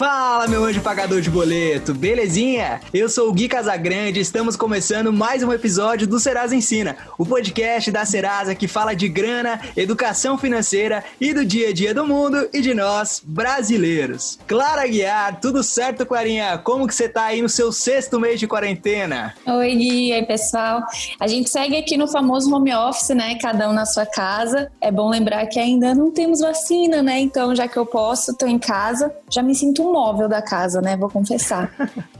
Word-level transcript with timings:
Fala, 0.00 0.48
meu 0.48 0.64
anjo 0.64 0.80
pagador 0.80 1.20
de 1.20 1.28
boleto, 1.28 1.92
belezinha? 1.92 2.80
Eu 2.90 3.06
sou 3.06 3.28
o 3.28 3.32
Gui 3.34 3.48
Casagrande 3.48 4.18
e 4.18 4.22
estamos 4.22 4.56
começando 4.56 5.12
mais 5.12 5.42
um 5.42 5.52
episódio 5.52 6.06
do 6.06 6.18
Serasa 6.18 6.56
Ensina, 6.56 6.96
o 7.18 7.26
podcast 7.26 7.90
da 7.90 8.02
Serasa 8.06 8.54
que 8.54 8.66
fala 8.66 8.94
de 8.94 9.10
grana, 9.10 9.60
educação 9.76 10.38
financeira 10.38 11.04
e 11.20 11.34
do 11.34 11.44
dia 11.44 11.68
a 11.68 11.72
dia 11.74 11.92
do 11.92 12.06
mundo 12.06 12.48
e 12.50 12.62
de 12.62 12.72
nós, 12.72 13.20
brasileiros. 13.22 14.38
Clara 14.46 14.86
Guiar, 14.86 15.38
tudo 15.38 15.62
certo, 15.62 16.06
Clarinha? 16.06 16.56
Como 16.56 16.86
que 16.86 16.94
você 16.94 17.06
tá 17.06 17.24
aí 17.24 17.42
no 17.42 17.48
seu 17.50 17.70
sexto 17.70 18.18
mês 18.18 18.40
de 18.40 18.46
quarentena? 18.46 19.34
Oi, 19.46 19.74
Gui, 19.74 20.14
aí, 20.14 20.24
pessoal? 20.24 20.80
A 21.20 21.26
gente 21.26 21.50
segue 21.50 21.76
aqui 21.76 21.98
no 21.98 22.08
famoso 22.08 22.50
home 22.50 22.74
office, 22.74 23.10
né? 23.10 23.34
Cada 23.34 23.68
um 23.68 23.74
na 23.74 23.84
sua 23.84 24.06
casa. 24.06 24.72
É 24.80 24.90
bom 24.90 25.10
lembrar 25.10 25.44
que 25.48 25.60
ainda 25.60 25.94
não 25.94 26.10
temos 26.10 26.40
vacina, 26.40 27.02
né? 27.02 27.20
Então, 27.20 27.54
já 27.54 27.68
que 27.68 27.76
eu 27.76 27.84
posso, 27.84 28.34
tô 28.34 28.46
em 28.46 28.58
casa, 28.58 29.14
já 29.30 29.42
me 29.42 29.54
sinto 29.54 29.89
móvel 29.92 30.28
da 30.28 30.42
casa, 30.42 30.80
né? 30.80 30.96
Vou 30.96 31.10
confessar. 31.10 31.72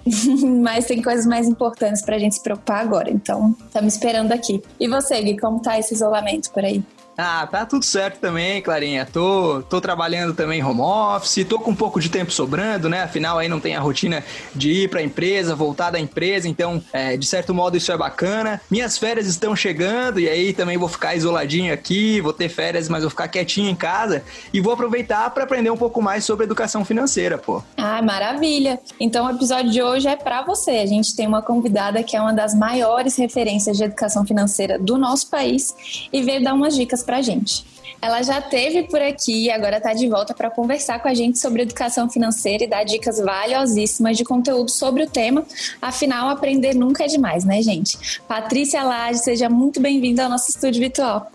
Mas 0.62 0.86
tem 0.86 1.02
coisas 1.02 1.26
mais 1.26 1.46
importantes 1.46 2.02
pra 2.02 2.18
gente 2.18 2.36
se 2.36 2.42
preocupar 2.42 2.80
agora. 2.80 3.10
Então, 3.10 3.54
estamos 3.66 3.94
esperando 3.94 4.32
aqui. 4.32 4.62
E 4.78 4.88
você, 4.88 5.20
Gui, 5.22 5.38
como 5.38 5.60
tá 5.60 5.78
esse 5.78 5.94
isolamento 5.94 6.50
por 6.50 6.64
aí? 6.64 6.82
Ah, 7.22 7.46
tá 7.46 7.66
tudo 7.66 7.84
certo 7.84 8.18
também, 8.18 8.62
Clarinha. 8.62 9.04
Tô, 9.04 9.62
tô 9.68 9.78
trabalhando 9.78 10.32
também 10.32 10.64
home 10.64 10.80
office, 10.80 11.44
tô 11.46 11.58
com 11.58 11.72
um 11.72 11.76
pouco 11.76 12.00
de 12.00 12.08
tempo 12.08 12.32
sobrando, 12.32 12.88
né? 12.88 13.02
Afinal, 13.02 13.38
aí 13.38 13.46
não 13.46 13.60
tem 13.60 13.76
a 13.76 13.80
rotina 13.80 14.24
de 14.54 14.84
ir 14.84 14.88
pra 14.88 15.02
empresa, 15.02 15.54
voltar 15.54 15.90
da 15.90 16.00
empresa, 16.00 16.48
então, 16.48 16.82
é, 16.94 17.18
de 17.18 17.26
certo 17.26 17.52
modo, 17.52 17.76
isso 17.76 17.92
é 17.92 17.96
bacana. 17.96 18.58
Minhas 18.70 18.96
férias 18.96 19.26
estão 19.26 19.54
chegando 19.54 20.18
e 20.18 20.30
aí 20.30 20.54
também 20.54 20.78
vou 20.78 20.88
ficar 20.88 21.14
isoladinho 21.14 21.74
aqui, 21.74 22.22
vou 22.22 22.32
ter 22.32 22.48
férias, 22.48 22.88
mas 22.88 23.02
vou 23.02 23.10
ficar 23.10 23.28
quietinho 23.28 23.68
em 23.68 23.76
casa 23.76 24.24
e 24.50 24.58
vou 24.58 24.72
aproveitar 24.72 25.28
para 25.30 25.44
aprender 25.44 25.70
um 25.70 25.76
pouco 25.76 26.00
mais 26.00 26.24
sobre 26.24 26.46
educação 26.46 26.86
financeira, 26.86 27.36
pô. 27.36 27.62
Ah, 27.76 28.00
maravilha! 28.00 28.80
Então, 28.98 29.26
o 29.26 29.30
episódio 29.30 29.70
de 29.70 29.82
hoje 29.82 30.08
é 30.08 30.16
para 30.16 30.40
você. 30.42 30.70
A 30.70 30.86
gente 30.86 31.14
tem 31.14 31.26
uma 31.26 31.42
convidada 31.42 32.02
que 32.02 32.16
é 32.16 32.20
uma 32.20 32.32
das 32.32 32.54
maiores 32.54 33.16
referências 33.16 33.76
de 33.76 33.84
educação 33.84 34.24
financeira 34.24 34.78
do 34.78 34.96
nosso 34.96 35.28
país 35.28 35.74
e 36.10 36.22
veio 36.22 36.42
dar 36.42 36.54
umas 36.54 36.74
dicas 36.74 37.02
pra 37.10 37.20
gente. 37.20 37.64
Ela 38.00 38.22
já 38.22 38.40
teve 38.40 38.84
por 38.84 39.02
aqui 39.02 39.46
e 39.46 39.50
agora 39.50 39.78
está 39.78 39.92
de 39.92 40.08
volta 40.08 40.32
para 40.32 40.48
conversar 40.48 41.02
com 41.02 41.08
a 41.08 41.12
gente 41.12 41.40
sobre 41.40 41.62
educação 41.62 42.08
financeira 42.08 42.62
e 42.62 42.68
dar 42.68 42.84
dicas 42.84 43.18
valiosíssimas 43.18 44.16
de 44.16 44.24
conteúdo 44.24 44.70
sobre 44.70 45.02
o 45.02 45.10
tema. 45.10 45.44
Afinal, 45.82 46.28
aprender 46.28 46.72
nunca 46.72 47.04
é 47.04 47.08
demais, 47.08 47.44
né, 47.44 47.60
gente? 47.62 48.20
Patrícia 48.28 48.84
Lage, 48.84 49.18
seja 49.18 49.50
muito 49.50 49.80
bem-vinda 49.80 50.22
ao 50.22 50.30
nosso 50.30 50.50
estúdio 50.50 50.80
virtual. 50.80 51.30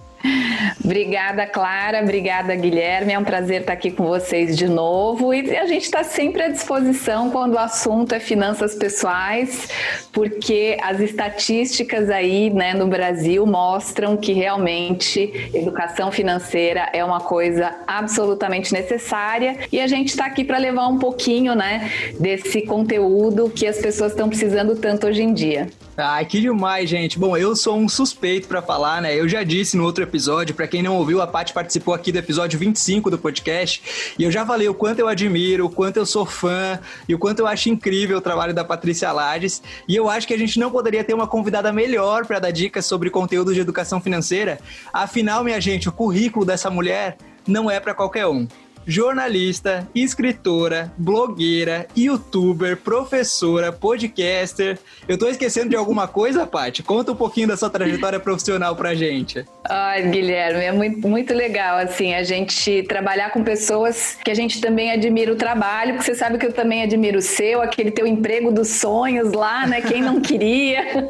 Obrigada, 0.83 1.45
Clara. 1.45 2.01
Obrigada, 2.01 2.55
Guilherme. 2.55 3.13
É 3.13 3.19
um 3.19 3.23
prazer 3.23 3.61
estar 3.61 3.73
aqui 3.73 3.91
com 3.91 4.05
vocês 4.05 4.57
de 4.57 4.67
novo. 4.67 5.33
E 5.33 5.55
a 5.55 5.65
gente 5.65 5.83
está 5.83 6.03
sempre 6.03 6.43
à 6.43 6.47
disposição 6.47 7.29
quando 7.29 7.53
o 7.53 7.59
assunto 7.59 8.13
é 8.13 8.19
finanças 8.19 8.75
pessoais, 8.75 9.67
porque 10.11 10.77
as 10.81 10.99
estatísticas 10.99 12.09
aí 12.09 12.49
né, 12.49 12.73
no 12.73 12.87
Brasil 12.87 13.45
mostram 13.45 14.15
que 14.17 14.33
realmente 14.33 15.49
educação 15.53 16.11
financeira 16.11 16.89
é 16.93 17.03
uma 17.03 17.19
coisa 17.19 17.75
absolutamente 17.87 18.73
necessária. 18.73 19.57
E 19.71 19.79
a 19.79 19.87
gente 19.87 20.09
está 20.09 20.25
aqui 20.25 20.43
para 20.43 20.57
levar 20.57 20.87
um 20.87 20.99
pouquinho 20.99 21.55
né, 21.55 21.89
desse 22.19 22.61
conteúdo 22.61 23.49
que 23.49 23.65
as 23.67 23.77
pessoas 23.77 24.11
estão 24.11 24.29
precisando 24.29 24.75
tanto 24.75 25.07
hoje 25.07 25.23
em 25.23 25.33
dia. 25.33 25.67
Ai, 25.97 26.25
que 26.25 26.41
demais, 26.41 26.89
gente. 26.89 27.17
Bom, 27.17 27.37
eu 27.37 27.55
sou 27.55 27.77
um 27.77 27.87
suspeito 27.87 28.49
para 28.49 28.61
falar, 28.61 29.01
né? 29.01 29.17
Eu 29.17 29.29
já 29.29 29.43
disse 29.43 29.77
no 29.77 29.85
outro 29.85 30.03
episódio, 30.03 30.14
para 30.53 30.67
quem 30.67 30.81
não 30.81 30.95
ouviu, 30.95 31.21
a 31.21 31.27
Paty 31.27 31.53
participou 31.53 31.93
aqui 31.93 32.11
do 32.11 32.17
episódio 32.17 32.57
25 32.57 33.09
do 33.09 33.17
podcast, 33.17 34.13
e 34.17 34.23
eu 34.23 34.31
já 34.31 34.45
falei 34.45 34.67
o 34.69 34.73
quanto 34.73 34.99
eu 34.99 35.07
admiro, 35.07 35.65
o 35.65 35.69
quanto 35.69 35.97
eu 35.97 36.05
sou 36.05 36.25
fã 36.25 36.79
e 37.07 37.13
o 37.13 37.19
quanto 37.19 37.39
eu 37.39 37.47
acho 37.47 37.69
incrível 37.69 38.17
o 38.17 38.21
trabalho 38.21 38.53
da 38.53 38.63
Patrícia 38.63 39.11
Lades. 39.11 39.61
E 39.87 39.95
eu 39.95 40.09
acho 40.09 40.27
que 40.27 40.33
a 40.33 40.37
gente 40.37 40.59
não 40.59 40.71
poderia 40.71 41.03
ter 41.03 41.13
uma 41.13 41.27
convidada 41.27 41.71
melhor 41.71 42.25
para 42.25 42.39
dar 42.39 42.51
dicas 42.51 42.85
sobre 42.85 43.09
conteúdo 43.09 43.53
de 43.53 43.59
educação 43.59 43.99
financeira. 43.99 44.59
Afinal, 44.93 45.43
minha 45.43 45.59
gente, 45.59 45.89
o 45.89 45.91
currículo 45.91 46.45
dessa 46.45 46.69
mulher 46.69 47.17
não 47.47 47.69
é 47.69 47.79
para 47.79 47.93
qualquer 47.93 48.27
um 48.27 48.47
jornalista, 48.85 49.87
escritora, 49.95 50.91
blogueira, 50.97 51.87
youtuber, 51.95 52.77
professora, 52.77 53.71
podcaster. 53.71 54.77
Eu 55.07 55.17
tô 55.17 55.27
esquecendo 55.27 55.69
de 55.69 55.75
alguma 55.75 56.07
coisa, 56.07 56.45
Paty? 56.45 56.83
Conta 56.83 57.11
um 57.11 57.15
pouquinho 57.15 57.47
da 57.47 57.57
sua 57.57 57.69
trajetória 57.69 58.19
profissional 58.19 58.75
pra 58.75 58.93
gente. 58.93 59.45
Ai, 59.67 60.09
Guilherme, 60.09 60.63
é 60.63 60.71
muito, 60.71 61.07
muito 61.07 61.33
legal, 61.33 61.77
assim, 61.77 62.13
a 62.13 62.23
gente 62.23 62.83
trabalhar 62.83 63.31
com 63.31 63.43
pessoas 63.43 64.17
que 64.23 64.29
a 64.29 64.35
gente 64.35 64.61
também 64.61 64.91
admira 64.91 65.31
o 65.31 65.35
trabalho, 65.35 65.95
porque 65.95 66.11
você 66.11 66.15
sabe 66.15 66.37
que 66.37 66.45
eu 66.45 66.53
também 66.53 66.83
admiro 66.83 67.17
o 67.17 67.21
seu, 67.21 67.61
aquele 67.61 67.89
teu 67.89 68.05
emprego 68.05 68.51
dos 68.51 68.67
sonhos 68.67 69.31
lá, 69.33 69.65
né? 69.65 69.81
Quem 69.81 70.01
não 70.01 70.21
queria. 70.21 71.09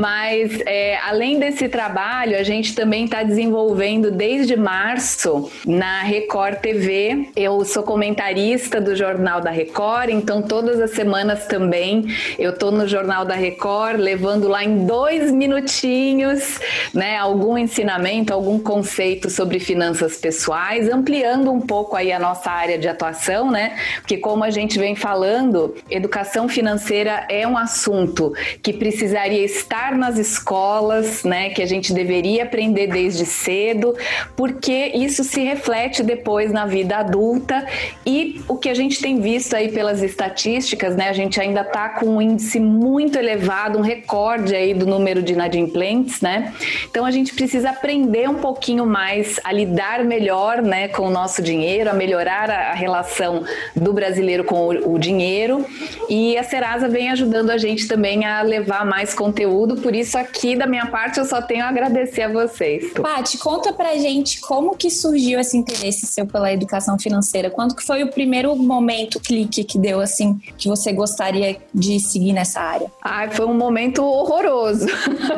Mas, 0.00 0.60
é, 0.66 0.96
além 0.98 1.38
desse 1.38 1.68
trabalho, 1.68 2.38
a 2.38 2.42
gente 2.42 2.74
também 2.74 3.04
está 3.04 3.22
desenvolvendo 3.22 4.10
desde 4.10 4.56
março 4.56 5.50
na 5.66 6.02
Record 6.02 6.53
Record 6.54 6.60
TV. 6.60 7.28
Eu 7.36 7.64
sou 7.64 7.82
comentarista 7.82 8.80
do 8.80 8.94
Jornal 8.94 9.40
da 9.40 9.50
Record, 9.50 10.10
então 10.10 10.42
todas 10.42 10.80
as 10.80 10.92
semanas 10.92 11.46
também 11.46 12.06
eu 12.38 12.56
tô 12.56 12.70
no 12.70 12.86
Jornal 12.86 13.24
da 13.24 13.34
Record, 13.34 13.98
levando 13.98 14.48
lá 14.48 14.64
em 14.64 14.86
dois 14.86 15.30
minutinhos, 15.30 16.60
né, 16.92 17.16
algum 17.16 17.56
ensinamento, 17.58 18.32
algum 18.32 18.58
conceito 18.58 19.30
sobre 19.30 19.58
finanças 19.58 20.16
pessoais, 20.16 20.88
ampliando 20.88 21.50
um 21.50 21.60
pouco 21.60 21.96
aí 21.96 22.12
a 22.12 22.18
nossa 22.18 22.50
área 22.50 22.78
de 22.78 22.88
atuação, 22.88 23.50
né? 23.50 23.76
Porque 24.00 24.18
como 24.18 24.44
a 24.44 24.50
gente 24.50 24.78
vem 24.78 24.94
falando, 24.94 25.74
educação 25.90 26.48
financeira 26.48 27.26
é 27.28 27.46
um 27.46 27.56
assunto 27.56 28.32
que 28.62 28.72
precisaria 28.72 29.44
estar 29.44 29.96
nas 29.96 30.18
escolas, 30.18 31.24
né? 31.24 31.50
Que 31.50 31.62
a 31.62 31.66
gente 31.66 31.92
deveria 31.92 32.44
aprender 32.44 32.86
desde 32.86 33.26
cedo, 33.26 33.94
porque 34.36 34.92
isso 34.94 35.24
se 35.24 35.42
reflete 35.42 36.02
depois 36.02 36.43
depois 36.44 36.52
na 36.52 36.66
vida 36.66 36.98
adulta. 36.98 37.66
E 38.04 38.42
o 38.46 38.56
que 38.56 38.68
a 38.68 38.74
gente 38.74 39.00
tem 39.00 39.20
visto 39.20 39.54
aí 39.54 39.72
pelas 39.72 40.02
estatísticas, 40.02 40.96
né? 40.96 41.08
A 41.08 41.12
gente 41.12 41.40
ainda 41.40 41.62
está 41.62 41.88
com 41.88 42.06
um 42.06 42.22
índice 42.22 42.60
muito 42.60 43.18
elevado, 43.18 43.78
um 43.78 43.82
recorde 43.82 44.54
aí 44.54 44.74
do 44.74 44.86
número 44.86 45.22
de 45.22 45.32
inadimplentes, 45.32 46.20
né? 46.20 46.52
Então 46.90 47.04
a 47.04 47.10
gente 47.10 47.34
precisa 47.34 47.70
aprender 47.70 48.28
um 48.28 48.34
pouquinho 48.34 48.84
mais 48.84 49.40
a 49.42 49.52
lidar 49.52 50.04
melhor, 50.04 50.60
né, 50.60 50.88
com 50.88 51.06
o 51.06 51.10
nosso 51.10 51.40
dinheiro, 51.42 51.90
a 51.90 51.94
melhorar 51.94 52.50
a, 52.50 52.74
relação 52.74 53.44
do 53.74 53.92
brasileiro 53.92 54.44
com 54.44 54.68
o, 54.68 54.98
dinheiro. 54.98 55.64
E 56.08 56.36
a 56.36 56.42
Serasa 56.42 56.88
vem 56.88 57.10
ajudando 57.10 57.50
a 57.50 57.58
gente 57.58 57.86
também 57.86 58.24
a 58.24 58.42
levar 58.42 58.84
mais 58.84 59.14
conteúdo. 59.14 59.76
Por 59.76 59.94
isso 59.94 60.18
aqui 60.18 60.56
da 60.56 60.66
minha 60.66 60.86
parte 60.86 61.18
eu 61.18 61.24
só 61.24 61.40
tenho 61.40 61.64
a 61.64 61.68
agradecer 61.68 62.22
a 62.22 62.28
vocês. 62.28 62.92
Paty, 62.92 63.38
conta 63.38 63.72
pra 63.72 63.96
gente 63.96 64.40
como 64.40 64.76
que 64.76 64.90
surgiu 64.90 65.38
esse 65.40 65.56
interesse 65.56 66.06
seu 66.06 66.26
pela 66.34 66.52
educação 66.52 66.98
financeira? 66.98 67.48
Quando 67.48 67.76
que 67.76 67.84
foi 67.84 68.02
o 68.02 68.10
primeiro 68.10 68.56
momento, 68.56 69.20
clique 69.20 69.62
que 69.62 69.78
deu 69.78 70.00
assim, 70.00 70.40
que 70.58 70.66
você 70.66 70.92
gostaria 70.92 71.56
de 71.72 72.00
seguir 72.00 72.32
nessa 72.32 72.60
área? 72.60 72.90
Ai, 73.00 73.30
foi 73.30 73.46
um 73.46 73.54
momento 73.54 74.04
horroroso. 74.04 74.88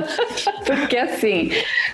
Porque 0.65 0.97
assim, 0.97 1.51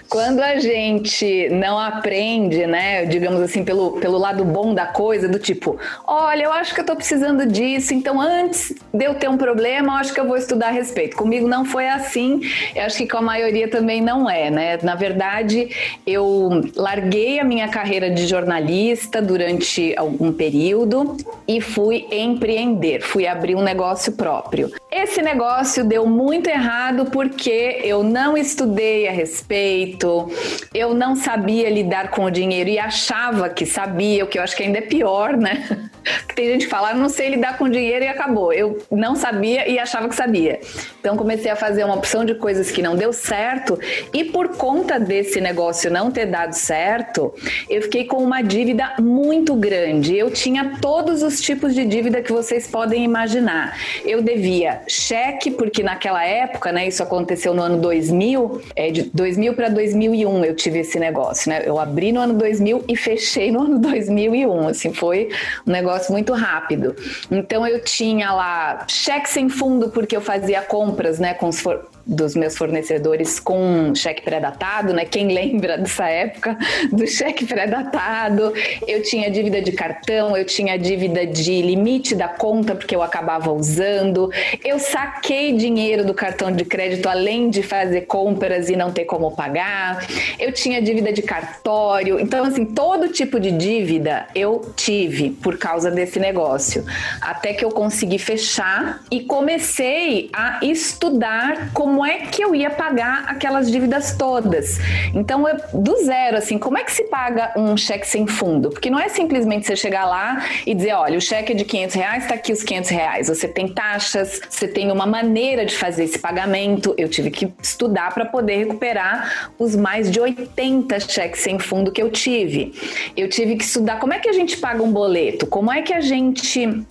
quando 0.08 0.40
a 0.40 0.60
gente 0.60 1.48
não 1.50 1.80
aprende, 1.80 2.64
né, 2.64 3.04
digamos 3.04 3.40
assim, 3.40 3.64
pelo, 3.64 3.98
pelo 3.98 4.16
lado 4.18 4.44
bom 4.44 4.72
da 4.72 4.86
coisa, 4.86 5.28
do 5.28 5.40
tipo, 5.40 5.76
olha, 6.06 6.44
eu 6.44 6.52
acho 6.52 6.72
que 6.72 6.80
eu 6.80 6.86
tô 6.86 6.94
precisando 6.94 7.44
disso, 7.44 7.92
então 7.92 8.20
antes 8.20 8.72
de 8.94 9.04
eu 9.04 9.14
ter 9.14 9.28
um 9.28 9.36
problema, 9.36 9.94
eu 9.94 9.96
acho 9.96 10.14
que 10.14 10.20
eu 10.20 10.28
vou 10.28 10.36
estudar 10.36 10.68
a 10.68 10.70
respeito. 10.70 11.16
Comigo 11.16 11.48
não 11.48 11.64
foi 11.64 11.88
assim, 11.88 12.40
eu 12.76 12.84
acho 12.84 12.98
que 12.98 13.08
com 13.08 13.16
a 13.16 13.22
maioria 13.22 13.66
também 13.66 14.00
não 14.00 14.30
é, 14.30 14.48
né? 14.48 14.78
Na 14.80 14.94
verdade, 14.94 15.70
eu 16.06 16.62
larguei 16.76 17.40
a 17.40 17.44
minha 17.44 17.66
carreira 17.66 18.08
de 18.08 18.28
jornalista 18.28 18.91
durante 19.22 19.94
algum 19.96 20.32
período 20.32 21.16
e 21.46 21.60
fui 21.60 22.06
empreender, 22.10 23.00
fui 23.02 23.26
abrir 23.26 23.54
um 23.54 23.62
negócio 23.62 24.12
próprio. 24.12 24.70
Esse 24.90 25.22
negócio 25.22 25.84
deu 25.84 26.06
muito 26.06 26.48
errado 26.48 27.06
porque 27.06 27.80
eu 27.82 28.02
não 28.02 28.36
estudei 28.36 29.08
a 29.08 29.12
respeito, 29.12 30.30
eu 30.74 30.94
não 30.94 31.16
sabia 31.16 31.70
lidar 31.70 32.10
com 32.10 32.24
o 32.24 32.30
dinheiro 32.30 32.68
e 32.68 32.78
achava 32.78 33.48
que 33.48 33.64
sabia, 33.64 34.24
o 34.24 34.26
que 34.26 34.38
eu 34.38 34.42
acho 34.42 34.56
que 34.56 34.62
ainda 34.62 34.78
é 34.78 34.82
pior, 34.82 35.36
né? 35.36 35.88
Tem 36.34 36.46
gente 36.46 36.64
que 36.64 36.70
fala, 36.70 36.90
ah, 36.90 36.94
não 36.94 37.08
sei 37.08 37.30
lidar 37.30 37.58
com 37.58 37.68
dinheiro 37.68 38.04
e 38.04 38.08
acabou. 38.08 38.52
Eu 38.52 38.78
não 38.90 39.14
sabia 39.14 39.68
e 39.68 39.78
achava 39.78 40.08
que 40.08 40.14
sabia. 40.14 40.60
Então 41.00 41.16
comecei 41.16 41.50
a 41.50 41.56
fazer 41.56 41.84
uma 41.84 41.94
opção 41.94 42.24
de 42.24 42.34
coisas 42.34 42.70
que 42.70 42.82
não 42.82 42.96
deu 42.96 43.12
certo 43.12 43.78
e 44.12 44.24
por 44.24 44.56
conta 44.56 44.98
desse 44.98 45.40
negócio 45.40 45.90
não 45.90 46.10
ter 46.10 46.26
dado 46.26 46.52
certo, 46.52 47.34
eu 47.68 47.82
fiquei 47.82 48.04
com 48.04 48.18
uma 48.18 48.42
dívida 48.42 48.94
muito 49.00 49.54
grande. 49.54 50.16
Eu 50.16 50.30
tinha 50.30 50.78
todos 50.80 51.22
os 51.22 51.40
tipos 51.40 51.74
de 51.74 51.84
dívida 51.84 52.22
que 52.22 52.32
vocês 52.32 52.66
podem 52.66 53.04
imaginar. 53.04 53.76
Eu 54.04 54.22
devia 54.22 54.82
cheque, 54.88 55.50
porque 55.50 55.82
naquela 55.82 56.24
época, 56.24 56.72
né, 56.72 56.86
isso 56.86 57.02
aconteceu 57.02 57.54
no 57.54 57.62
ano 57.62 57.78
2000, 57.78 58.62
é 58.74 58.90
de 58.90 59.02
2000 59.02 59.54
para 59.54 59.68
2001 59.68 60.44
eu 60.44 60.54
tive 60.54 60.80
esse 60.80 60.98
negócio, 60.98 61.50
né? 61.50 61.62
Eu 61.64 61.78
abri 61.78 62.12
no 62.12 62.20
ano 62.20 62.34
2000 62.34 62.84
e 62.88 62.96
fechei 62.96 63.50
no 63.50 63.62
ano 63.62 63.78
2001, 63.78 64.68
assim, 64.68 64.92
foi 64.92 65.28
um 65.66 65.70
negócio 65.70 65.91
negócio 65.92 66.12
muito 66.12 66.32
rápido. 66.32 66.96
Então 67.30 67.66
eu 67.66 67.82
tinha 67.82 68.32
lá 68.32 68.84
cheque 68.88 69.28
sem 69.28 69.48
fundo 69.48 69.90
porque 69.90 70.16
eu 70.16 70.20
fazia 70.20 70.62
compras, 70.62 71.18
né, 71.18 71.34
com 71.34 71.48
os 71.48 71.60
for 71.60 71.88
dos 72.06 72.34
meus 72.34 72.56
fornecedores 72.56 73.38
com 73.38 73.94
cheque 73.94 74.22
pré-datado, 74.22 74.92
né? 74.92 75.04
Quem 75.04 75.28
lembra 75.28 75.78
dessa 75.78 76.08
época 76.08 76.56
do 76.92 77.06
cheque 77.06 77.44
pré-datado? 77.44 78.52
Eu 78.86 79.02
tinha 79.02 79.30
dívida 79.30 79.60
de 79.60 79.72
cartão, 79.72 80.36
eu 80.36 80.44
tinha 80.44 80.76
dívida 80.78 81.26
de 81.26 81.62
limite 81.62 82.14
da 82.14 82.28
conta 82.28 82.74
porque 82.74 82.94
eu 82.94 83.02
acabava 83.02 83.52
usando. 83.52 84.30
Eu 84.64 84.78
saquei 84.78 85.52
dinheiro 85.52 86.04
do 86.04 86.14
cartão 86.14 86.50
de 86.50 86.64
crédito 86.64 87.08
além 87.08 87.50
de 87.50 87.62
fazer 87.62 88.02
compras 88.02 88.68
e 88.68 88.76
não 88.76 88.92
ter 88.92 89.04
como 89.04 89.30
pagar. 89.30 90.06
Eu 90.38 90.52
tinha 90.52 90.80
dívida 90.80 91.12
de 91.12 91.22
cartório. 91.22 92.18
Então, 92.18 92.44
assim, 92.44 92.64
todo 92.64 93.08
tipo 93.08 93.38
de 93.38 93.50
dívida 93.50 94.26
eu 94.34 94.72
tive 94.76 95.30
por 95.30 95.56
causa 95.58 95.90
desse 95.90 96.18
negócio. 96.18 96.84
Até 97.20 97.52
que 97.52 97.64
eu 97.64 97.70
consegui 97.70 98.18
fechar 98.18 99.02
e 99.10 99.20
comecei 99.20 100.30
a 100.32 100.60
estudar 100.62 101.72
como 101.72 101.91
como 101.92 102.06
é 102.06 102.20
que 102.20 102.42
eu 102.42 102.54
ia 102.54 102.70
pagar 102.70 103.26
aquelas 103.28 103.70
dívidas 103.70 104.16
todas. 104.16 104.78
Então, 105.12 105.46
eu, 105.46 105.58
do 105.74 105.94
zero, 106.02 106.38
assim, 106.38 106.56
como 106.58 106.78
é 106.78 106.84
que 106.84 106.90
se 106.90 107.04
paga 107.04 107.52
um 107.54 107.76
cheque 107.76 108.08
sem 108.08 108.26
fundo? 108.26 108.70
Porque 108.70 108.88
não 108.88 108.98
é 108.98 109.10
simplesmente 109.10 109.66
você 109.66 109.76
chegar 109.76 110.06
lá 110.06 110.42
e 110.66 110.74
dizer, 110.74 110.94
olha, 110.94 111.18
o 111.18 111.20
cheque 111.20 111.52
é 111.52 111.54
de 111.54 111.66
500 111.66 111.94
reais, 111.94 112.22
está 112.22 112.34
aqui 112.34 112.50
os 112.50 112.62
500 112.62 112.90
reais. 112.90 113.28
Você 113.28 113.46
tem 113.46 113.68
taxas, 113.68 114.40
você 114.48 114.66
tem 114.66 114.90
uma 114.90 115.04
maneira 115.04 115.66
de 115.66 115.76
fazer 115.76 116.04
esse 116.04 116.18
pagamento. 116.18 116.94
Eu 116.96 117.10
tive 117.10 117.30
que 117.30 117.52
estudar 117.62 118.14
para 118.14 118.24
poder 118.24 118.56
recuperar 118.56 119.52
os 119.58 119.76
mais 119.76 120.10
de 120.10 120.18
80 120.18 120.98
cheques 121.00 121.42
sem 121.42 121.58
fundo 121.58 121.92
que 121.92 122.02
eu 122.02 122.10
tive. 122.10 122.72
Eu 123.14 123.28
tive 123.28 123.56
que 123.56 123.64
estudar 123.64 123.98
como 123.98 124.14
é 124.14 124.18
que 124.18 124.30
a 124.30 124.32
gente 124.32 124.56
paga 124.56 124.82
um 124.82 124.90
boleto, 124.90 125.46
como 125.46 125.70
é 125.70 125.82
que 125.82 125.92
a 125.92 126.00
gente 126.00 126.86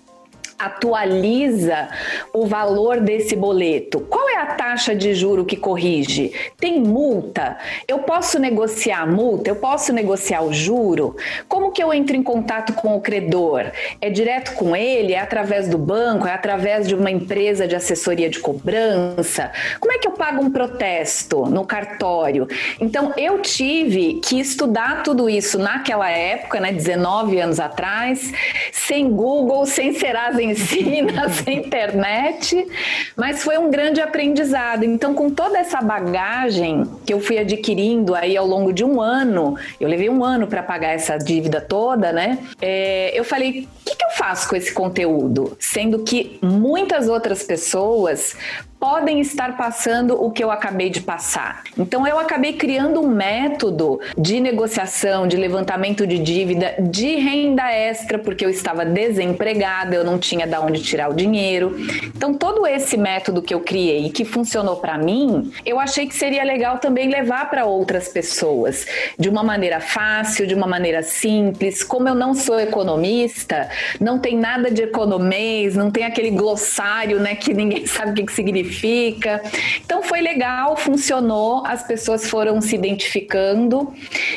atualiza 0.65 1.89
o 2.33 2.45
valor 2.45 2.99
desse 2.99 3.35
boleto? 3.35 4.01
Qual 4.01 4.29
é 4.29 4.37
a 4.37 4.45
taxa 4.47 4.95
de 4.95 5.13
juro 5.13 5.45
que 5.45 5.55
corrige? 5.55 6.33
Tem 6.57 6.79
multa? 6.79 7.57
Eu 7.87 7.99
posso 7.99 8.39
negociar 8.39 9.01
a 9.01 9.05
multa? 9.05 9.49
Eu 9.49 9.55
posso 9.55 9.93
negociar 9.93 10.41
o 10.43 10.53
juro? 10.53 11.15
Como 11.47 11.71
que 11.71 11.81
eu 11.81 11.93
entro 11.93 12.15
em 12.15 12.23
contato 12.23 12.73
com 12.73 12.95
o 12.95 13.01
credor? 13.01 13.71
É 13.99 14.09
direto 14.09 14.53
com 14.55 14.75
ele? 14.75 15.13
É 15.13 15.19
através 15.19 15.67
do 15.67 15.77
banco? 15.77 16.27
É 16.27 16.33
através 16.33 16.87
de 16.87 16.95
uma 16.95 17.11
empresa 17.11 17.67
de 17.67 17.75
assessoria 17.75 18.29
de 18.29 18.39
cobrança? 18.39 19.51
Como 19.79 19.93
é 19.93 19.97
que 19.97 20.07
eu 20.07 20.11
pago 20.11 20.43
um 20.43 20.51
protesto 20.51 21.45
no 21.45 21.65
cartório? 21.65 22.47
Então 22.79 23.13
eu 23.17 23.39
tive 23.39 24.19
que 24.21 24.39
estudar 24.39 25.03
tudo 25.03 25.29
isso 25.29 25.57
naquela 25.57 26.09
época, 26.09 26.59
né, 26.59 26.71
19 26.71 27.39
anos 27.39 27.59
atrás, 27.59 28.31
sem 28.71 29.09
Google, 29.09 29.65
sem 29.65 29.93
Serasa 29.93 30.41
ensina, 30.51 31.29
sem 31.33 31.59
internet, 31.59 32.67
mas 33.15 33.43
foi 33.43 33.57
um 33.57 33.69
grande 33.69 34.01
aprendizado. 34.01 34.83
Então, 34.83 35.13
com 35.13 35.29
toda 35.29 35.57
essa 35.57 35.81
bagagem 35.81 36.83
que 37.05 37.13
eu 37.13 37.19
fui 37.19 37.37
adquirindo 37.37 38.15
aí 38.15 38.37
ao 38.37 38.45
longo 38.45 38.71
de 38.71 38.83
um 38.83 39.01
ano, 39.01 39.55
eu 39.79 39.87
levei 39.87 40.09
um 40.09 40.23
ano 40.23 40.47
para 40.47 40.63
pagar 40.63 40.89
essa 40.89 41.17
dívida 41.17 41.59
toda, 41.59 42.11
né? 42.11 42.39
É, 42.61 43.17
eu 43.17 43.23
falei, 43.23 43.67
o 43.81 43.85
que, 43.85 43.95
que 43.95 44.03
eu 44.03 44.11
faço 44.11 44.49
com 44.49 44.55
esse 44.55 44.73
conteúdo? 44.73 45.55
Sendo 45.59 45.99
que 45.99 46.37
muitas 46.41 47.07
outras 47.07 47.43
pessoas 47.43 48.35
podem 48.81 49.19
estar 49.19 49.55
passando 49.55 50.19
o 50.19 50.31
que 50.31 50.43
eu 50.43 50.49
acabei 50.49 50.89
de 50.89 51.01
passar. 51.01 51.61
Então 51.77 52.07
eu 52.07 52.17
acabei 52.17 52.53
criando 52.53 52.99
um 52.99 53.07
método 53.07 54.01
de 54.17 54.39
negociação, 54.39 55.27
de 55.27 55.37
levantamento 55.37 56.07
de 56.07 56.17
dívida, 56.17 56.73
de 56.79 57.15
renda 57.17 57.71
extra, 57.71 58.17
porque 58.17 58.43
eu 58.43 58.49
estava 58.49 58.83
desempregada, 58.83 59.95
eu 59.95 60.03
não 60.03 60.17
tinha 60.17 60.47
de 60.47 60.57
onde 60.57 60.81
tirar 60.81 61.11
o 61.11 61.13
dinheiro. 61.13 61.75
Então 62.07 62.33
todo 62.33 62.65
esse 62.65 62.97
método 62.97 63.43
que 63.43 63.53
eu 63.53 63.59
criei 63.59 64.09
que 64.09 64.25
funcionou 64.25 64.77
para 64.77 64.97
mim, 64.97 65.53
eu 65.63 65.79
achei 65.79 66.07
que 66.07 66.15
seria 66.15 66.43
legal 66.43 66.79
também 66.79 67.07
levar 67.07 67.51
para 67.51 67.65
outras 67.65 68.07
pessoas, 68.07 68.87
de 69.15 69.29
uma 69.29 69.43
maneira 69.43 69.79
fácil, 69.79 70.47
de 70.47 70.55
uma 70.55 70.65
maneira 70.65 71.03
simples. 71.03 71.83
Como 71.83 72.09
eu 72.09 72.15
não 72.15 72.33
sou 72.33 72.59
economista, 72.59 73.69
não 73.99 74.17
tem 74.17 74.35
nada 74.35 74.71
de 74.71 74.81
economês, 74.81 75.75
não 75.75 75.91
tem 75.91 76.03
aquele 76.03 76.31
glossário, 76.31 77.19
né, 77.19 77.35
que 77.35 77.53
ninguém 77.53 77.85
sabe 77.85 78.13
o 78.13 78.15
que, 78.15 78.25
que 78.25 78.33
significa 78.33 78.70
identifica. 78.71 79.41
Então 79.85 80.01
foi 80.01 80.21
legal, 80.21 80.75
funcionou, 80.77 81.63
as 81.65 81.83
pessoas 81.83 82.29
foram 82.29 82.61
se 82.61 82.75
identificando 82.75 83.93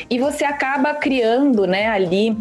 e 0.09 0.19
você 0.19 0.43
acaba 0.43 0.93
criando, 0.93 1.65
né, 1.65 1.87
ali 1.87 2.35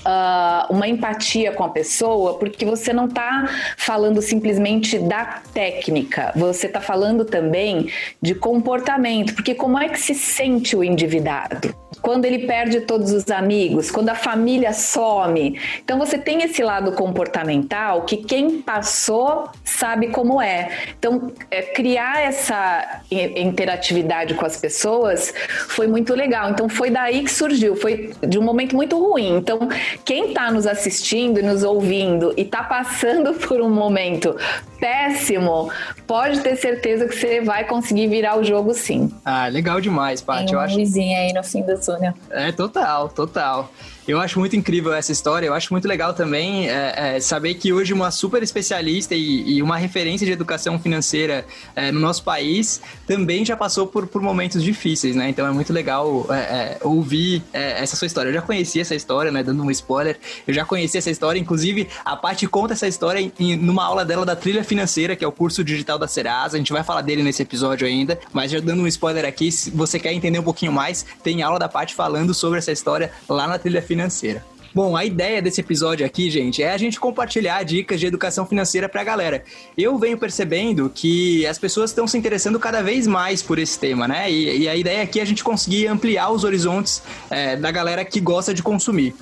Uh, 0.00 0.72
uma 0.72 0.88
empatia 0.88 1.52
com 1.52 1.62
a 1.62 1.68
pessoa, 1.68 2.38
porque 2.38 2.64
você 2.64 2.94
não 2.94 3.04
está 3.04 3.46
falando 3.76 4.22
simplesmente 4.22 4.98
da 4.98 5.42
técnica, 5.52 6.32
você 6.34 6.66
está 6.66 6.80
falando 6.80 7.26
também 7.26 7.90
de 8.20 8.34
comportamento, 8.34 9.34
porque 9.34 9.54
como 9.54 9.78
é 9.78 9.90
que 9.90 10.00
se 10.00 10.14
sente 10.14 10.74
o 10.74 10.82
endividado? 10.82 11.76
quando 12.02 12.24
ele 12.24 12.40
perde 12.46 12.80
todos 12.80 13.12
os 13.12 13.30
amigos, 13.30 13.90
quando 13.90 14.08
a 14.08 14.14
família 14.14 14.72
some. 14.72 15.58
Então 15.82 15.98
você 15.98 16.18
tem 16.18 16.42
esse 16.42 16.62
lado 16.62 16.92
comportamental 16.92 18.02
que 18.02 18.16
quem 18.16 18.60
passou 18.60 19.48
sabe 19.64 20.08
como 20.08 20.42
é. 20.42 20.70
Então 20.98 21.32
é, 21.50 21.62
criar 21.62 22.20
essa 22.20 23.00
interatividade 23.10 24.34
com 24.34 24.44
as 24.44 24.56
pessoas 24.56 25.32
foi 25.68 25.86
muito 25.86 26.12
legal. 26.14 26.50
Então 26.50 26.68
foi 26.68 26.90
daí 26.90 27.22
que 27.22 27.30
surgiu, 27.30 27.76
foi 27.76 28.12
de 28.20 28.38
um 28.38 28.42
momento 28.42 28.74
muito 28.74 28.98
ruim. 28.98 29.36
Então 29.36 29.68
quem 30.04 30.28
está 30.28 30.50
nos 30.50 30.66
assistindo 30.66 31.38
e 31.38 31.42
nos 31.42 31.62
ouvindo 31.62 32.32
e 32.36 32.42
está 32.42 32.62
passando 32.62 33.34
por 33.46 33.60
um 33.60 33.70
momento 33.70 34.36
péssimo, 34.78 35.70
pode 36.06 36.40
ter 36.40 36.56
certeza 36.56 37.06
que 37.06 37.16
você 37.16 37.40
vai 37.40 37.64
conseguir 37.64 38.08
virar 38.08 38.38
o 38.38 38.44
jogo 38.44 38.74
sim. 38.74 39.12
Ah, 39.24 39.46
legal 39.46 39.80
demais, 39.80 40.20
Paty. 40.20 40.46
Tem 40.46 40.54
uma 40.56 40.62
eu 40.62 40.66
acho... 40.66 40.78
aí 40.78 41.32
no 41.32 41.44
fim 41.44 41.62
do 41.62 41.78
túnel. 41.78 42.12
É, 42.30 42.50
total, 42.50 43.08
total. 43.08 43.70
Eu 44.06 44.18
acho 44.18 44.40
muito 44.40 44.56
incrível 44.56 44.92
essa 44.92 45.12
história. 45.12 45.46
Eu 45.46 45.54
acho 45.54 45.72
muito 45.72 45.86
legal 45.86 46.12
também 46.12 46.68
é, 46.68 47.16
é, 47.16 47.20
saber 47.20 47.54
que 47.54 47.72
hoje 47.72 47.92
uma 47.92 48.10
super 48.10 48.42
especialista 48.42 49.14
e, 49.14 49.58
e 49.58 49.62
uma 49.62 49.76
referência 49.76 50.26
de 50.26 50.32
educação 50.32 50.76
financeira 50.78 51.46
é, 51.76 51.92
no 51.92 52.00
nosso 52.00 52.24
país 52.24 52.80
também 53.06 53.44
já 53.44 53.56
passou 53.56 53.86
por, 53.86 54.08
por 54.08 54.20
momentos 54.20 54.62
difíceis, 54.62 55.14
né? 55.14 55.28
Então 55.28 55.46
é 55.46 55.52
muito 55.52 55.72
legal 55.72 56.26
é, 56.30 56.34
é, 56.34 56.78
ouvir 56.82 57.44
é, 57.52 57.80
essa 57.80 57.94
sua 57.94 58.06
história. 58.06 58.30
Eu 58.30 58.34
já 58.34 58.42
conhecia 58.42 58.82
essa 58.82 58.94
história, 58.94 59.30
né? 59.30 59.40
Dando 59.40 59.62
um 59.62 59.70
spoiler, 59.70 60.18
eu 60.48 60.52
já 60.52 60.64
conhecia 60.64 60.98
essa 60.98 61.10
história. 61.10 61.38
Inclusive, 61.38 61.88
a 62.04 62.16
Paty 62.16 62.48
conta 62.48 62.72
essa 62.72 62.88
história 62.88 63.20
em, 63.20 63.32
em, 63.38 63.56
numa 63.56 63.84
aula 63.84 64.04
dela 64.04 64.26
da 64.26 64.34
Trilha 64.34 64.64
Financeira, 64.64 65.14
que 65.14 65.24
é 65.24 65.28
o 65.28 65.32
curso 65.32 65.62
digital 65.62 65.96
da 65.96 66.08
Serasa. 66.08 66.56
A 66.56 66.58
gente 66.58 66.72
vai 66.72 66.82
falar 66.82 67.02
dele 67.02 67.22
nesse 67.22 67.42
episódio 67.42 67.86
ainda, 67.86 68.18
mas 68.32 68.50
já 68.50 68.58
dando 68.58 68.82
um 68.82 68.86
spoiler 68.88 69.24
aqui, 69.24 69.52
se 69.52 69.70
você 69.70 70.00
quer 70.00 70.12
entender 70.12 70.40
um 70.40 70.42
pouquinho 70.42 70.72
mais, 70.72 71.06
tem 71.22 71.40
aula 71.40 71.58
da 71.58 71.68
Paty 71.68 71.94
falando 71.94 72.34
sobre 72.34 72.58
essa 72.58 72.72
história 72.72 73.12
lá 73.28 73.46
na 73.46 73.60
Trilha 73.60 73.80
Financeira 73.80 73.91
financeira. 73.92 74.42
Bom, 74.74 74.96
a 74.96 75.04
ideia 75.04 75.42
desse 75.42 75.60
episódio 75.60 76.06
aqui, 76.06 76.30
gente, 76.30 76.62
é 76.62 76.72
a 76.72 76.78
gente 76.78 76.98
compartilhar 76.98 77.62
dicas 77.62 78.00
de 78.00 78.06
educação 78.06 78.46
financeira 78.46 78.88
pra 78.88 79.04
galera. 79.04 79.44
Eu 79.76 79.98
venho 79.98 80.16
percebendo 80.16 80.90
que 80.94 81.46
as 81.46 81.58
pessoas 81.58 81.90
estão 81.90 82.06
se 82.06 82.16
interessando 82.16 82.58
cada 82.58 82.80
vez 82.80 83.06
mais 83.06 83.42
por 83.42 83.58
esse 83.58 83.78
tema, 83.78 84.08
né? 84.08 84.32
E, 84.32 84.60
e 84.60 84.68
a 84.68 84.74
ideia 84.74 85.02
aqui 85.02 85.20
é 85.20 85.22
a 85.22 85.26
gente 85.26 85.44
conseguir 85.44 85.88
ampliar 85.88 86.30
os 86.30 86.42
horizontes 86.42 87.02
é, 87.28 87.54
da 87.54 87.70
galera 87.70 88.02
que 88.02 88.18
gosta 88.18 88.54
de 88.54 88.62
consumir. 88.62 89.14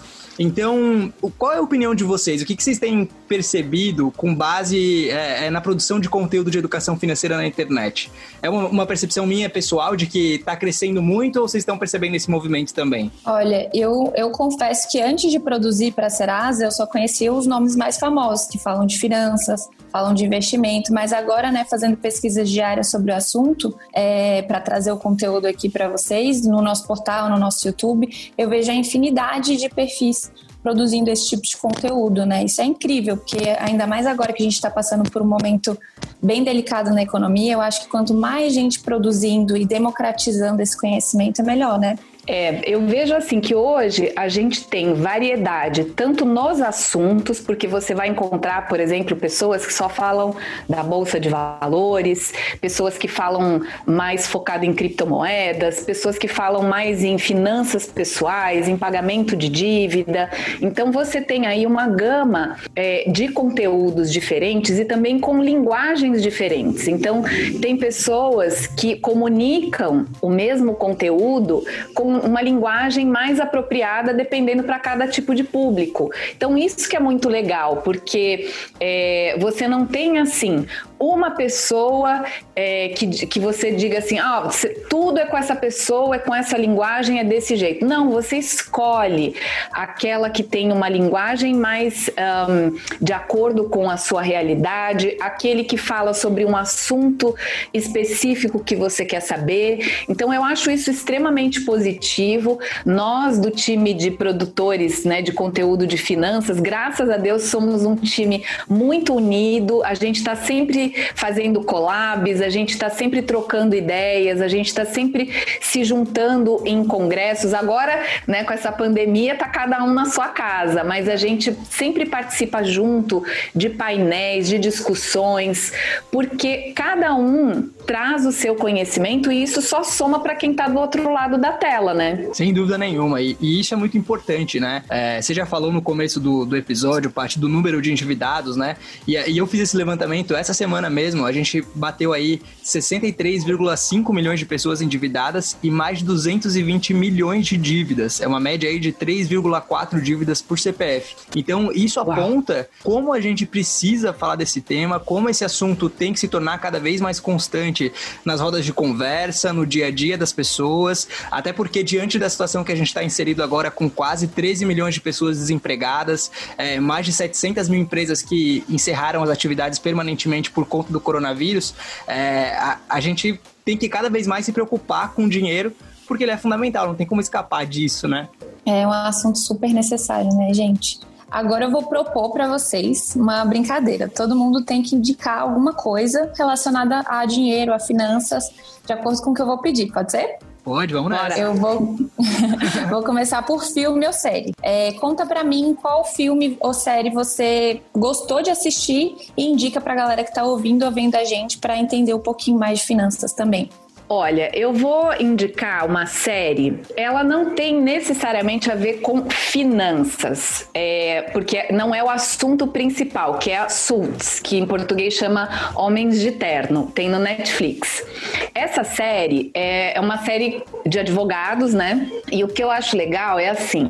Então, 0.43 1.13
qual 1.37 1.53
é 1.53 1.59
a 1.59 1.61
opinião 1.61 1.95
de 1.95 2.03
vocês? 2.03 2.41
O 2.41 2.47
que, 2.47 2.57
vocês 2.61 2.79
têm 2.79 3.07
percebido 3.29 4.11
com 4.17 4.35
base 4.35 5.11
é, 5.11 5.45
é, 5.45 5.51
na 5.51 5.61
produção 5.61 6.01
de 6.01 6.09
conteúdo 6.09 6.51
de 6.51 6.57
educação 6.57 6.99
financeira 6.99 7.37
na 7.37 7.47
internet? 7.47 8.11
É 8.41 8.49
uma, 8.49 8.67
uma 8.67 8.87
percepção 8.87 9.27
minha 9.27 9.51
pessoal 9.51 9.95
de 9.95 10.07
que 10.07 10.37
está 10.37 10.57
crescendo 10.57 11.03
muito 11.03 11.39
ou 11.39 11.47
vocês 11.47 11.61
estão 11.61 11.77
percebendo 11.77 12.15
esse 12.15 12.31
movimento 12.31 12.73
também? 12.73 13.13
Olha, 13.27 13.69
eu, 13.75 14.11
eu 14.17 14.31
confesso 14.31 14.89
que 14.91 14.99
antes 14.99 15.31
de 15.31 15.39
produzir 15.39 15.93
para 15.93 16.07
a 16.07 16.11
Serasa, 16.11 16.65
eu 16.65 16.71
só 16.71 16.87
conhecia 16.87 17.31
os 17.31 17.47
nomes 17.47 17.77
mais 17.77 17.99
famosos, 17.99 18.47
que 18.47 18.59
falam 18.59 18.87
de 18.87 18.99
finanças, 18.99 19.69
falam 19.91 20.15
de 20.15 20.25
investimento, 20.25 20.93
mas 20.93 21.13
agora, 21.13 21.51
né, 21.51 21.65
fazendo 21.69 21.97
pesquisas 21.97 22.49
diárias 22.49 22.91
sobre 22.91 23.13
o 23.13 23.15
assunto, 23.15 23.77
é, 23.93 24.43
para 24.43 24.61
trazer 24.61 24.93
o 24.93 24.97
conteúdo 24.97 25.47
aqui 25.47 25.69
para 25.69 25.89
vocês, 25.89 26.47
no 26.47 26.63
nosso 26.63 26.87
portal, 26.87 27.29
no 27.29 27.39
nosso 27.39 27.67
YouTube, 27.67 28.09
eu 28.37 28.49
vejo 28.49 28.71
a 28.71 28.75
infinidade 28.75 29.57
de 29.57 29.69
perfis 29.69 30.31
produzindo 30.63 31.11
esse 31.11 31.29
tipo 31.29 31.43
de 31.43 31.57
conteúdo, 31.57 32.27
né? 32.27 32.45
Isso 32.45 32.61
é 32.61 32.65
incrível, 32.65 33.17
porque 33.17 33.57
ainda 33.59 33.87
mais 33.87 34.07
agora 34.07 34.33
que 34.33 34.43
a 34.43 34.45
gente 34.45 34.55
está 34.55 34.71
passando 34.71 35.11
por 35.11 35.23
um 35.23 35.27
momento 35.27 35.77
bem 36.23 36.45
delicado 36.45 36.91
na 36.91 37.03
economia, 37.03 37.55
eu 37.55 37.61
acho 37.61 37.83
que 37.83 37.89
quanto 37.89 38.13
mais 38.13 38.53
gente 38.53 38.81
produzindo 38.81 39.57
e 39.57 39.65
democratizando 39.65 40.61
esse 40.61 40.79
conhecimento, 40.79 41.41
é 41.41 41.45
melhor, 41.45 41.79
né? 41.79 41.97
É, 42.33 42.61
eu 42.65 42.87
vejo 42.87 43.13
assim 43.13 43.41
que 43.41 43.57
hoje 43.57 44.13
a 44.15 44.29
gente 44.29 44.65
tem 44.69 44.95
variedade 44.95 45.83
tanto 45.85 46.25
nos 46.25 46.61
assuntos, 46.61 47.41
porque 47.41 47.67
você 47.67 47.93
vai 47.93 48.07
encontrar, 48.07 48.69
por 48.69 48.79
exemplo, 48.79 49.17
pessoas 49.17 49.67
que 49.67 49.73
só 49.75 49.89
falam 49.89 50.37
da 50.69 50.81
bolsa 50.81 51.19
de 51.19 51.29
valores, 51.29 52.33
pessoas 52.61 52.97
que 52.97 53.09
falam 53.09 53.63
mais 53.85 54.29
focado 54.29 54.65
em 54.65 54.73
criptomoedas, 54.73 55.81
pessoas 55.81 56.17
que 56.17 56.29
falam 56.29 56.63
mais 56.63 57.03
em 57.03 57.19
finanças 57.19 57.87
pessoais, 57.87 58.69
em 58.69 58.77
pagamento 58.77 59.37
de 59.37 59.49
dívida. 59.49 60.31
Então 60.63 60.93
você 60.93 61.21
tem 61.21 61.49
aí 61.49 61.67
uma 61.67 61.89
gama 61.89 62.59
é, 62.77 63.11
de 63.11 63.27
conteúdos 63.27 64.13
diferentes 64.13 64.79
e 64.79 64.85
também 64.85 65.19
com 65.19 65.43
linguagens 65.43 66.23
diferentes. 66.23 66.87
Então 66.87 67.25
tem 67.61 67.77
pessoas 67.77 68.69
que 68.69 68.95
comunicam 68.95 70.07
o 70.23 70.31
mesmo 70.31 70.75
conteúdo 70.75 71.65
com 71.93 72.20
uma 72.21 72.43
linguagem 72.43 73.07
mais 73.07 73.41
apropriada 73.41 74.13
dependendo 74.15 74.63
para 74.63 74.79
cada 74.79 75.07
tipo 75.09 75.35
de 75.35 75.45
público. 75.45 76.11
Então, 76.37 76.57
isso 76.57 76.89
que 76.89 76.97
é 76.97 77.01
muito 77.01 77.29
legal, 77.29 77.79
porque 77.79 78.51
é, 78.79 79.37
você 79.39 79.67
não 79.67 79.87
tem 79.87 80.19
assim 80.19 80.67
uma 81.01 81.31
pessoa 81.31 82.23
é, 82.55 82.91
que, 82.91 83.27
que 83.27 83.41
você 83.41 83.73
diga 83.73 83.99
assim, 83.99 84.19
ah, 84.19 84.47
tudo 84.91 85.19
é 85.19 85.25
com 85.25 85.37
essa 85.37 85.57
pessoa, 85.57 86.17
é 86.17 86.19
com 86.19 86.35
essa 86.35 86.59
linguagem, 86.59 87.19
é 87.19 87.25
desse 87.25 87.57
jeito. 87.57 87.87
Não, 87.87 88.11
você 88.11 88.37
escolhe 88.37 89.35
aquela 89.73 90.29
que 90.29 90.43
tem 90.43 90.71
uma 90.71 90.91
linguagem 90.91 91.55
mais 91.55 92.11
um, 92.49 92.77
de 93.01 93.15
acordo 93.15 93.65
com 93.71 93.89
a 93.89 93.97
sua 93.97 94.21
realidade, 94.21 95.17
aquele 95.23 95.65
que 95.65 95.79
fala 95.79 96.13
sobre 96.13 96.45
um 96.45 96.55
assunto 96.55 97.35
específico 97.73 98.63
que 98.63 98.77
você 98.77 99.07
quer 99.07 99.21
saber. 99.21 100.05
Então, 100.07 100.35
eu 100.35 100.45
acho 100.45 100.71
isso 100.71 100.91
extremamente 100.91 101.63
positivo. 101.63 102.61
Nós, 102.85 103.39
do 103.39 103.51
time 103.51 103.95
de 103.95 104.11
produtores 104.11 105.05
né, 105.05 105.23
de 105.23 105.33
conteúdo 105.33 105.87
de 105.87 105.97
finanças, 105.97 106.61
graças 106.61 107.09
a 107.09 107.17
Deus, 107.17 107.45
somos 107.45 107.87
um 107.87 107.97
time 107.97 108.45
muito 108.69 109.15
unido, 109.15 109.83
a 109.83 109.95
gente 109.95 110.17
está 110.17 110.37
sempre 110.37 110.90
fazendo 111.15 111.63
collabs, 111.63 112.41
a 112.41 112.49
gente 112.49 112.71
está 112.71 112.91
sempre 112.91 113.23
trocando 113.23 113.75
ideias, 113.75 114.41
a 114.41 114.49
gente 114.49 114.69
está 114.69 114.85
sempre 114.85 115.31
se 115.61 115.85
juntando 115.85 116.63
em 116.65 116.85
congressos. 116.85 117.55
Agora, 117.55 118.03
né, 118.27 118.45
com 118.45 118.53
essa 118.53 118.73
pandemia, 118.73 119.35
tá 119.35 119.49
cada 119.49 119.83
um 119.85 119.93
na 119.93 120.07
sua 120.07 120.29
casa, 120.29 120.85
mas 120.85 121.09
a 121.09 121.17
gente 121.17 121.57
sempre 121.71 122.07
participa 122.07 122.63
junto 122.63 123.25
de 123.55 123.69
painéis, 123.69 124.49
de 124.49 124.59
discussões, 124.59 125.73
porque 126.11 126.73
cada 126.75 127.15
um 127.15 127.69
traz 127.91 128.25
o 128.25 128.31
seu 128.31 128.55
conhecimento 128.55 129.33
e 129.33 129.43
isso 129.43 129.61
só 129.61 129.83
soma 129.83 130.21
para 130.21 130.37
quem 130.37 130.53
está 130.53 130.69
do 130.69 130.79
outro 130.79 131.13
lado 131.13 131.37
da 131.37 131.51
tela, 131.51 131.93
né? 131.93 132.29
Sem 132.33 132.55
dúvida 132.55 132.79
nenhuma. 132.79 133.21
E, 133.21 133.37
e 133.41 133.59
isso 133.59 133.75
é 133.75 133.77
muito 133.77 133.99
importante, 133.99 134.61
né? 134.61 134.85
É, 134.89 135.21
você 135.21 135.35
já 135.35 135.45
falou 135.45 135.73
no 135.73 135.83
começo 135.83 136.21
do, 136.21 136.47
do 136.47 136.57
episódio, 136.57 137.11
parte 137.11 137.37
do 137.37 137.49
número 137.49 137.83
de 137.83 137.91
endividados, 137.91 138.57
né? 138.57 138.77
E, 139.09 139.17
e 139.17 139.37
eu 139.37 139.45
fiz 139.45 139.63
esse 139.63 139.77
levantamento 139.77 140.37
essa 140.37 140.55
semana 140.55 140.89
mesmo, 140.89 141.27
a 141.27 141.33
gente 141.33 141.65
bateu 141.75 142.13
aí 142.13 142.41
63,5 142.65 144.15
milhões 144.15 144.39
de 144.39 144.47
pessoas 144.47 144.81
endividadas 144.81 145.59
e 145.61 145.69
mais 145.69 145.99
de 145.99 146.05
220 146.05 146.95
milhões 146.95 147.45
de 147.45 147.57
dívidas. 147.57 148.21
É 148.21 148.29
uma 148.29 148.39
média 148.39 148.71
aí 148.71 148.79
de 148.79 148.93
3,4 148.93 150.01
dívidas 150.01 150.41
por 150.41 150.61
CPF. 150.61 151.17
Então, 151.35 151.73
isso 151.73 151.99
aponta 151.99 152.55
Uau. 152.55 152.67
como 152.85 153.13
a 153.13 153.21
gente 153.21 153.45
precisa 153.45 154.13
falar 154.13 154.37
desse 154.37 154.61
tema, 154.61 155.01
como 155.01 155.29
esse 155.29 155.45
assunto 155.45 155.91
tem 155.91 156.13
que 156.13 156.21
se 156.21 156.29
tornar 156.29 156.57
cada 156.59 156.79
vez 156.79 157.01
mais 157.01 157.19
constante 157.19 157.80
nas 158.25 158.41
rodas 158.41 158.65
de 158.65 158.73
conversa, 158.73 159.53
no 159.53 159.67
dia 159.67 159.87
a 159.87 159.91
dia 159.91 160.19
das 160.19 160.33
pessoas, 160.33 161.09
até 161.31 161.53
porque 161.53 161.83
diante 161.83 162.19
da 162.19 162.29
situação 162.29 162.65
que 162.65 162.73
a 162.73 162.77
gente 162.77 162.89
está 162.89 163.03
inserido 163.03 163.43
agora 163.43 163.71
com 163.71 163.89
quase 163.89 164.29
13 164.29 164.65
milhões 164.65 164.95
de 164.95 165.01
pessoas 165.01 165.39
desempregadas, 165.39 166.31
é, 166.59 166.81
mais 166.81 167.07
de 167.07 167.13
700 167.13 167.69
mil 167.69 167.81
empresas 167.81 168.23
que 168.23 168.65
encerraram 168.69 169.23
as 169.23 169.31
atividades 169.31 169.79
permanentemente 169.79 170.51
por 170.51 170.67
conta 170.67 170.93
do 170.93 171.01
coronavírus, 171.01 171.75
é, 172.07 172.57
a, 172.57 172.79
a 172.89 173.01
gente 173.01 173.41
tem 173.65 173.77
que 173.77 173.89
cada 173.89 174.11
vez 174.11 174.27
mais 174.27 174.45
se 174.45 174.53
preocupar 174.53 175.13
com 175.15 175.25
o 175.25 175.29
dinheiro, 175.29 175.73
porque 176.07 176.25
ele 176.25 176.33
é 176.33 176.37
fundamental, 176.37 176.89
não 176.89 176.95
tem 176.95 177.07
como 177.07 177.21
escapar 177.21 177.65
disso, 177.65 178.09
né? 178.09 178.29
É 178.67 178.87
um 178.87 178.93
assunto 178.93 179.39
super 179.39 179.73
necessário, 179.73 180.31
né, 180.35 180.53
gente? 180.53 180.99
Agora 181.31 181.65
eu 181.65 181.71
vou 181.71 181.85
propor 181.85 182.33
para 182.33 182.49
vocês 182.49 183.15
uma 183.15 183.45
brincadeira. 183.45 184.09
Todo 184.09 184.35
mundo 184.35 184.65
tem 184.65 184.83
que 184.83 184.97
indicar 184.97 185.41
alguma 185.41 185.73
coisa 185.73 186.33
relacionada 186.37 187.03
a 187.07 187.25
dinheiro, 187.25 187.73
a 187.73 187.79
finanças, 187.79 188.51
de 188.85 188.93
acordo 188.93 189.23
com 189.23 189.31
o 189.31 189.35
que 189.35 189.43
eu 189.43 189.47
vou 189.47 189.59
pedir, 189.59 189.93
pode 189.93 190.11
ser? 190.11 190.39
Pode, 190.63 190.93
vamos 190.93 191.11
nessa. 191.11 191.39
Eu 191.39 191.55
vou, 191.55 191.97
vou 192.91 193.03
começar 193.03 193.43
por 193.43 193.63
filme 193.65 194.07
ou 194.07 194.13
série. 194.13 194.53
É, 194.63 194.93
conta 194.93 195.25
para 195.25 195.43
mim 195.43 195.77
qual 195.81 196.05
filme 196.05 196.57
ou 196.61 196.75
série 196.75 197.11
você 197.11 197.81
gostou 197.97 198.43
de 198.43 198.51
assistir 198.51 199.17
e 199.37 199.47
indica 199.47 199.81
pra 199.81 199.95
galera 199.95 200.23
que 200.23 200.33
tá 200.33 200.45
ouvindo 200.45 200.85
ou 200.85 200.93
vendo 200.93 201.15
a 201.17 201.25
gente 201.25 201.59
para 201.59 201.79
entender 201.79 202.13
um 202.13 202.21
pouquinho 202.21 202.59
mais 202.59 202.81
de 202.81 202.87
finanças 202.87 203.33
também. 203.33 203.71
Olha, 204.13 204.51
eu 204.53 204.73
vou 204.73 205.15
indicar 205.21 205.87
uma 205.87 206.05
série. 206.05 206.81
Ela 206.97 207.23
não 207.23 207.55
tem 207.55 207.81
necessariamente 207.81 208.69
a 208.69 208.75
ver 208.75 208.95
com 208.95 209.31
finanças, 209.31 210.69
é, 210.75 211.31
porque 211.33 211.73
não 211.73 211.95
é 211.95 212.03
o 212.03 212.11
assunto 212.11 212.67
principal, 212.67 213.39
que 213.39 213.53
é 213.53 213.59
a 213.59 213.69
Suits, 213.69 214.41
que 214.41 214.59
em 214.59 214.67
português 214.67 215.15
chama 215.15 215.49
Homens 215.77 216.19
de 216.19 216.33
Terno. 216.33 216.91
Tem 216.93 217.09
no 217.09 217.21
Netflix. 217.21 218.05
Essa 218.53 218.83
série 218.83 219.53
é, 219.55 219.97
é 219.97 220.01
uma 220.01 220.19
série 220.25 220.65
de 220.85 220.99
advogados, 220.99 221.73
né? 221.73 222.11
E 222.33 222.43
o 222.43 222.49
que 222.49 222.65
eu 222.65 222.71
acho 222.73 222.97
legal 222.97 223.39
é 223.39 223.49
assim, 223.49 223.87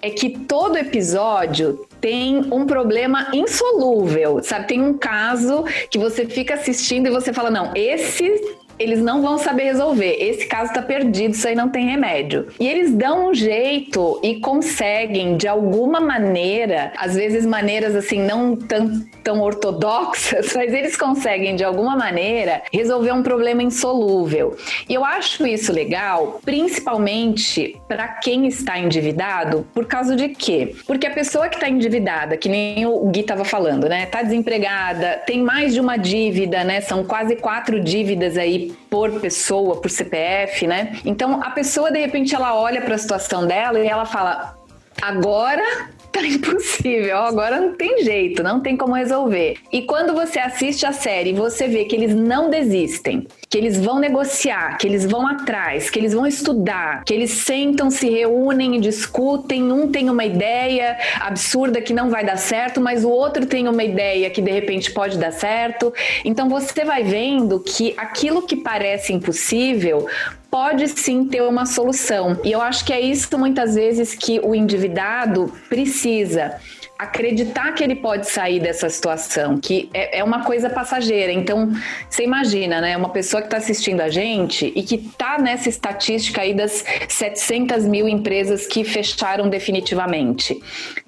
é 0.00 0.08
que 0.08 0.30
todo 0.30 0.78
episódio 0.78 1.86
tem 2.00 2.46
um 2.50 2.64
problema 2.64 3.28
insolúvel, 3.34 4.42
sabe? 4.42 4.68
Tem 4.68 4.80
um 4.80 4.96
caso 4.96 5.64
que 5.90 5.98
você 5.98 6.24
fica 6.24 6.54
assistindo 6.54 7.08
e 7.08 7.10
você 7.10 7.30
fala, 7.30 7.50
não, 7.50 7.72
esse 7.74 8.58
eles 8.80 9.00
não 9.00 9.20
vão 9.20 9.36
saber 9.36 9.64
resolver. 9.64 10.16
Esse 10.18 10.46
caso 10.46 10.72
tá 10.72 10.80
perdido, 10.80 11.34
isso 11.34 11.46
aí 11.46 11.54
não 11.54 11.68
tem 11.68 11.84
remédio. 11.84 12.48
E 12.58 12.66
eles 12.66 12.92
dão 12.92 13.28
um 13.28 13.34
jeito 13.34 14.18
e 14.22 14.40
conseguem, 14.40 15.36
de 15.36 15.46
alguma 15.46 16.00
maneira, 16.00 16.90
às 16.96 17.14
vezes 17.14 17.44
maneiras 17.44 17.94
assim, 17.94 18.22
não 18.22 18.56
tão, 18.56 19.06
tão 19.22 19.40
ortodoxas, 19.42 20.52
mas 20.56 20.72
eles 20.72 20.96
conseguem, 20.96 21.54
de 21.54 21.62
alguma 21.62 21.94
maneira, 21.94 22.62
resolver 22.72 23.12
um 23.12 23.22
problema 23.22 23.62
insolúvel. 23.62 24.56
E 24.88 24.94
eu 24.94 25.04
acho 25.04 25.46
isso 25.46 25.70
legal, 25.72 26.40
principalmente 26.42 27.78
para 27.86 28.08
quem 28.08 28.46
está 28.46 28.78
endividado, 28.78 29.66
por 29.74 29.84
causa 29.84 30.16
de 30.16 30.28
quê? 30.30 30.74
Porque 30.86 31.06
a 31.06 31.10
pessoa 31.10 31.50
que 31.50 31.56
está 31.56 31.68
endividada, 31.68 32.36
que 32.38 32.48
nem 32.48 32.86
o 32.86 33.06
Gui 33.10 33.20
estava 33.20 33.44
falando, 33.44 33.88
né? 33.88 34.06
Tá 34.06 34.22
desempregada, 34.22 35.20
tem 35.26 35.42
mais 35.42 35.74
de 35.74 35.80
uma 35.80 35.98
dívida, 35.98 36.64
né? 36.64 36.80
São 36.80 37.04
quase 37.04 37.36
quatro 37.36 37.78
dívidas 37.78 38.38
aí 38.38 38.69
por 38.88 39.20
pessoa, 39.20 39.80
por 39.80 39.90
CPF, 39.90 40.66
né? 40.66 40.98
Então 41.04 41.42
a 41.42 41.50
pessoa 41.50 41.90
de 41.90 41.98
repente 41.98 42.34
ela 42.34 42.54
olha 42.54 42.80
para 42.80 42.94
a 42.94 42.98
situação 42.98 43.46
dela 43.46 43.78
e 43.78 43.86
ela 43.86 44.04
fala: 44.04 44.56
agora 45.00 45.90
tá 46.10 46.22
impossível, 46.26 47.18
agora 47.18 47.60
não 47.60 47.74
tem 47.74 48.02
jeito, 48.04 48.42
não 48.42 48.60
tem 48.60 48.76
como 48.76 48.94
resolver. 48.94 49.56
E 49.72 49.82
quando 49.82 50.12
você 50.12 50.38
assiste 50.38 50.84
a 50.84 50.92
série, 50.92 51.32
você 51.32 51.68
vê 51.68 51.84
que 51.84 51.94
eles 51.94 52.14
não 52.14 52.50
desistem, 52.50 53.26
que 53.48 53.56
eles 53.56 53.78
vão 53.78 53.98
negociar, 53.98 54.76
que 54.76 54.86
eles 54.86 55.04
vão 55.04 55.26
atrás, 55.26 55.90
que 55.90 55.98
eles 55.98 56.12
vão 56.12 56.26
estudar, 56.26 57.04
que 57.04 57.14
eles 57.14 57.30
sentam, 57.30 57.90
se 57.90 58.08
reúnem 58.08 58.76
e 58.76 58.80
discutem, 58.80 59.72
um 59.72 59.90
tem 59.90 60.10
uma 60.10 60.24
ideia 60.24 60.96
absurda 61.20 61.80
que 61.80 61.92
não 61.92 62.10
vai 62.10 62.24
dar 62.24 62.36
certo, 62.36 62.80
mas 62.80 63.04
o 63.04 63.08
outro 63.08 63.46
tem 63.46 63.68
uma 63.68 63.84
ideia 63.84 64.30
que 64.30 64.42
de 64.42 64.50
repente 64.50 64.92
pode 64.92 65.18
dar 65.18 65.32
certo. 65.32 65.92
Então 66.24 66.48
você 66.48 66.84
vai 66.84 67.02
vendo 67.02 67.60
que 67.60 67.94
aquilo 67.96 68.42
que 68.42 68.56
parece 68.56 69.12
impossível 69.12 70.06
pode 70.50 70.88
sim 70.88 71.24
ter 71.24 71.42
uma 71.42 71.64
solução. 71.64 72.38
E 72.44 72.52
eu 72.52 72.60
acho 72.60 72.84
que 72.84 72.92
é 72.92 73.00
isso 73.00 73.38
muitas 73.38 73.74
vezes 73.74 74.14
que 74.14 74.40
o 74.40 74.54
endividado 74.54 75.52
precisa 75.68 76.58
acreditar 77.00 77.72
que 77.72 77.82
ele 77.82 77.94
pode 77.94 78.28
sair 78.28 78.60
dessa 78.60 78.90
situação, 78.90 79.58
que 79.58 79.88
é, 79.94 80.18
é 80.18 80.24
uma 80.24 80.44
coisa 80.44 80.68
passageira. 80.68 81.32
Então, 81.32 81.72
você 82.08 82.24
imagina, 82.24 82.78
né? 82.78 82.94
Uma 82.94 83.08
pessoa 83.08 83.40
que 83.40 83.46
está 83.46 83.56
assistindo 83.56 84.02
a 84.02 84.10
gente 84.10 84.70
e 84.76 84.82
que 84.82 84.96
está 84.96 85.38
nessa 85.38 85.70
estatística 85.70 86.42
aí 86.42 86.52
das 86.52 86.84
700 87.08 87.86
mil 87.86 88.06
empresas 88.06 88.66
que 88.66 88.84
fecharam 88.84 89.48
definitivamente. 89.48 90.60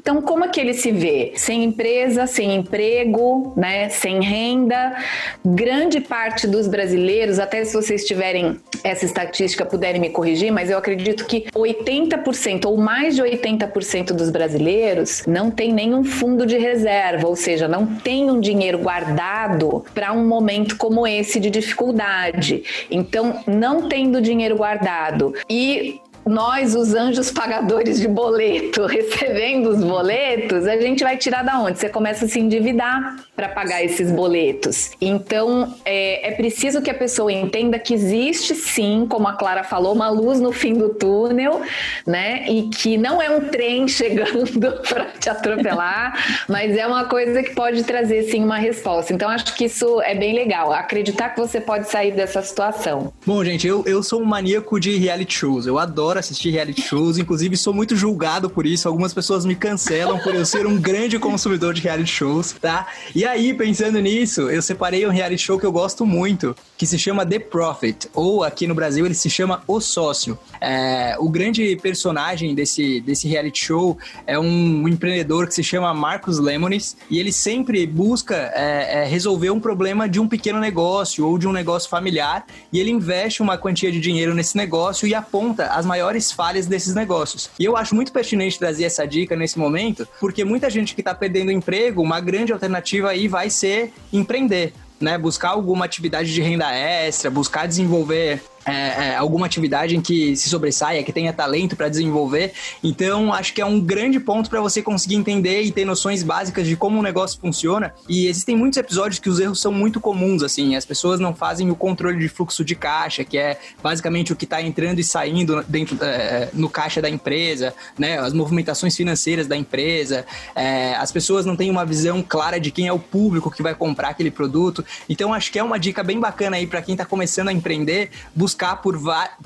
Então, 0.02 0.20
como 0.20 0.44
é 0.44 0.48
que 0.48 0.60
ele 0.60 0.74
se 0.74 0.90
vê? 0.90 1.32
Sem 1.36 1.62
empresa, 1.62 2.26
sem 2.26 2.56
emprego, 2.56 3.52
né? 3.56 3.88
Sem 3.88 4.20
renda. 4.20 4.96
Grande 5.44 6.00
parte 6.00 6.44
dos 6.48 6.66
brasileiros, 6.66 7.38
até 7.38 7.64
se 7.64 7.72
vocês 7.72 8.04
tiverem 8.04 8.58
essa 8.82 9.04
estatística, 9.04 9.64
puderem 9.64 10.00
me 10.00 10.10
corrigir, 10.10 10.50
mas 10.50 10.68
eu 10.68 10.76
acredito 10.76 11.24
que 11.24 11.44
80% 11.54 12.64
ou 12.64 12.76
mais 12.76 13.14
de 13.14 13.22
80% 13.22 14.06
dos 14.06 14.28
brasileiros 14.28 15.24
não 15.24 15.52
tem 15.52 15.72
nenhum 15.72 16.02
fundo 16.02 16.44
de 16.44 16.58
reserva, 16.58 17.28
ou 17.28 17.36
seja, 17.36 17.68
não 17.68 17.86
tem 17.86 18.28
um 18.28 18.40
dinheiro 18.40 18.78
guardado 18.78 19.84
para 19.94 20.12
um 20.12 20.26
momento 20.26 20.76
como 20.76 21.06
esse 21.06 21.38
de 21.38 21.48
dificuldade. 21.48 22.64
Então, 22.90 23.40
não 23.46 23.88
tendo 23.88 24.20
dinheiro 24.20 24.56
guardado 24.56 25.32
e 25.48 26.00
nós, 26.24 26.74
os 26.74 26.94
anjos 26.94 27.30
pagadores 27.30 28.00
de 28.00 28.08
boleto, 28.08 28.86
recebendo 28.86 29.70
os 29.70 29.82
boletos, 29.82 30.66
a 30.66 30.76
gente 30.76 31.02
vai 31.02 31.16
tirar 31.16 31.42
da 31.42 31.58
onde? 31.60 31.78
Você 31.78 31.88
começa 31.88 32.24
a 32.24 32.28
se 32.28 32.38
endividar 32.38 33.16
para 33.34 33.48
pagar 33.48 33.82
esses 33.84 34.10
boletos. 34.10 34.92
Então, 35.00 35.74
é, 35.84 36.28
é 36.28 36.30
preciso 36.32 36.80
que 36.80 36.90
a 36.90 36.94
pessoa 36.94 37.32
entenda 37.32 37.78
que 37.78 37.92
existe 37.92 38.54
sim, 38.54 39.06
como 39.08 39.26
a 39.26 39.32
Clara 39.32 39.64
falou, 39.64 39.94
uma 39.94 40.08
luz 40.08 40.40
no 40.40 40.52
fim 40.52 40.74
do 40.74 40.90
túnel, 40.90 41.60
né? 42.06 42.44
E 42.48 42.68
que 42.68 42.96
não 42.96 43.20
é 43.20 43.30
um 43.30 43.48
trem 43.48 43.88
chegando 43.88 44.72
para 44.88 45.06
te 45.18 45.28
atropelar, 45.28 46.44
mas 46.48 46.76
é 46.76 46.86
uma 46.86 47.04
coisa 47.04 47.42
que 47.42 47.54
pode 47.54 47.82
trazer 47.84 48.22
sim 48.24 48.44
uma 48.44 48.58
resposta. 48.58 49.12
Então, 49.12 49.28
acho 49.28 49.54
que 49.54 49.64
isso 49.64 50.00
é 50.02 50.14
bem 50.14 50.34
legal. 50.34 50.72
Acreditar 50.72 51.30
que 51.30 51.40
você 51.40 51.60
pode 51.60 51.90
sair 51.90 52.12
dessa 52.12 52.42
situação. 52.42 53.12
Bom, 53.26 53.44
gente, 53.44 53.66
eu, 53.66 53.82
eu 53.86 54.02
sou 54.02 54.20
um 54.20 54.24
maníaco 54.24 54.78
de 54.78 54.96
reality 54.96 55.34
shows. 55.34 55.66
Eu 55.66 55.78
adoro 55.78 56.11
assistir 56.18 56.50
reality 56.50 56.82
shows, 56.82 57.18
inclusive 57.18 57.56
sou 57.56 57.72
muito 57.72 57.96
julgado 57.96 58.50
por 58.50 58.66
isso. 58.66 58.88
Algumas 58.88 59.14
pessoas 59.14 59.44
me 59.44 59.54
cancelam 59.54 60.18
por 60.18 60.34
eu 60.34 60.44
ser 60.44 60.66
um 60.66 60.78
grande 60.80 61.18
consumidor 61.18 61.74
de 61.74 61.80
reality 61.80 62.10
shows, 62.10 62.52
tá? 62.52 62.86
E 63.14 63.24
aí, 63.24 63.54
pensando 63.54 64.00
nisso, 64.00 64.50
eu 64.50 64.60
separei 64.60 65.06
um 65.06 65.10
reality 65.10 65.42
show 65.42 65.58
que 65.58 65.66
eu 65.66 65.72
gosto 65.72 66.04
muito, 66.04 66.54
que 66.76 66.86
se 66.86 66.98
chama 66.98 67.24
The 67.24 67.38
Profit, 67.38 68.08
ou 68.12 68.42
aqui 68.42 68.66
no 68.66 68.74
Brasil 68.74 69.06
ele 69.06 69.14
se 69.14 69.30
chama 69.30 69.62
O 69.66 69.80
Sócio. 69.80 70.38
É, 70.60 71.16
o 71.18 71.28
grande 71.28 71.76
personagem 71.76 72.54
desse, 72.54 73.00
desse 73.00 73.28
reality 73.28 73.64
show 73.64 73.96
é 74.26 74.38
um, 74.38 74.82
um 74.82 74.88
empreendedor 74.88 75.46
que 75.46 75.54
se 75.54 75.62
chama 75.62 75.92
Marcos 75.94 76.38
Lemonis, 76.38 76.96
e 77.08 77.18
ele 77.18 77.32
sempre 77.32 77.86
busca 77.86 78.34
é, 78.54 79.02
é, 79.02 79.04
resolver 79.04 79.50
um 79.50 79.60
problema 79.60 80.08
de 80.08 80.18
um 80.18 80.28
pequeno 80.28 80.58
negócio 80.58 81.26
ou 81.26 81.38
de 81.38 81.46
um 81.46 81.52
negócio 81.52 81.88
familiar, 81.88 82.44
e 82.72 82.80
ele 82.80 82.90
investe 82.90 83.42
uma 83.42 83.56
quantia 83.56 83.92
de 83.92 84.00
dinheiro 84.00 84.34
nesse 84.34 84.56
negócio 84.56 85.06
e 85.06 85.14
aponta 85.14 85.66
as 85.66 85.86
maiores 85.86 86.01
falhas 86.32 86.66
desses 86.66 86.94
negócios. 86.94 87.50
E 87.58 87.64
eu 87.64 87.76
acho 87.76 87.94
muito 87.94 88.12
pertinente 88.12 88.58
trazer 88.58 88.84
essa 88.84 89.06
dica 89.06 89.36
nesse 89.36 89.58
momento, 89.58 90.06
porque 90.20 90.44
muita 90.44 90.68
gente 90.70 90.94
que 90.94 91.00
está 91.00 91.14
perdendo 91.14 91.50
emprego, 91.50 92.02
uma 92.02 92.20
grande 92.20 92.52
alternativa 92.52 93.10
aí 93.10 93.28
vai 93.28 93.50
ser 93.50 93.92
empreender. 94.12 94.72
Né, 95.00 95.18
buscar 95.18 95.48
alguma 95.48 95.84
atividade 95.84 96.32
de 96.32 96.40
renda 96.40 96.72
extra, 96.72 97.28
buscar 97.28 97.66
desenvolver 97.66 98.40
é, 98.64 99.08
é, 99.08 99.16
alguma 99.16 99.46
atividade 99.46 99.96
em 99.96 100.00
que 100.00 100.36
se 100.36 100.48
sobressaia, 100.48 101.02
que 101.02 101.12
tenha 101.12 101.32
talento 101.32 101.76
para 101.76 101.88
desenvolver. 101.88 102.52
Então, 102.82 103.32
acho 103.32 103.52
que 103.52 103.60
é 103.60 103.66
um 103.66 103.80
grande 103.80 104.20
ponto 104.20 104.48
para 104.48 104.60
você 104.60 104.82
conseguir 104.82 105.16
entender 105.16 105.62
e 105.62 105.72
ter 105.72 105.84
noções 105.84 106.22
básicas 106.22 106.66
de 106.66 106.76
como 106.76 106.98
o 106.98 107.02
negócio 107.02 107.40
funciona. 107.40 107.94
E 108.08 108.26
existem 108.26 108.56
muitos 108.56 108.76
episódios 108.76 109.18
que 109.18 109.28
os 109.28 109.40
erros 109.40 109.60
são 109.60 109.72
muito 109.72 110.00
comuns, 110.00 110.42
assim, 110.42 110.76
as 110.76 110.84
pessoas 110.84 111.20
não 111.20 111.34
fazem 111.34 111.70
o 111.70 111.74
controle 111.74 112.18
de 112.18 112.28
fluxo 112.28 112.64
de 112.64 112.74
caixa, 112.74 113.24
que 113.24 113.36
é 113.36 113.58
basicamente 113.82 114.32
o 114.32 114.36
que 114.36 114.44
está 114.44 114.62
entrando 114.62 114.98
e 114.98 115.04
saindo 115.04 115.62
dentro 115.68 115.98
é, 116.00 116.48
no 116.52 116.68
caixa 116.68 117.00
da 117.02 117.08
empresa, 117.08 117.74
né, 117.98 118.18
as 118.18 118.32
movimentações 118.32 118.96
financeiras 118.96 119.46
da 119.46 119.56
empresa. 119.56 120.24
É, 120.54 120.94
as 120.94 121.10
pessoas 121.10 121.44
não 121.44 121.56
têm 121.56 121.70
uma 121.70 121.84
visão 121.84 122.22
clara 122.22 122.60
de 122.60 122.70
quem 122.70 122.86
é 122.86 122.92
o 122.92 122.98
público 122.98 123.50
que 123.50 123.62
vai 123.62 123.74
comprar 123.74 124.10
aquele 124.10 124.30
produto. 124.30 124.84
Então, 125.08 125.34
acho 125.34 125.50
que 125.50 125.58
é 125.58 125.62
uma 125.62 125.78
dica 125.78 126.02
bem 126.02 126.18
bacana 126.18 126.56
aí 126.56 126.66
para 126.66 126.80
quem 126.80 126.94
está 126.94 127.04
começando 127.04 127.48
a 127.48 127.52
empreender, 127.52 128.10
buscar 128.34 128.51
buscar 128.52 128.76
por, 128.76 128.98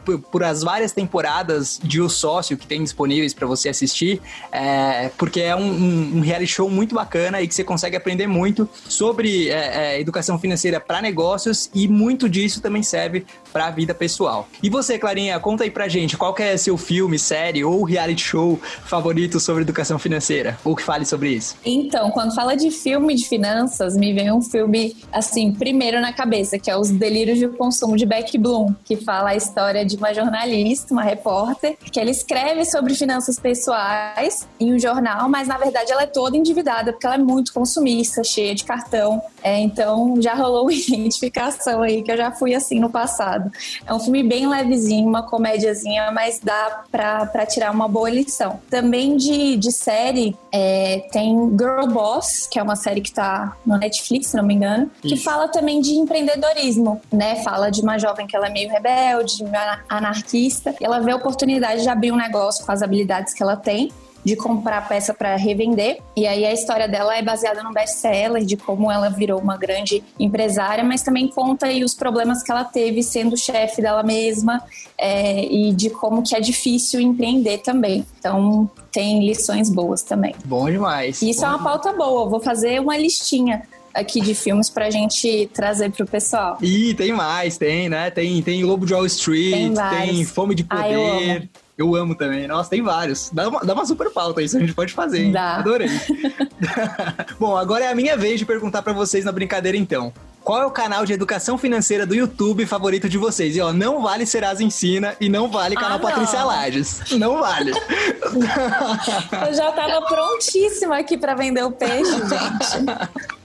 por, 0.05 0.19
por, 0.19 0.45
as 0.45 0.63
várias 0.63 0.93
temporadas 0.93 1.79
de 1.83 2.01
O 2.01 2.09
Sócio 2.09 2.57
que 2.57 2.67
tem 2.67 2.83
disponíveis 2.83 3.33
para 3.33 3.47
você 3.47 3.69
assistir, 3.69 4.21
é, 4.51 5.11
porque 5.17 5.41
é 5.41 5.55
um, 5.55 5.61
um, 5.61 6.17
um, 6.17 6.21
reality 6.21 6.53
show 6.53 6.69
muito 6.69 6.95
bacana 6.95 7.41
e 7.41 7.47
que 7.47 7.55
você 7.55 7.63
consegue 7.63 7.97
aprender 7.97 8.27
muito 8.27 8.69
sobre 8.89 9.49
é, 9.49 9.95
é, 9.95 10.01
educação 10.01 10.39
financeira 10.39 10.81
para 10.81 11.01
negócios 11.01 11.71
e 11.73 11.87
muito 11.87 12.29
disso 12.29 12.61
também 12.61 12.83
serve 12.83 13.25
para 13.57 13.69
a 13.69 13.71
vida 13.71 13.95
pessoal. 13.95 14.47
E 14.63 14.69
você, 14.69 14.99
Clarinha, 14.99 15.41
conta 15.41 15.65
aí 15.65 15.71
pra 15.71 15.89
gente 15.89 16.15
qual 16.15 16.35
é 16.39 16.59
seu 16.59 16.77
filme, 16.77 17.19
série 17.19 17.65
ou 17.65 17.85
reality 17.85 18.23
show 18.23 18.61
favorito 18.85 19.41
sobre 19.41 19.63
educação 19.63 19.99
financeira, 19.99 20.59
ou 20.63 20.77
que 20.77 20.83
fale 20.83 21.07
sobre 21.07 21.31
isso. 21.31 21.57
Então, 21.65 22.11
quando 22.11 22.35
fala 22.35 22.55
de 22.55 22.71
filme 22.71 23.15
de 23.15 23.27
finanças, 23.27 23.97
me 23.97 24.13
vem 24.13 24.31
um 24.31 24.43
filme 24.43 24.95
assim, 25.11 25.53
primeiro 25.53 26.03
na 26.03 26.13
cabeça, 26.13 26.59
que 26.59 26.71
é 26.71 26.77
Os 26.77 26.91
Delírios 26.91 27.39
de 27.39 27.49
Consumo 27.49 27.97
de 27.97 28.05
Beck 28.05 28.37
Bloom, 28.37 28.75
que 28.85 28.95
fala 28.95 29.31
a 29.31 29.37
história 29.37 29.87
de 29.87 29.97
uma 29.97 30.13
jornalista, 30.13 30.93
uma 30.93 31.03
repórter, 31.03 31.79
que 31.91 31.99
ela 31.99 32.11
escreve 32.11 32.67
sobre 32.67 32.95
finanças 32.95 33.41
pessoais 33.41 34.47
em 34.61 34.75
um 34.75 34.79
jornal, 34.79 35.31
mas 35.31 35.49
na 35.49 35.57
verdade 35.57 35.90
ela 35.90 36.03
é 36.03 36.07
toda 36.07 36.37
endividada, 36.37 36.92
porque 36.92 37.07
ela 37.07 37.14
é 37.14 37.19
muito 37.19 37.55
consumista, 37.55 38.23
cheia 38.23 38.55
de 38.55 38.64
cartão. 38.64 39.23
É, 39.42 39.59
então 39.61 40.21
já 40.21 40.35
rolou 40.35 40.64
uma 40.64 40.75
identificação 40.77 41.81
aí, 41.81 42.03
que 42.03 42.12
eu 42.12 42.19
já 42.19 42.31
fui 42.31 42.55
assim 42.55 42.79
no 42.79 42.90
passado. 42.90 43.45
É 43.87 43.92
um 43.92 44.00
filme 44.00 44.22
bem 44.22 44.48
levezinho, 44.48 45.09
uma 45.09 45.22
comédiazinha, 45.22 46.11
mas 46.12 46.40
dá 46.42 46.85
pra, 46.90 47.26
pra 47.26 47.46
tirar 47.46 47.70
uma 47.72 47.88
boa 47.88 48.11
lição. 48.11 48.61
Também 48.70 49.16
de, 49.16 49.56
de 49.56 49.72
série, 49.72 50.37
é, 50.52 51.06
tem 51.12 51.35
Girl 51.59 51.87
Boss, 51.87 52.46
que 52.50 52.59
é 52.59 52.62
uma 52.62 52.76
série 52.76 53.00
que 53.00 53.12
tá 53.12 53.56
no 53.64 53.76
Netflix, 53.76 54.28
se 54.28 54.37
não 54.37 54.44
me 54.44 54.54
engano, 54.54 54.90
Isso. 55.02 55.14
que 55.14 55.20
fala 55.22 55.48
também 55.48 55.80
de 55.80 55.92
empreendedorismo, 55.92 57.00
né? 57.12 57.37
Fala 57.42 57.70
de 57.70 57.80
uma 57.80 57.98
jovem 57.98 58.26
que 58.26 58.37
ela 58.37 58.46
é 58.46 58.50
meio 58.50 58.70
rebelde, 58.70 59.42
meio 59.44 59.78
anarquista, 59.88 60.74
e 60.80 60.85
ela 60.85 61.00
vê 61.00 61.12
a 61.12 61.16
oportunidade 61.16 61.82
de 61.82 61.88
abrir 61.88 62.12
um 62.12 62.16
negócio 62.16 62.64
com 62.64 62.72
as 62.72 62.82
habilidades 62.82 63.32
que 63.32 63.42
ela 63.42 63.56
tem 63.56 63.90
de 64.27 64.35
comprar 64.35 64.89
peça 64.89 65.15
para 65.15 65.37
revender. 65.37 65.99
E 66.17 66.27
aí 66.27 66.45
a 66.45 66.53
história 66.53 66.89
dela 66.89 67.17
é 67.17 67.23
baseada 67.23 67.62
no 67.62 67.73
best-seller, 67.73 68.45
de 68.45 68.57
como 68.57 68.91
ela 68.91 69.09
virou 69.09 69.41
uma 69.41 69.57
grande 69.57 70.03
empresária, 70.19 70.83
mas 70.83 71.01
também 71.01 71.29
conta 71.29 71.67
aí 71.67 71.85
os 71.85 71.95
problemas 71.95 72.43
que 72.43 72.51
ela 72.51 72.65
teve 72.65 73.05
sendo 73.05 73.37
chefe 73.37 73.81
dela 73.81 74.03
mesma 74.03 74.61
é, 74.99 75.45
e 75.45 75.73
de 75.73 75.91
como 75.91 76.25
que 76.25 76.35
é 76.35 76.41
difícil 76.41 77.01
empreender 77.01 77.59
também. 77.59 78.05
Então 78.19 78.69
tem 78.91 79.25
lições 79.25 79.71
boas 79.71 80.03
também. 80.03 80.35
Bom 80.45 80.69
demais. 80.69 81.23
Isso 81.23 81.43
bom 81.43 81.47
é 81.47 81.51
uma 81.51 81.59
demais. 81.59 81.83
pauta 81.83 81.97
boa. 81.97 82.29
Vou 82.29 82.41
fazer 82.41 82.81
uma 82.81 82.99
listinha 82.99 83.62
aqui 83.95 84.21
de 84.21 84.35
filmes 84.35 84.69
pra 84.69 84.91
gente 84.91 85.49
trazer 85.55 85.93
pro 85.93 86.05
pessoal. 86.05 86.59
E 86.61 86.95
tem 86.95 87.12
mais, 87.12 87.57
tem, 87.57 87.89
né? 87.89 88.11
Tem, 88.11 88.43
tem 88.43 88.65
Lobo 88.65 88.85
de 88.85 88.93
Wall 88.93 89.07
Street, 89.07 89.73
tem, 89.73 89.75
tem 89.75 90.25
Fome 90.25 90.57
de 90.57 90.65
Poder. 90.65 91.49
Ah, 91.55 91.61
eu 91.79 91.95
amo 91.95 92.15
também. 92.15 92.47
Nossa, 92.47 92.71
tem 92.71 92.83
vários. 92.83 93.31
Dá 93.31 93.49
uma, 93.49 93.61
dá 93.61 93.75
uma 93.75 93.85
super 93.85 94.11
pauta 94.11 94.43
isso, 94.43 94.57
a 94.57 94.61
gente 94.61 94.73
pode 94.73 94.95
fazer, 94.95 95.25
hein? 95.25 95.33
Dá. 95.33 95.57
Adorei. 95.57 95.89
Bom, 97.39 97.57
agora 97.57 97.85
é 97.85 97.93
a 97.93 97.95
minha 97.95 98.17
vez 98.17 98.39
de 98.39 98.47
perguntar 98.47 98.83
para 98.83 98.95
vocês 98.95 99.25
na 99.25 99.33
brincadeira, 99.33 99.77
então. 99.77 100.12
Qual 100.43 100.62
é 100.62 100.65
o 100.65 100.71
canal 100.71 101.05
de 101.05 101.12
educação 101.12 101.59
financeira 101.59 102.07
do 102.07 102.15
YouTube 102.15 102.65
favorito 102.67 103.09
de 103.09 103.19
vocês? 103.19 103.57
E 103.57 103.61
ó, 103.61 103.73
não 103.73 104.01
vale 104.01 104.25
Serasa 104.25 104.62
Ensina 104.62 105.17
e 105.21 105.29
não 105.29 105.51
vale 105.51 105.75
canal 105.75 105.99
ah, 105.99 106.01
Patrícia 106.01 106.45
Lages. 106.45 107.01
Não 107.19 107.41
vale. 107.41 107.73
Eu 109.45 109.55
já 109.55 109.73
tava 109.73 110.07
prontíssima 110.07 110.99
aqui 110.99 111.19
para 111.19 111.35
vender 111.35 111.65
o 111.65 111.73
peixe, 111.73 112.12
gente. 112.12 112.87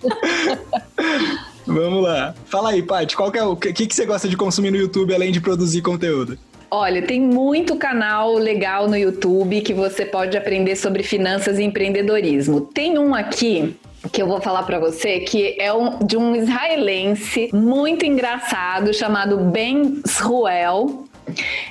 Vamos 1.65 2.03
lá. 2.03 2.35
Fala 2.45 2.69
aí, 2.69 2.83
Paty, 2.83 3.15
qual 3.15 3.31
que 3.31 3.39
é 3.39 3.43
o 3.43 3.55
que, 3.55 3.73
que 3.73 3.95
você 3.95 4.05
gosta 4.05 4.29
de 4.29 4.37
consumir 4.37 4.69
no 4.69 4.77
YouTube 4.77 5.13
além 5.13 5.31
de 5.31 5.41
produzir 5.41 5.81
conteúdo? 5.81 6.37
Olha, 6.73 7.01
tem 7.01 7.19
muito 7.19 7.75
canal 7.75 8.31
legal 8.35 8.87
no 8.87 8.95
YouTube 8.95 9.59
que 9.59 9.73
você 9.73 10.05
pode 10.05 10.37
aprender 10.37 10.77
sobre 10.77 11.03
finanças 11.03 11.59
e 11.59 11.63
empreendedorismo. 11.63 12.61
Tem 12.61 12.97
um 12.97 13.13
aqui 13.13 13.75
que 14.09 14.21
eu 14.21 14.25
vou 14.25 14.39
falar 14.39 14.63
para 14.63 14.79
você 14.79 15.19
que 15.19 15.57
é 15.59 15.73
um, 15.73 15.99
de 15.99 16.15
um 16.15 16.33
israelense 16.33 17.49
muito 17.53 18.05
engraçado 18.05 18.93
chamado 18.93 19.37
Ben 19.37 20.01
Sruel. 20.05 21.03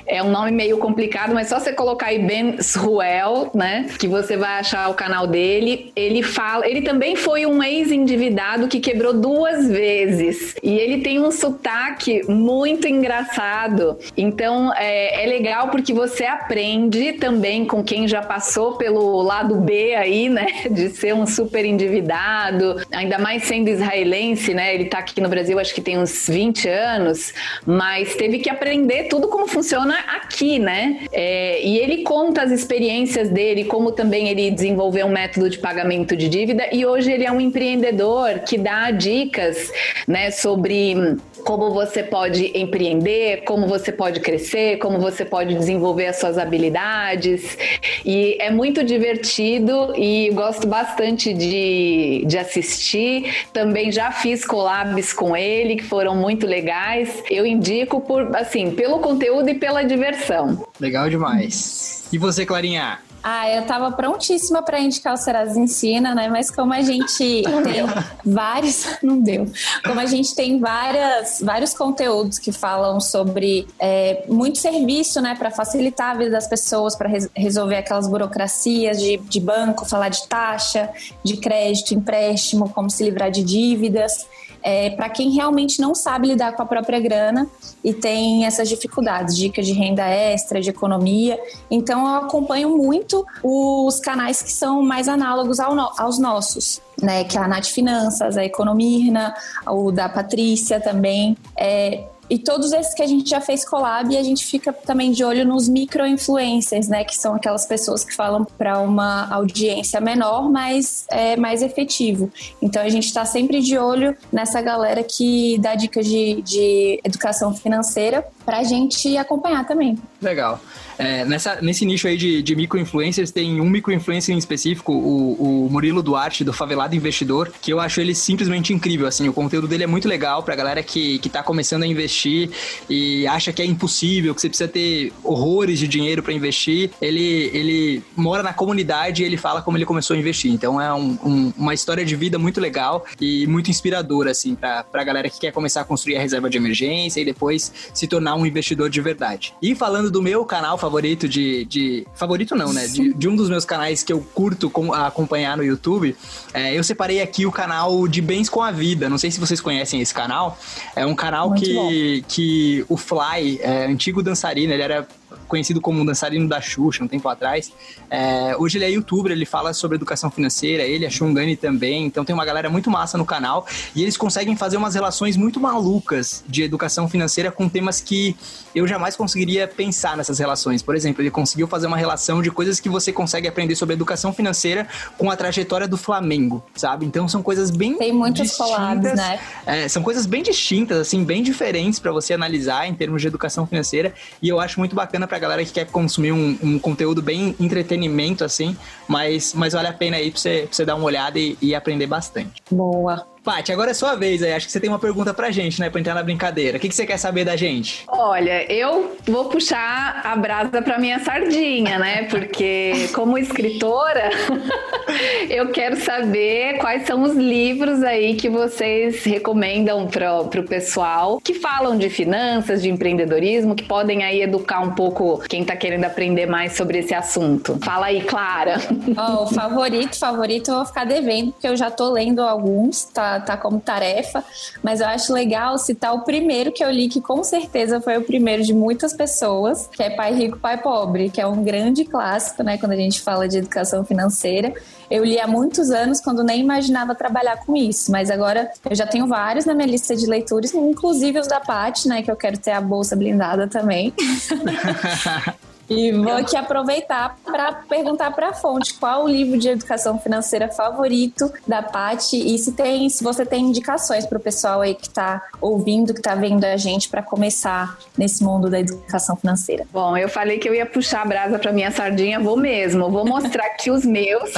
É 0.05 0.21
um 0.21 0.29
nome 0.29 0.51
meio 0.51 0.77
complicado, 0.77 1.33
mas 1.33 1.47
só 1.47 1.59
você 1.59 1.73
colocar 1.73 2.07
aí 2.07 2.19
Ben 2.19 2.61
Sruel, 2.61 3.51
né? 3.53 3.87
Que 3.97 4.07
você 4.07 4.35
vai 4.35 4.59
achar 4.59 4.89
o 4.89 4.93
canal 4.93 5.27
dele. 5.27 5.91
Ele 5.95 6.21
fala, 6.21 6.67
ele 6.67 6.81
também 6.81 7.15
foi 7.15 7.45
um 7.45 7.63
ex-endividado 7.63 8.67
que 8.67 8.79
quebrou 8.79 9.13
duas 9.13 9.67
vezes. 9.67 10.55
E 10.61 10.77
ele 10.77 11.01
tem 11.01 11.19
um 11.19 11.31
sotaque 11.31 12.21
muito 12.29 12.87
engraçado. 12.87 13.97
Então 14.17 14.73
é, 14.75 15.23
é 15.23 15.25
legal 15.27 15.69
porque 15.69 15.93
você 15.93 16.25
aprende 16.25 17.13
também 17.13 17.65
com 17.65 17.83
quem 17.83 18.07
já 18.07 18.21
passou 18.21 18.77
pelo 18.77 19.21
lado 19.21 19.55
B 19.55 19.95
aí, 19.95 20.29
né? 20.29 20.47
De 20.71 20.89
ser 20.89 21.13
um 21.13 21.25
super 21.25 21.65
endividado, 21.65 22.81
ainda 22.91 23.17
mais 23.17 23.43
sendo 23.43 23.69
israelense, 23.69 24.53
né? 24.53 24.73
Ele 24.73 24.85
tá 24.85 24.99
aqui 24.99 25.19
no 25.21 25.29
Brasil 25.29 25.59
acho 25.59 25.73
que 25.73 25.81
tem 25.81 25.97
uns 25.97 26.27
20 26.27 26.67
anos, 26.67 27.33
mas 27.65 28.15
teve 28.15 28.39
que 28.39 28.49
aprender 28.49 29.03
tudo 29.03 29.27
como 29.27 29.47
funciona 29.51 29.95
aqui, 30.15 30.57
né? 30.57 31.01
É, 31.11 31.61
e 31.63 31.77
ele 31.77 32.03
conta 32.03 32.41
as 32.41 32.51
experiências 32.51 33.29
dele, 33.29 33.65
como 33.65 33.91
também 33.91 34.29
ele 34.29 34.49
desenvolveu 34.49 35.05
um 35.05 35.11
método 35.11 35.49
de 35.49 35.59
pagamento 35.59 36.15
de 36.15 36.27
dívida, 36.29 36.67
e 36.71 36.85
hoje 36.85 37.11
ele 37.11 37.25
é 37.25 37.31
um 37.31 37.41
empreendedor 37.41 38.39
que 38.39 38.57
dá 38.57 38.91
dicas, 38.91 39.71
né, 40.07 40.31
sobre 40.31 41.17
como 41.43 41.71
você 41.71 42.03
pode 42.03 42.51
empreender, 42.57 43.43
como 43.43 43.67
você 43.67 43.91
pode 43.91 44.19
crescer, 44.19 44.77
como 44.77 44.99
você 44.99 45.25
pode 45.25 45.55
desenvolver 45.55 46.05
as 46.07 46.17
suas 46.17 46.37
habilidades. 46.37 47.57
E 48.05 48.37
é 48.39 48.51
muito 48.51 48.83
divertido 48.83 49.93
e 49.97 50.29
gosto 50.33 50.67
bastante 50.67 51.33
de, 51.33 52.23
de 52.27 52.37
assistir. 52.37 53.33
Também 53.51 53.91
já 53.91 54.11
fiz 54.11 54.45
collabs 54.45 55.11
com 55.13 55.35
ele, 55.35 55.77
que 55.77 55.83
foram 55.83 56.15
muito 56.15 56.45
legais. 56.45 57.23
Eu 57.29 57.45
indico 57.45 57.99
por, 58.01 58.35
assim, 58.35 58.71
pelo 58.71 58.99
conteúdo 58.99 59.30
conteúdo 59.31 59.49
e 59.49 59.55
pela 59.55 59.83
diversão. 59.83 60.67
Legal 60.79 61.09
demais. 61.09 62.03
E 62.11 62.17
você, 62.17 62.45
Clarinha? 62.45 62.99
Ah, 63.23 63.47
eu 63.51 63.61
estava 63.61 63.91
prontíssima 63.91 64.63
para 64.63 64.79
indicar 64.79 65.13
o 65.13 65.17
Serasa 65.17 65.59
Ensina, 65.59 66.15
né? 66.15 66.27
Mas 66.27 66.49
como 66.49 66.73
a 66.73 66.81
gente 66.81 67.43
tem 67.63 67.85
vários, 68.25 68.87
não 69.01 69.21
deu. 69.21 69.45
Como 69.85 69.99
a 69.99 70.07
gente 70.07 70.33
tem 70.33 70.59
várias, 70.59 71.39
vários 71.39 71.71
conteúdos 71.71 72.39
que 72.39 72.51
falam 72.51 72.99
sobre 72.99 73.67
é, 73.79 74.25
muito 74.27 74.57
serviço, 74.57 75.21
né, 75.21 75.35
para 75.35 75.51
facilitar 75.51 76.11
a 76.11 76.13
vida 76.15 76.31
das 76.31 76.47
pessoas, 76.47 76.95
para 76.95 77.07
res 77.07 77.29
resolver 77.35 77.75
aquelas 77.75 78.07
burocracias 78.07 78.99
de, 78.99 79.17
de 79.17 79.39
banco, 79.39 79.85
falar 79.85 80.09
de 80.09 80.27
taxa, 80.27 80.89
de 81.23 81.37
crédito, 81.37 81.93
empréstimo, 81.93 82.69
como 82.69 82.89
se 82.89 83.03
livrar 83.03 83.29
de 83.29 83.43
dívidas 83.43 84.25
é, 84.63 84.91
para 84.91 85.09
quem 85.09 85.31
realmente 85.31 85.79
não 85.81 85.95
sabe 85.95 86.27
lidar 86.27 86.53
com 86.53 86.61
a 86.61 86.65
própria 86.65 86.99
grana 86.99 87.47
e 87.83 87.93
tem 87.93 88.45
essas 88.45 88.69
dificuldades, 88.69 89.35
dicas 89.35 89.65
de 89.65 89.73
renda 89.73 90.05
extra, 90.05 90.61
de 90.61 90.69
economia. 90.69 91.39
Então 91.69 92.07
eu 92.07 92.15
acompanho 92.25 92.77
muito 92.77 93.25
os 93.43 93.99
canais 93.99 94.41
que 94.41 94.51
são 94.51 94.81
mais 94.81 95.07
análogos 95.07 95.59
ao 95.59 95.75
no, 95.75 95.89
aos 95.97 96.19
nossos. 96.19 96.81
Né, 97.01 97.23
que 97.23 97.35
é 97.35 97.41
a 97.41 97.47
Nath 97.47 97.65
Finanças, 97.65 98.37
a 98.37 98.45
Economirna, 98.45 99.33
o 99.65 99.91
da 99.91 100.07
Patrícia 100.07 100.79
também. 100.79 101.35
É, 101.57 102.03
e 102.31 102.39
todos 102.39 102.71
esses 102.71 102.93
que 102.93 103.03
a 103.03 103.07
gente 103.07 103.29
já 103.29 103.41
fez 103.41 103.67
collab, 103.67 104.15
a 104.15 104.23
gente 104.23 104.45
fica 104.45 104.71
também 104.71 105.11
de 105.11 105.21
olho 105.21 105.45
nos 105.45 105.67
micro-influencers, 105.67 106.87
né? 106.87 107.03
Que 107.03 107.17
são 107.17 107.35
aquelas 107.35 107.65
pessoas 107.65 108.05
que 108.05 108.15
falam 108.15 108.45
para 108.57 108.79
uma 108.79 109.27
audiência 109.29 109.99
menor, 109.99 110.49
mas 110.49 111.05
é 111.09 111.35
mais 111.35 111.61
efetivo. 111.61 112.31
Então 112.61 112.81
a 112.81 112.87
gente 112.87 113.07
está 113.07 113.25
sempre 113.25 113.59
de 113.59 113.77
olho 113.77 114.15
nessa 114.31 114.61
galera 114.61 115.03
que 115.03 115.57
dá 115.59 115.75
dicas 115.75 116.05
de, 116.05 116.41
de 116.41 117.01
educação 117.03 117.53
financeira 117.53 118.25
para 118.45 118.59
a 118.59 118.63
gente 118.63 119.17
acompanhar 119.17 119.67
também. 119.67 119.97
Legal. 120.21 120.57
É, 121.01 121.25
nessa, 121.25 121.59
nesse 121.63 121.83
nicho 121.83 122.07
aí 122.07 122.15
de, 122.15 122.43
de 122.43 122.55
micro-influencers, 122.55 123.31
tem 123.31 123.59
um 123.59 123.67
micro-influencer 123.67 124.35
em 124.35 124.37
específico, 124.37 124.93
o, 124.93 125.65
o 125.65 125.69
Murilo 125.71 126.03
Duarte, 126.03 126.43
do 126.43 126.53
Favelado 126.53 126.95
Investidor, 126.95 127.51
que 127.59 127.73
eu 127.73 127.79
acho 127.79 127.99
ele 127.99 128.13
simplesmente 128.13 128.71
incrível, 128.71 129.07
assim, 129.07 129.27
o 129.27 129.33
conteúdo 129.33 129.67
dele 129.67 129.83
é 129.83 129.87
muito 129.87 130.07
legal 130.07 130.43
pra 130.43 130.55
galera 130.55 130.83
que, 130.83 131.17
que 131.17 131.27
tá 131.27 131.41
começando 131.41 131.81
a 131.81 131.87
investir 131.87 132.51
e 132.87 133.25
acha 133.25 133.51
que 133.51 133.63
é 133.63 133.65
impossível, 133.65 134.35
que 134.35 134.41
você 134.41 134.47
precisa 134.47 134.69
ter 134.69 135.11
horrores 135.23 135.79
de 135.79 135.87
dinheiro 135.87 136.21
para 136.21 136.33
investir. 136.33 136.91
Ele, 137.01 137.49
ele 137.51 138.03
mora 138.15 138.43
na 138.43 138.53
comunidade 138.53 139.23
e 139.23 139.25
ele 139.25 139.37
fala 139.37 139.59
como 139.63 139.77
ele 139.77 139.85
começou 139.85 140.15
a 140.15 140.19
investir. 140.19 140.51
Então 140.51 140.79
é 140.79 140.93
um, 140.93 141.17
um, 141.25 141.53
uma 141.57 141.73
história 141.73 142.05
de 142.05 142.15
vida 142.15 142.37
muito 142.37 142.61
legal 142.61 143.07
e 143.19 143.47
muito 143.47 143.71
inspiradora, 143.71 144.29
assim, 144.29 144.53
pra, 144.53 144.83
pra 144.83 145.03
galera 145.03 145.31
que 145.31 145.39
quer 145.39 145.51
começar 145.51 145.81
a 145.81 145.83
construir 145.83 146.17
a 146.17 146.21
reserva 146.21 146.47
de 146.47 146.57
emergência 146.57 147.19
e 147.19 147.25
depois 147.25 147.73
se 147.91 148.07
tornar 148.07 148.35
um 148.35 148.45
investidor 148.45 148.87
de 148.87 149.01
verdade. 149.01 149.55
E 149.59 149.73
falando 149.73 150.11
do 150.11 150.21
meu 150.21 150.45
canal 150.45 150.77
favorito, 150.77 150.90
favorito 150.91 151.29
de. 151.29 151.63
de 151.65 152.05
favorito 152.13 152.53
não, 152.53 152.73
né? 152.73 152.85
De, 152.85 153.13
de, 153.13 153.27
um 153.29 153.35
dos 153.35 153.49
meus 153.49 153.63
canais 153.63 154.03
que 154.03 154.11
eu 154.11 154.19
curto 154.19 154.69
com, 154.69 154.93
acompanhar 154.93 155.55
no 155.55 155.63
YouTube. 155.63 156.15
É, 156.53 156.77
eu 156.77 156.83
separei 156.83 157.21
aqui 157.21 157.45
o 157.45 157.51
canal 157.51 158.07
de 158.09 158.21
Bens 158.21 158.49
com 158.49 158.61
a 158.61 158.71
Vida. 158.71 159.09
Não 159.09 159.17
sei 159.17 159.31
se 159.31 159.39
vocês 159.39 159.61
conhecem 159.61 160.01
esse 160.01 160.13
canal. 160.13 160.59
É 160.93 161.05
um 161.05 161.15
canal 161.15 161.53
que, 161.53 162.25
que 162.27 162.85
o 162.89 162.97
Fly, 162.97 163.59
é, 163.61 163.85
antigo 163.85 164.21
dançarino, 164.21 164.73
ele 164.73 164.83
era 164.83 165.07
conhecido 165.51 165.81
como 165.81 165.99
um 165.99 166.05
dançarino 166.05 166.47
da 166.47 166.61
Xuxa 166.61 167.03
um 167.03 167.07
tempo 167.09 167.27
atrás. 167.27 167.73
É, 168.09 168.55
hoje 168.57 168.77
ele 168.77 168.85
é 168.85 168.89
youtuber, 168.89 169.33
ele 169.33 169.45
fala 169.45 169.73
sobre 169.73 169.97
educação 169.97 170.31
financeira, 170.31 170.83
ele, 170.83 171.05
a 171.05 171.09
Shungani 171.09 171.57
também, 171.57 172.05
então 172.05 172.23
tem 172.23 172.33
uma 172.33 172.45
galera 172.45 172.69
muito 172.69 172.89
massa 172.89 173.17
no 173.17 173.25
canal 173.25 173.67
e 173.93 174.01
eles 174.01 174.15
conseguem 174.15 174.55
fazer 174.55 174.77
umas 174.77 174.95
relações 174.95 175.35
muito 175.35 175.59
malucas 175.59 176.41
de 176.47 176.63
educação 176.63 177.09
financeira 177.09 177.51
com 177.51 177.67
temas 177.67 177.99
que 177.99 178.33
eu 178.73 178.87
jamais 178.87 179.17
conseguiria 179.17 179.67
pensar 179.67 180.15
nessas 180.15 180.39
relações. 180.39 180.81
Por 180.81 180.95
exemplo, 180.95 181.21
ele 181.21 181.29
conseguiu 181.29 181.67
fazer 181.67 181.87
uma 181.87 181.97
relação 181.97 182.41
de 182.41 182.49
coisas 182.49 182.79
que 182.79 182.87
você 182.87 183.11
consegue 183.11 183.45
aprender 183.45 183.75
sobre 183.75 183.93
educação 183.93 184.31
financeira 184.31 184.87
com 185.17 185.29
a 185.29 185.35
trajetória 185.35 185.85
do 185.85 185.97
Flamengo, 185.97 186.63
sabe? 186.75 187.05
Então 187.05 187.27
são 187.27 187.43
coisas 187.43 187.69
bem 187.69 187.97
Tem 187.97 188.13
muitas 188.13 188.55
collabs, 188.55 189.13
né? 189.13 189.37
É, 189.65 189.89
são 189.89 190.01
coisas 190.01 190.25
bem 190.25 190.41
distintas, 190.41 190.97
assim, 190.97 191.25
bem 191.25 191.43
diferentes 191.43 191.99
para 191.99 192.13
você 192.13 192.33
analisar 192.33 192.87
em 192.87 192.95
termos 192.95 193.21
de 193.21 193.27
educação 193.27 193.67
financeira 193.67 194.13
e 194.41 194.47
eu 194.47 194.61
acho 194.61 194.79
muito 194.79 194.95
bacana 194.95 195.27
pra 195.27 195.40
galera 195.41 195.65
que 195.65 195.71
quer 195.71 195.87
consumir 195.87 196.31
um, 196.31 196.57
um, 196.63 196.79
conteúdo 196.79 197.21
bem 197.21 197.55
entretenimento, 197.59 198.43
assim, 198.43 198.77
mas, 199.07 199.53
mas 199.53 199.73
vale 199.73 199.87
a 199.87 199.93
pena 199.93 200.17
aí 200.17 200.31
pra 200.31 200.39
você, 200.39 200.61
pra 200.61 200.73
você 200.73 200.85
dar 200.85 200.95
uma 200.95 201.05
olhada 201.05 201.37
e, 201.37 201.57
e 201.61 201.75
aprender 201.75 202.07
bastante. 202.07 202.61
Boa. 202.71 203.27
Paty, 203.43 203.71
agora 203.71 203.89
é 203.89 203.93
sua 203.93 204.15
vez 204.15 204.43
aí. 204.43 204.53
Acho 204.53 204.67
que 204.67 204.71
você 204.71 204.79
tem 204.79 204.89
uma 204.89 204.99
pergunta 204.99 205.33
pra 205.33 205.49
gente, 205.49 205.79
né? 205.79 205.89
Pra 205.89 205.99
entrar 205.99 206.13
na 206.13 206.21
brincadeira. 206.21 206.77
O 206.77 206.79
que, 206.79 206.87
que 206.87 206.93
você 206.93 207.07
quer 207.07 207.17
saber 207.17 207.43
da 207.43 207.55
gente? 207.55 208.05
Olha, 208.07 208.71
eu 208.71 209.17
vou 209.25 209.45
puxar 209.45 210.21
a 210.23 210.35
brasa 210.35 210.79
pra 210.81 210.99
minha 210.99 211.19
sardinha, 211.19 211.97
né? 211.97 212.23
Porque, 212.25 213.09
como 213.13 213.37
escritora, 213.39 214.29
eu 215.49 215.69
quero 215.69 215.95
saber 215.97 216.77
quais 216.79 217.05
são 217.05 217.23
os 217.23 217.35
livros 217.35 218.03
aí 218.03 218.35
que 218.35 218.49
vocês 218.49 219.23
recomendam 219.23 220.07
pro, 220.07 220.45
pro 220.45 220.63
pessoal 220.63 221.39
que 221.41 221.55
falam 221.55 221.97
de 221.97 222.09
finanças, 222.09 222.81
de 222.81 222.89
empreendedorismo, 222.89 223.75
que 223.75 223.83
podem 223.83 224.23
aí 224.23 224.41
educar 224.41 224.81
um 224.81 224.91
pouco 224.91 225.39
quem 225.49 225.63
tá 225.63 225.75
querendo 225.75 226.05
aprender 226.05 226.45
mais 226.45 226.73
sobre 226.73 226.99
esse 226.99 227.13
assunto. 227.13 227.77
Fala 227.83 228.07
aí, 228.07 228.21
Clara. 228.21 228.77
Oh, 229.17 229.43
o 229.43 229.47
favorito, 229.47 230.17
favorito, 230.17 230.69
eu 230.69 230.75
vou 230.75 230.85
ficar 230.85 231.05
devendo, 231.05 231.51
porque 231.51 231.67
eu 231.67 231.75
já 231.75 231.91
tô 231.91 232.09
lendo 232.09 232.41
alguns, 232.41 233.03
tá? 233.05 233.39
tá, 233.39 233.57
como 233.57 233.79
tarefa, 233.79 234.43
mas 234.81 235.01
eu 235.01 235.07
acho 235.07 235.33
legal 235.33 235.77
citar 235.77 236.13
o 236.13 236.21
primeiro 236.21 236.71
que 236.71 236.83
eu 236.83 236.89
li, 236.89 237.07
que 237.07 237.21
com 237.21 237.43
certeza 237.43 238.01
foi 238.01 238.17
o 238.17 238.23
primeiro 238.23 238.63
de 238.63 238.73
muitas 238.73 239.13
pessoas, 239.13 239.87
que 239.87 240.01
é 240.01 240.09
Pai 240.09 240.33
Rico, 240.33 240.57
Pai 240.57 240.77
Pobre, 240.77 241.29
que 241.29 241.41
é 241.41 241.47
um 241.47 241.63
grande 241.63 242.05
clássico, 242.05 242.63
né, 242.63 242.77
quando 242.77 242.93
a 242.93 242.97
gente 242.97 243.21
fala 243.21 243.47
de 243.47 243.57
educação 243.57 244.03
financeira. 244.05 244.73
Eu 245.11 245.25
li 245.25 245.37
há 245.37 245.45
muitos 245.45 245.91
anos 245.91 246.21
quando 246.21 246.41
nem 246.41 246.61
imaginava 246.61 247.13
trabalhar 247.13 247.57
com 247.57 247.75
isso, 247.75 248.11
mas 248.11 248.31
agora 248.31 248.71
eu 248.89 248.95
já 248.95 249.05
tenho 249.05 249.27
vários 249.27 249.65
na 249.65 249.73
minha 249.73 249.87
lista 249.87 250.15
de 250.15 250.25
leituras, 250.25 250.73
inclusive 250.73 251.37
os 251.37 251.47
da 251.47 251.59
Paty, 251.59 252.07
né, 252.07 252.23
que 252.23 252.31
eu 252.31 252.35
quero 252.35 252.57
ter 252.57 252.71
a 252.71 252.79
bolsa 252.79 253.15
blindada 253.15 253.67
também. 253.67 254.13
E 255.91 256.11
vou 256.13 256.31
aqui 256.31 256.55
aproveitar 256.55 257.35
para 257.43 257.73
perguntar 257.73 258.31
para 258.31 258.49
a 258.49 258.53
fonte 258.53 258.93
qual 258.93 259.25
o 259.25 259.27
livro 259.27 259.57
de 259.57 259.67
educação 259.67 260.17
financeira 260.17 260.69
favorito 260.69 261.51
da 261.67 261.81
Pati 261.81 262.37
e 262.37 262.57
se 262.57 262.71
tem, 262.71 263.09
se 263.09 263.21
você 263.21 263.45
tem 263.45 263.65
indicações 263.65 264.25
para 264.25 264.37
o 264.37 264.41
pessoal 264.41 264.79
aí 264.79 264.95
que 264.95 265.07
está 265.07 265.41
ouvindo, 265.59 266.13
que 266.13 266.19
está 266.19 266.33
vendo 266.33 266.63
a 266.63 266.77
gente 266.77 267.09
para 267.09 267.21
começar 267.21 267.97
nesse 268.17 268.41
mundo 268.41 268.69
da 268.69 268.79
educação 268.79 269.35
financeira. 269.35 269.85
Bom, 269.91 270.15
eu 270.15 270.29
falei 270.29 270.59
que 270.59 270.69
eu 270.69 270.73
ia 270.73 270.85
puxar 270.85 271.23
a 271.23 271.25
brasa 271.25 271.59
para 271.59 271.73
minha 271.73 271.91
sardinha, 271.91 272.39
vou 272.39 272.55
mesmo. 272.55 273.09
Vou 273.09 273.25
mostrar 273.25 273.65
aqui 273.65 273.91
os 273.91 274.05
meus. 274.05 274.49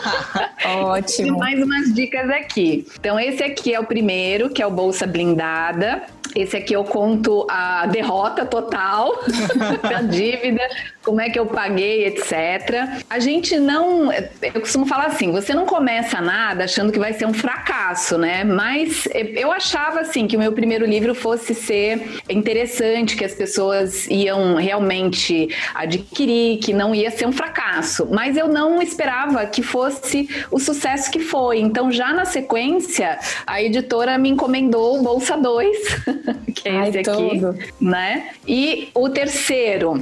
Ótimo. 0.64 1.28
e 1.28 1.30
mais 1.32 1.62
umas 1.62 1.92
dicas 1.92 2.30
aqui. 2.30 2.86
Então 2.98 3.20
esse 3.20 3.42
aqui 3.42 3.74
é 3.74 3.80
o 3.80 3.84
primeiro, 3.84 4.48
que 4.48 4.62
é 4.62 4.66
o 4.66 4.70
Bolsa 4.70 5.06
Blindada. 5.06 6.04
Esse 6.34 6.56
aqui 6.56 6.74
eu 6.74 6.84
conto 6.84 7.46
a 7.50 7.86
derrota 7.86 8.46
total, 8.46 9.12
a 9.82 10.02
dívida, 10.02 10.62
como 11.02 11.20
é 11.20 11.30
que 11.30 11.38
eu 11.38 11.46
paguei, 11.46 12.06
etc. 12.06 13.02
A 13.08 13.18
gente 13.18 13.58
não. 13.58 14.12
Eu 14.12 14.60
costumo 14.60 14.86
falar 14.86 15.06
assim: 15.06 15.32
você 15.32 15.54
não 15.54 15.66
começa 15.66 16.20
nada 16.20 16.64
achando 16.64 16.92
que 16.92 16.98
vai 16.98 17.12
ser 17.12 17.26
um 17.26 17.32
fracasso, 17.32 18.18
né? 18.18 18.44
Mas 18.44 19.08
eu 19.14 19.50
achava 19.50 20.00
assim 20.00 20.26
que 20.26 20.36
o 20.36 20.38
meu 20.38 20.52
primeiro 20.52 20.84
livro 20.84 21.14
fosse 21.14 21.54
ser 21.54 22.20
interessante, 22.28 23.16
que 23.16 23.24
as 23.24 23.34
pessoas 23.34 24.06
iam 24.08 24.56
realmente 24.56 25.48
adquirir, 25.74 26.58
que 26.58 26.72
não 26.72 26.94
ia 26.94 27.10
ser 27.10 27.26
um 27.26 27.32
fracasso. 27.32 28.06
Mas 28.10 28.36
eu 28.36 28.48
não 28.48 28.82
esperava 28.82 29.46
que 29.46 29.62
fosse 29.62 30.28
o 30.50 30.58
sucesso 30.58 31.10
que 31.10 31.20
foi. 31.20 31.60
Então, 31.60 31.90
já 31.90 32.12
na 32.12 32.24
sequência, 32.24 33.18
a 33.46 33.62
editora 33.62 34.18
me 34.18 34.28
encomendou 34.28 34.98
o 34.98 35.02
Bolsa 35.02 35.36
2, 35.36 35.78
que 36.54 36.68
é 36.68 36.88
esse 36.88 36.98
Ai, 36.98 37.02
aqui, 37.02 37.40
tudo. 37.40 37.58
né? 37.80 38.30
E 38.46 38.90
o 38.94 39.08
terceiro, 39.08 40.00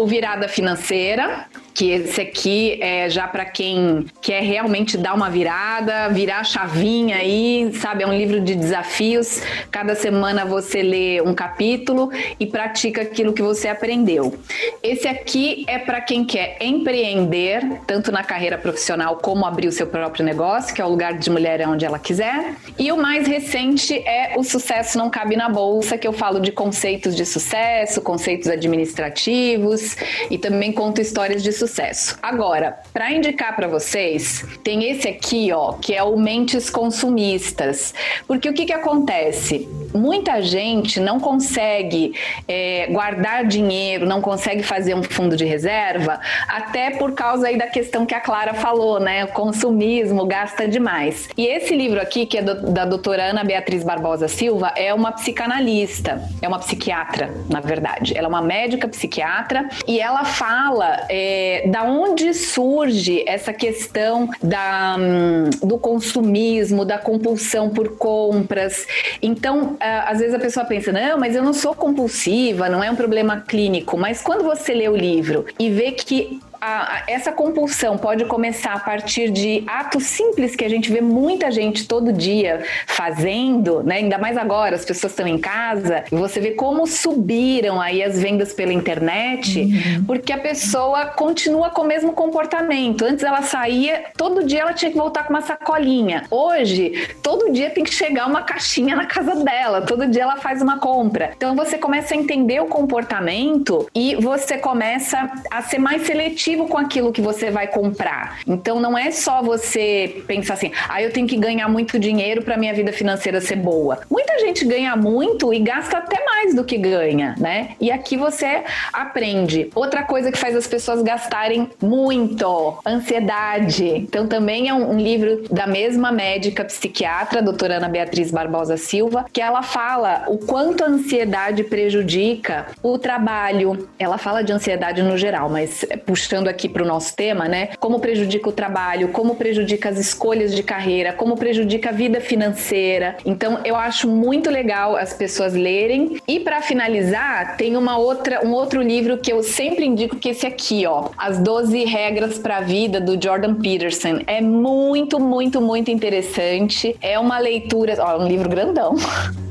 o 0.00 0.06
Virada 0.06 0.48
Financeira, 0.48 1.46
que 1.74 1.90
esse 1.90 2.20
aqui 2.20 2.78
é 2.82 3.08
já 3.08 3.26
para 3.26 3.44
quem 3.44 4.06
quer 4.20 4.42
realmente 4.42 4.96
dar 4.96 5.14
uma 5.14 5.30
virada, 5.30 6.08
virar 6.08 6.40
a 6.40 6.44
chavinha 6.44 7.16
aí, 7.16 7.70
sabe? 7.74 8.02
É 8.02 8.06
um 8.06 8.12
livro 8.12 8.40
de 8.40 8.54
desafios. 8.54 9.42
Cada 9.70 9.94
semana 9.94 10.44
você 10.44 10.82
lê 10.82 11.20
um 11.20 11.34
capítulo 11.34 12.10
e 12.38 12.46
pratica 12.46 13.02
aquilo 13.02 13.32
que 13.32 13.42
você 13.42 13.68
aprendeu. 13.68 14.34
Esse 14.82 15.08
aqui 15.08 15.64
é 15.66 15.78
para 15.78 16.00
quem 16.00 16.24
quer 16.24 16.56
empreender, 16.60 17.80
tanto 17.86 18.10
na 18.10 18.22
carreira 18.22 18.58
profissional 18.58 19.16
como 19.16 19.46
abrir 19.46 19.68
o 19.68 19.72
seu 19.72 19.86
próprio 19.86 20.24
negócio, 20.24 20.74
que 20.74 20.80
é 20.80 20.84
o 20.84 20.88
lugar 20.88 21.18
de 21.18 21.30
mulher 21.30 21.60
é 21.60 21.66
onde 21.66 21.84
ela 21.84 21.98
quiser. 21.98 22.54
E 22.78 22.90
o 22.92 22.96
mais 22.96 23.26
recente 23.26 23.96
é 24.06 24.34
O 24.36 24.42
Sucesso 24.42 24.98
Não 24.98 25.10
Cabe 25.10 25.36
na 25.36 25.48
Bolsa, 25.48 25.96
que 25.96 26.06
eu 26.06 26.12
falo 26.12 26.40
de 26.40 26.52
conceitos 26.52 27.14
de 27.16 27.24
sucesso, 27.24 28.00
conceitos 28.00 28.48
administrativos 28.48 29.96
e 30.30 30.38
também 30.38 30.72
conto 30.72 31.00
histórias 31.00 31.42
de 31.42 31.52
sucesso. 31.60 32.18
Agora, 32.22 32.80
para 32.92 33.12
indicar 33.12 33.54
para 33.54 33.68
vocês, 33.68 34.44
tem 34.64 34.90
esse 34.90 35.06
aqui, 35.06 35.52
ó, 35.52 35.74
que 35.74 35.94
é 35.94 36.02
o 36.02 36.18
Mentes 36.18 36.70
Consumistas. 36.70 37.94
Porque 38.26 38.48
o 38.48 38.54
que 38.54 38.64
que 38.64 38.72
acontece? 38.72 39.68
Muita 39.94 40.40
gente 40.42 41.00
não 41.00 41.18
consegue 41.18 42.14
é, 42.46 42.86
guardar 42.90 43.44
dinheiro, 43.44 44.06
não 44.06 44.20
consegue 44.20 44.62
fazer 44.62 44.94
um 44.94 45.02
fundo 45.02 45.36
de 45.36 45.44
reserva, 45.44 46.20
até 46.48 46.90
por 46.92 47.12
causa 47.12 47.48
aí 47.48 47.56
da 47.56 47.66
questão 47.66 48.06
que 48.06 48.14
a 48.14 48.20
Clara 48.20 48.54
falou, 48.54 49.00
né? 49.00 49.24
O 49.24 49.28
consumismo 49.28 50.26
gasta 50.26 50.66
demais. 50.68 51.28
E 51.36 51.46
esse 51.46 51.74
livro 51.74 52.00
aqui, 52.00 52.26
que 52.26 52.38
é 52.38 52.42
do, 52.42 52.72
da 52.72 52.84
doutora 52.84 53.24
Ana 53.24 53.44
Beatriz 53.44 53.84
Barbosa 53.84 54.28
Silva, 54.28 54.72
é 54.76 54.92
uma 54.92 55.12
psicanalista, 55.12 56.22
é 56.40 56.48
uma 56.48 56.58
psiquiatra, 56.58 57.32
na 57.48 57.60
verdade. 57.60 58.16
Ela 58.16 58.26
é 58.26 58.28
uma 58.28 58.42
médica 58.42 58.88
psiquiatra 58.88 59.68
e 59.86 60.00
ela 60.00 60.24
fala 60.24 61.06
é, 61.08 61.64
da 61.68 61.84
onde 61.84 62.32
surge 62.34 63.24
essa 63.26 63.52
questão 63.52 64.28
da, 64.42 64.96
hum, 64.98 65.50
do 65.62 65.78
consumismo, 65.78 66.84
da 66.84 66.98
compulsão 66.98 67.70
por 67.70 67.96
compras. 67.96 68.86
Então, 69.22 69.76
às 69.80 70.18
vezes 70.18 70.34
a 70.34 70.38
pessoa 70.38 70.66
pensa, 70.66 70.92
não, 70.92 71.18
mas 71.18 71.34
eu 71.34 71.42
não 71.42 71.52
sou 71.52 71.74
compulsiva, 71.74 72.68
não 72.68 72.84
é 72.84 72.90
um 72.90 72.96
problema 72.96 73.40
clínico. 73.40 73.96
Mas 73.96 74.22
quando 74.22 74.44
você 74.44 74.74
lê 74.74 74.88
o 74.88 74.96
livro 74.96 75.46
e 75.58 75.70
vê 75.70 75.92
que 75.92 76.40
a, 76.60 77.02
essa 77.06 77.32
compulsão 77.32 77.96
pode 77.96 78.24
começar 78.26 78.74
a 78.74 78.78
partir 78.78 79.30
de 79.30 79.64
atos 79.66 80.04
simples 80.04 80.54
que 80.54 80.64
a 80.64 80.68
gente 80.68 80.92
vê 80.92 81.00
muita 81.00 81.50
gente 81.50 81.88
todo 81.88 82.12
dia 82.12 82.62
fazendo, 82.86 83.82
né? 83.82 83.96
Ainda 83.96 84.18
mais 84.18 84.36
agora, 84.36 84.76
as 84.76 84.84
pessoas 84.84 85.12
estão 85.12 85.26
em 85.26 85.38
casa, 85.38 86.04
e 86.12 86.14
você 86.14 86.40
vê 86.40 86.50
como 86.50 86.86
subiram 86.86 87.80
aí 87.80 88.02
as 88.02 88.20
vendas 88.20 88.52
pela 88.52 88.72
internet, 88.72 89.60
uhum. 89.60 90.04
porque 90.04 90.32
a 90.32 90.38
pessoa 90.38 91.06
continua 91.06 91.70
com 91.70 91.82
o 91.82 91.86
mesmo 91.86 92.12
comportamento. 92.12 93.04
Antes 93.04 93.24
ela 93.24 93.42
saía, 93.42 94.04
todo 94.16 94.44
dia 94.44 94.60
ela 94.60 94.74
tinha 94.74 94.90
que 94.90 94.98
voltar 94.98 95.24
com 95.24 95.32
uma 95.32 95.42
sacolinha. 95.42 96.24
Hoje, 96.30 97.08
todo 97.22 97.52
dia 97.52 97.70
tem 97.70 97.84
que 97.84 97.94
chegar 97.94 98.26
uma 98.26 98.42
caixinha 98.42 98.94
na 98.94 99.06
casa 99.06 99.36
dela, 99.42 99.82
todo 99.82 100.06
dia 100.06 100.22
ela 100.22 100.36
faz 100.36 100.60
uma 100.60 100.78
compra. 100.78 101.32
Então 101.36 101.56
você 101.56 101.78
começa 101.78 102.14
a 102.14 102.16
entender 102.16 102.60
o 102.60 102.66
comportamento 102.66 103.88
e 103.94 104.14
você 104.16 104.58
começa 104.58 105.30
a 105.50 105.62
ser 105.62 105.78
mais 105.78 106.02
seletivo 106.02 106.49
objetivo 106.50 106.68
com 106.68 106.78
aquilo 106.78 107.12
que 107.12 107.20
você 107.20 107.50
vai 107.50 107.66
comprar. 107.66 108.38
Então 108.46 108.80
não 108.80 108.96
é 108.96 109.10
só 109.10 109.42
você 109.42 110.22
pensar 110.26 110.54
assim, 110.54 110.72
ah, 110.88 111.02
eu 111.02 111.12
tenho 111.12 111.26
que 111.26 111.36
ganhar 111.36 111.68
muito 111.68 111.98
dinheiro 111.98 112.42
para 112.42 112.56
minha 112.56 112.74
vida 112.74 112.92
financeira 112.92 113.40
ser 113.40 113.56
boa. 113.56 114.00
Muita 114.10 114.38
gente 114.40 114.64
ganha 114.64 114.96
muito 114.96 115.52
e 115.52 115.58
gasta 115.60 115.98
até 115.98 116.24
mais 116.24 116.54
do 116.54 116.64
que 116.64 116.76
ganha, 116.76 117.34
né? 117.38 117.70
E 117.80 117.90
aqui 117.90 118.16
você 118.16 118.62
aprende. 118.92 119.70
Outra 119.74 120.02
coisa 120.02 120.32
que 120.32 120.38
faz 120.38 120.56
as 120.56 120.66
pessoas 120.66 121.02
gastarem 121.02 121.70
muito, 121.80 122.78
ansiedade. 122.86 123.86
Então 123.86 124.26
também 124.26 124.68
é 124.68 124.74
um, 124.74 124.92
um 124.92 124.98
livro 124.98 125.44
da 125.50 125.66
mesma 125.66 126.10
médica 126.10 126.64
psiquiatra, 126.64 127.42
doutora 127.42 127.76
Ana 127.76 127.88
Beatriz 127.88 128.30
Barbosa 128.30 128.76
Silva, 128.76 129.26
que 129.32 129.40
ela 129.40 129.62
fala 129.62 130.24
o 130.28 130.38
quanto 130.38 130.84
a 130.84 130.88
ansiedade 130.88 131.64
prejudica 131.64 132.66
o 132.82 132.98
trabalho. 132.98 133.88
Ela 133.98 134.18
fala 134.18 134.42
de 134.42 134.52
ansiedade 134.52 135.02
no 135.02 135.16
geral, 135.16 135.48
mas 135.48 135.84
puxando 136.06 136.39
puxando 136.40 136.48
aqui 136.48 136.68
para 136.68 136.82
o 136.82 136.86
nosso 136.86 137.14
tema, 137.14 137.46
né? 137.46 137.70
Como 137.78 138.00
prejudica 138.00 138.48
o 138.48 138.52
trabalho, 138.52 139.08
como 139.08 139.34
prejudica 139.34 139.88
as 139.88 139.98
escolhas 139.98 140.54
de 140.54 140.62
carreira, 140.62 141.12
como 141.12 141.36
prejudica 141.36 141.90
a 141.90 141.92
vida 141.92 142.20
financeira. 142.20 143.16
Então, 143.24 143.60
eu 143.64 143.76
acho 143.76 144.08
muito 144.08 144.50
legal 144.50 144.96
as 144.96 145.12
pessoas 145.12 145.54
lerem. 145.54 146.16
E 146.26 146.40
para 146.40 146.62
finalizar, 146.62 147.56
tem 147.56 147.76
uma 147.76 147.98
outra, 147.98 148.44
um 148.44 148.52
outro 148.52 148.80
livro 148.80 149.18
que 149.18 149.32
eu 149.32 149.42
sempre 149.42 149.84
indico 149.84 150.16
que 150.16 150.28
é 150.28 150.32
esse 150.32 150.46
aqui, 150.46 150.86
ó, 150.86 151.10
As 151.18 151.38
12 151.38 151.84
regras 151.84 152.38
para 152.38 152.58
a 152.58 152.60
vida 152.60 153.00
do 153.00 153.20
Jordan 153.22 153.54
Peterson. 153.54 154.20
É 154.26 154.40
muito, 154.40 155.20
muito, 155.20 155.60
muito 155.60 155.90
interessante. 155.90 156.96
É 157.00 157.18
uma 157.18 157.38
leitura, 157.38 157.96
ó, 157.98 158.18
um 158.18 158.26
livro 158.26 158.48
grandão. 158.48 158.94